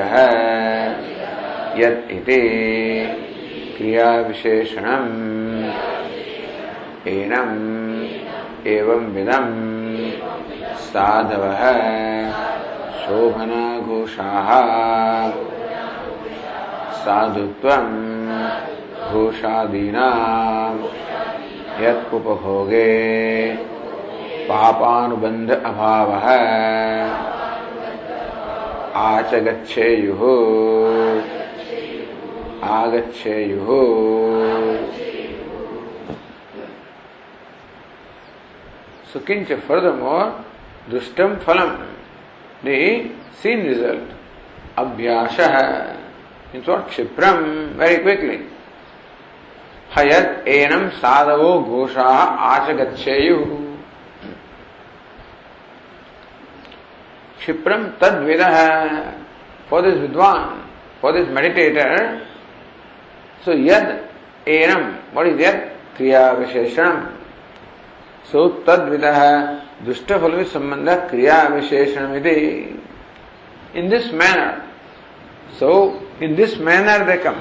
यति 1.78 2.39
क्रिया 3.78 4.15
विशेषण 4.15 4.86
annum 7.07 7.51
एवं 8.67 9.05
विदम। 9.15 9.45
साधव 10.76 11.43
शोभना 13.01 13.80
घोषा 13.80 14.32
साधुत्व 17.05 17.69
घोषादीना। 19.11 20.07
यत्पभोगे 21.82 22.89
पापानुबंध 24.49 25.51
अभाव। 25.51 26.09
आच 28.95 29.36
गच्छेयुः 29.36 31.41
आगछेयु 32.64 33.78
सुकिंच 39.12 39.51
फर्दमो 39.68 40.18
दुष्टम 40.89 41.36
फलम 41.45 41.72
दि 42.66 42.78
सीन 43.41 43.62
रिज़ल्ट 43.68 44.14
अभ्यास 44.80 45.39
इन 46.55 46.62
शॉर्ट 46.62 46.88
क्षिप्रम 46.89 47.43
वेरी 47.80 47.97
क्विकली 47.97 48.38
हयत 49.97 50.47
एनम 50.47 50.88
साधवो 51.01 51.51
घोषा 51.62 52.07
आचगछेयु 52.51 53.38
क्षिप्रम 57.39 57.84
तद्विद 58.01 58.41
फॉर 59.70 59.82
दिस 59.82 59.97
विद्वान 59.99 60.59
फॉर 61.01 61.14
दिस 61.14 61.28
मेडिटेटर 61.36 62.30
सो 63.46 63.54
यद 63.70 63.88
एनम 64.48 64.84
बड़ी 65.16 65.32
यद? 65.44 65.56
क्रिया 65.98 66.30
विशेषण 66.32 67.00
सो 68.32 68.48
तद 68.68 68.88
विदह 68.89 69.20
दुष्ट 69.86 70.12
फल 70.22 70.32
भी 70.36 70.44
संबंध 70.52 70.89
क्रिया 71.10 71.42
विशेषण 71.54 72.06
विधि 72.12 72.36
in 73.80 73.89
this 73.89 74.14
manner 74.22 74.54
so 75.60 75.72
in 76.24 76.36
this 76.36 76.60
manner 76.68 77.04
they 77.10 77.18
come 77.26 77.36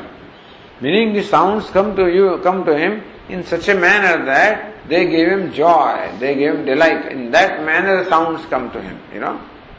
meaning 0.82 1.12
the 1.14 1.22
sound 1.22 1.62
come 1.74 1.94
to 1.96 2.06
you 2.08 2.36
come 2.44 2.62
to 2.64 2.74
him 2.76 3.00
in 3.30 3.42
such 3.50 3.68
a 3.68 3.74
manner 3.84 4.16
that 4.30 4.68
they 4.88 5.04
give 5.06 5.28
him 5.30 5.46
joy 5.58 6.06
they 6.20 6.34
give 6.34 6.52
him 6.52 6.64
delight 6.66 7.06
in 7.12 7.30
that 7.30 7.58
manner 7.66 8.02
sound 8.10 8.38
come 8.50 8.68
to 8.74 8.80
him 8.80 8.98
you 9.14 9.20
know 9.20 9.32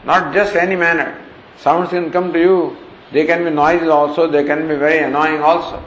not 0.06 0.32
just 0.34 0.56
any 0.64 0.76
manner 0.84 1.12
sound 1.64 1.88
can 1.90 2.08
come 2.10 2.30
to 2.32 2.38
you 2.38 2.58
they 3.12 3.24
can 3.26 3.44
be 3.44 3.50
noise 3.50 3.88
also 4.00 4.26
they 4.36 4.42
can 4.44 4.66
be 4.68 4.74
very 4.84 4.98
annoying 5.04 5.42
also 5.52 5.82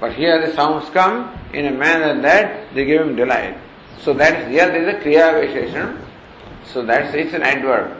But 0.00 0.14
here 0.14 0.44
the 0.44 0.54
sounds 0.54 0.88
come 0.90 1.38
in 1.52 1.66
a 1.66 1.70
manner 1.70 2.20
that 2.22 2.74
they 2.74 2.84
give 2.84 3.06
him 3.06 3.16
delight. 3.16 3.56
So 4.00 4.12
that 4.14 4.40
is, 4.42 4.48
here 4.48 4.66
there 4.66 4.88
is 4.88 4.94
a 4.94 4.98
Kriya 4.98 5.40
Visheshan. 5.40 6.00
So 6.66 6.84
that's, 6.84 7.14
it's 7.14 7.34
an 7.34 7.42
adverb. 7.42 7.96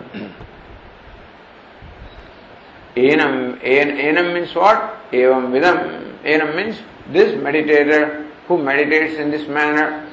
Enam, 2.97 3.59
en, 3.63 3.89
enam 3.97 4.35
means 4.35 4.55
what? 4.55 5.11
Evam 5.11 5.51
vidam. 5.51 6.17
Enam 6.23 6.57
means 6.57 6.79
this 7.11 7.35
meditator 7.35 8.29
who 8.47 8.63
meditates 8.63 9.19
in 9.19 9.31
this 9.31 9.49
manner. 9.49 10.09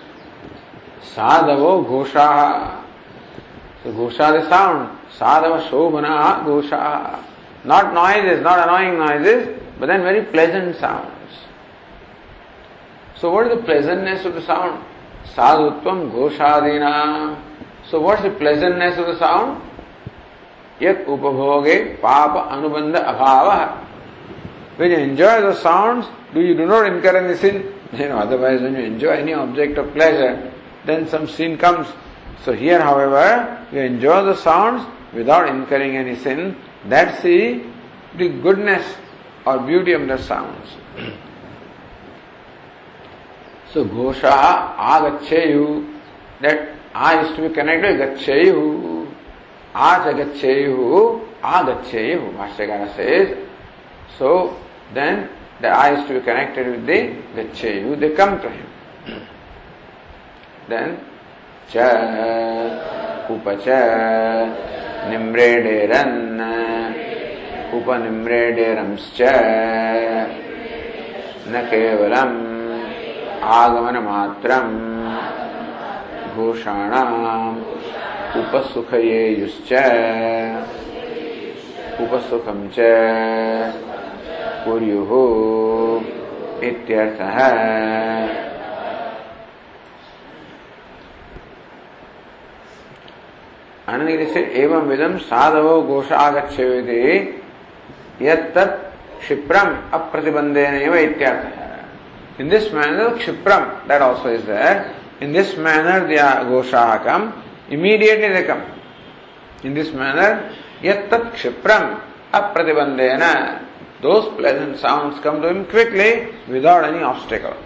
Sadhavo 1.14 1.86
ghosha. 1.86 2.84
So 3.84 3.92
ghosha 3.92 4.42
the 4.42 4.50
sound. 4.50 4.98
Sadhava 5.18 5.68
shobhana 5.70 6.44
ghosha. 6.44 7.24
Not 7.64 7.94
noises, 7.94 8.42
not 8.42 8.68
annoying 8.68 8.98
noises, 8.98 9.60
but 9.80 9.88
then 9.88 10.02
very 10.02 10.24
pleasant 10.26 10.76
sounds. 10.78 11.41
So 13.22 13.30
what 13.30 13.46
is 13.46 13.56
the 13.56 13.64
pleasantness 13.64 14.26
of 14.26 14.34
the 14.34 14.42
sound? 14.42 14.84
Sadhutvam 15.36 16.12
goshadina. 16.12 17.40
So 17.88 18.02
what's 18.02 18.24
the 18.24 18.32
pleasantness 18.32 18.98
of 18.98 19.06
the 19.06 19.20
sound? 19.20 19.62
Yat 20.80 21.06
upabhoge 21.06 22.02
papa 22.02 22.50
anubandha 22.52 23.06
abhava. 23.06 23.86
When 24.78 24.90
you 24.90 24.98
enjoy 24.98 25.42
the 25.42 25.54
sounds, 25.54 26.08
do 26.34 26.42
you 26.42 26.56
do 26.56 26.66
not 26.66 26.88
incur 26.88 27.16
any 27.16 27.38
sin? 27.38 27.76
You 27.94 28.08
know, 28.08 28.20
otherwise 28.20 28.62
when 28.62 28.74
you 28.74 28.84
enjoy 28.84 29.12
any 29.12 29.34
object 29.34 29.78
of 29.78 29.94
pleasure, 29.94 30.52
then 30.86 31.08
some 31.10 31.28
sin 31.28 31.58
comes. 31.58 31.88
So 32.44 32.54
here, 32.54 32.82
however, 32.82 33.68
you 33.72 33.82
enjoy 33.82 34.24
the 34.24 34.36
sounds 34.36 34.88
without 35.14 35.50
incurring 35.50 35.98
any 35.98 36.16
sin. 36.16 36.56
That's 36.86 37.22
the, 37.22 37.62
the 38.16 38.30
goodness 38.30 38.96
or 39.46 39.60
beauty 39.60 39.92
of 39.92 40.08
the 40.08 40.18
sounds. 40.18 40.70
That 46.42 46.76
A 46.94 47.22
is 47.22 47.36
to 47.36 47.42
be 47.48 47.54
connected 47.54 48.00
with 48.00 48.20
Gacheyu. 48.20 49.08
Acha 49.74 50.12
Gacheyu, 50.14 51.22
Agacheyu, 51.42 52.34
Bhashyakara 52.36 52.96
says. 52.96 53.38
So 54.18 54.58
then 54.94 55.30
the 55.62 55.70
A 55.70 55.94
is 55.98 56.06
to 56.08 56.14
be 56.16 56.20
connected 56.20 56.68
with 56.68 56.86
the 56.86 57.16
Gacheyu, 57.36 57.98
they 58.00 58.10
come 58.10 58.42
to 58.42 58.50
him. 58.50 58.68
then 60.68 60.98
Cha, 61.70 63.28
Upacha, 63.30 64.56
Nimrederan, 65.08 66.40
Upanimrederamscha, 67.72 69.34
न 71.48 71.54
केवलम् 71.72 72.51
आगमनमात्रम् 73.44 75.02
घोषाणाम् 76.36 77.62
उपसुखयेयुश्च। 78.38 79.74
उपसुखम् 82.02 82.70
च। 82.70 82.76
कुर्युः 84.66 85.12
इत्यर्थः। 86.64 87.38
से 94.34 94.52
एवं 94.56 94.82
विधम 94.82 95.18
साधवो 95.18 95.82
घोष 95.82 96.12
आगच्छेति 96.12 97.42
यत्तत् 98.22 98.94
क्षिप्रम 99.22 99.78
अप्रतिबंधेन 99.94 100.94
इत्यर्थः। 100.94 101.61
In 102.41 102.49
this 102.49 102.73
manner, 102.73 103.17
Kshipram, 103.17 103.87
that 103.89 104.03
also 104.03 104.29
is 104.29 104.45
there. 104.45 104.95
In 105.21 105.33
this 105.33 105.57
manner, 105.57 106.07
the 106.07 106.17
Goshaha 106.17 107.03
come. 107.03 107.43
Immediately 107.71 108.29
they 108.29 108.45
come. 108.45 108.63
In 109.63 109.73
this 109.75 109.93
manner, 109.93 110.53
Yattat 110.83 111.33
Kshipram 111.33 112.01
Apratibandena. 112.33 113.63
Those 114.03 114.29
pleasant 114.37 114.79
sounds 114.79 115.19
come 115.21 115.41
to 115.41 115.49
him 115.49 115.65
quickly 115.65 116.29
without 116.49 116.85
any 116.85 117.03
obstacle. 117.03 117.57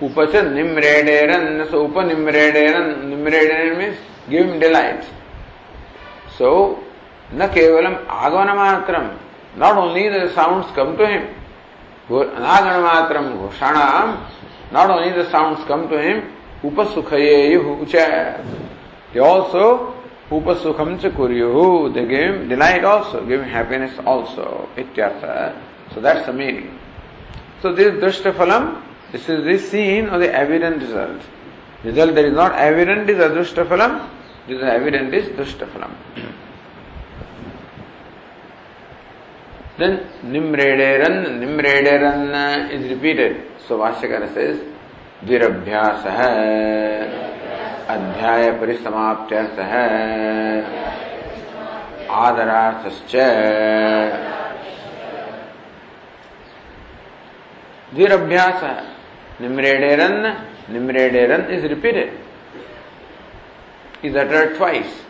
Upacha 0.00 0.42
Nimrederan. 0.46 1.68
So 1.70 1.86
Upa 1.86 2.02
Nimrederan. 2.04 3.04
Nimrederan 3.10 3.78
means 3.78 3.96
give 4.30 4.46
him 4.46 4.60
delight. 4.60 5.04
So, 6.38 6.78
न 7.34 7.46
केवलम 7.54 7.94
आगमन 8.10 8.50
मात्रम 8.56 9.06
Not 9.57 9.75
only 9.75 10.07
the 10.07 10.31
sounds 10.33 10.71
come 10.75 10.95
to 10.97 11.07
him, 11.07 11.35
Anaganamatram 12.07 13.49
Goshanam, 13.49 14.29
not 14.71 14.89
only 14.89 15.11
the 15.11 15.29
sounds 15.29 15.65
come 15.65 15.89
to 15.89 16.01
him, 16.01 16.31
Upasukhayeyu 16.63 17.89
cha. 17.89 18.41
They 19.13 19.19
also 19.19 19.95
Upasukham 20.29 20.99
kuryuhu. 20.99 21.93
They 21.93 22.05
give 22.05 22.35
him 22.35 22.49
delight 22.49 22.83
also, 22.83 23.25
give 23.25 23.41
him 23.41 23.49
happiness 23.49 23.97
also. 24.05 24.69
Ityartha. 24.75 25.59
So 25.93 26.01
that's 26.01 26.25
the 26.25 26.33
meaning. 26.33 26.77
So 27.61 27.73
this 27.73 27.93
Dushtafalam, 27.95 28.83
this 29.11 29.27
is 29.29 29.43
the 29.43 29.57
scene 29.57 30.07
of 30.07 30.19
the 30.19 30.33
evident 30.33 30.81
result. 30.81 31.21
Result 31.83 32.15
that 32.15 32.25
is 32.25 32.33
not 32.33 32.53
evident 32.53 33.09
is 33.09 33.17
Adrushtafalam, 33.17 34.09
this 34.47 34.57
is 34.57 34.63
evident 34.63 35.13
is 35.13 35.29
Dushtafalam. 35.29 35.95
Then 39.77 40.07
nimrederan, 40.23 41.39
nimrederan 41.39 42.71
is 42.71 42.89
repeated. 42.89 43.43
So 43.67 43.77
Vashyakara 43.79 44.33
says, 44.33 44.59
dirabhyasah 45.25 46.17
अध्याय 47.87 48.45
परिसमाप्त्यर्थः 48.59 49.73
आदरार्थश्च 52.23 53.13
धीरभ्यास 57.95 58.63
निम्रेडेरन 59.41 60.15
निम्रेडेरन 60.73 61.41
is 61.57 61.65
repeated 61.73 62.09
is 64.07 64.17
uttered 64.25 64.55
twice 64.57 65.01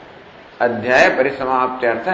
अध्याय 0.68 1.10
परिसमाप्त्यर्थ 1.18 2.08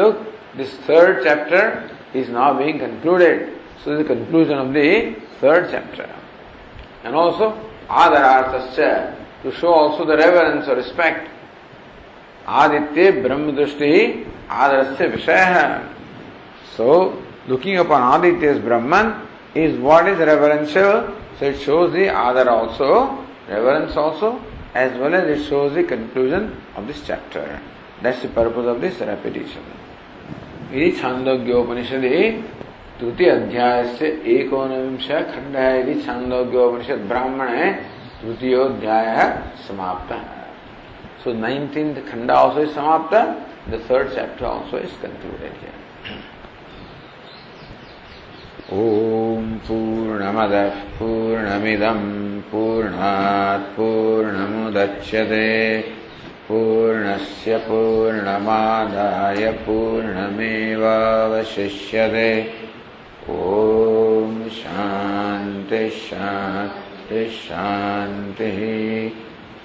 लोग 0.00 0.12
This 0.56 0.72
third 0.86 1.22
chapter 1.24 1.90
is 2.12 2.28
now 2.28 2.56
being 2.56 2.78
concluded. 2.78 3.58
So 3.82 3.96
the 3.96 4.04
conclusion 4.04 4.58
of 4.58 4.72
the 4.72 5.16
third 5.40 5.68
chapter. 5.70 6.08
And 7.02 7.14
also 7.14 7.58
Adararthascha 7.88 9.42
to 9.42 9.52
show 9.52 9.72
also 9.72 10.04
the 10.06 10.16
reverence 10.16 10.68
or 10.68 10.76
respect. 10.76 11.28
Aditya 12.46 13.22
Brahma 13.22 13.52
Drishti 13.52 14.24
Adarasya 14.48 15.12
Vishaya. 15.12 15.94
So 16.76 17.22
looking 17.46 17.78
upon 17.78 18.24
Aditya 18.24 18.52
as 18.52 18.58
Brahman 18.60 19.26
is 19.54 19.78
what 19.78 20.08
is 20.08 20.18
reverential. 20.18 21.14
So 21.38 21.46
it 21.46 21.60
shows 21.60 21.92
the 21.92 22.06
Adar 22.06 22.48
also, 22.48 23.26
reverence 23.48 23.96
also, 23.96 24.40
as 24.74 24.96
well 24.98 25.14
as 25.14 25.38
it 25.38 25.48
shows 25.48 25.74
the 25.74 25.82
conclusion 25.82 26.56
of 26.76 26.86
this 26.86 27.02
chapter. 27.04 27.60
That's 28.02 28.22
the 28.22 28.28
purpose 28.28 28.66
of 28.66 28.80
this 28.80 29.00
repetition. 29.00 29.62
यदि 30.74 30.90
छांदोग्योपनिषद 31.00 32.04
तृतीय 33.00 33.28
अध्याय 33.30 33.84
से 33.96 34.06
एकोनविंश 34.34 35.08
खंड 35.32 35.56
है 35.56 35.70
यदि 35.80 35.94
छांदोग्योपनिषद 36.02 37.00
ब्राह्मण 37.08 37.48
है 37.48 37.72
तृतीयोध्याय 38.20 39.08
समाप्त। 39.68 40.12
है 40.12 40.42
सो 41.24 41.32
नाइनटीन 41.40 41.94
खंड 42.10 42.30
ऑल्सो 42.30 42.60
इज़ 42.62 42.74
समाप्त 42.74 43.14
the 43.70 43.80
third 43.86 44.06
chapter 44.14 44.44
also 44.46 44.78
is 44.78 44.96
concluded 45.02 45.54
here 45.62 45.82
ॐ 48.72 49.44
पूर्णमदः 49.66 50.74
पूर्णमिदम् 50.98 52.06
पूर्णात् 52.50 53.66
पूर्णमुदच्यते। 53.76 55.48
पूर्णस्य 56.48 57.56
पूर्णमादाय 57.56 59.42
पूर्णमेवावशिष्यते। 59.66 62.30
ॐ 63.30 64.32
शान्तिः 64.56 65.94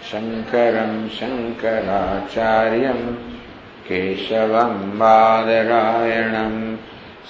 शङ्करं 0.10 0.93
शङ्कराचार्यं 1.18 3.01
केशवं 3.88 4.73
बादरायणम् 4.99 6.61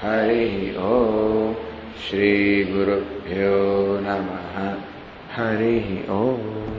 हरिः 0.03 0.57
ॐ 0.89 0.91
श्रीगुरुभ्यो 2.09 3.63
नमः। 4.07 4.55
हरिः 5.37 5.89
ॐ 6.13 6.78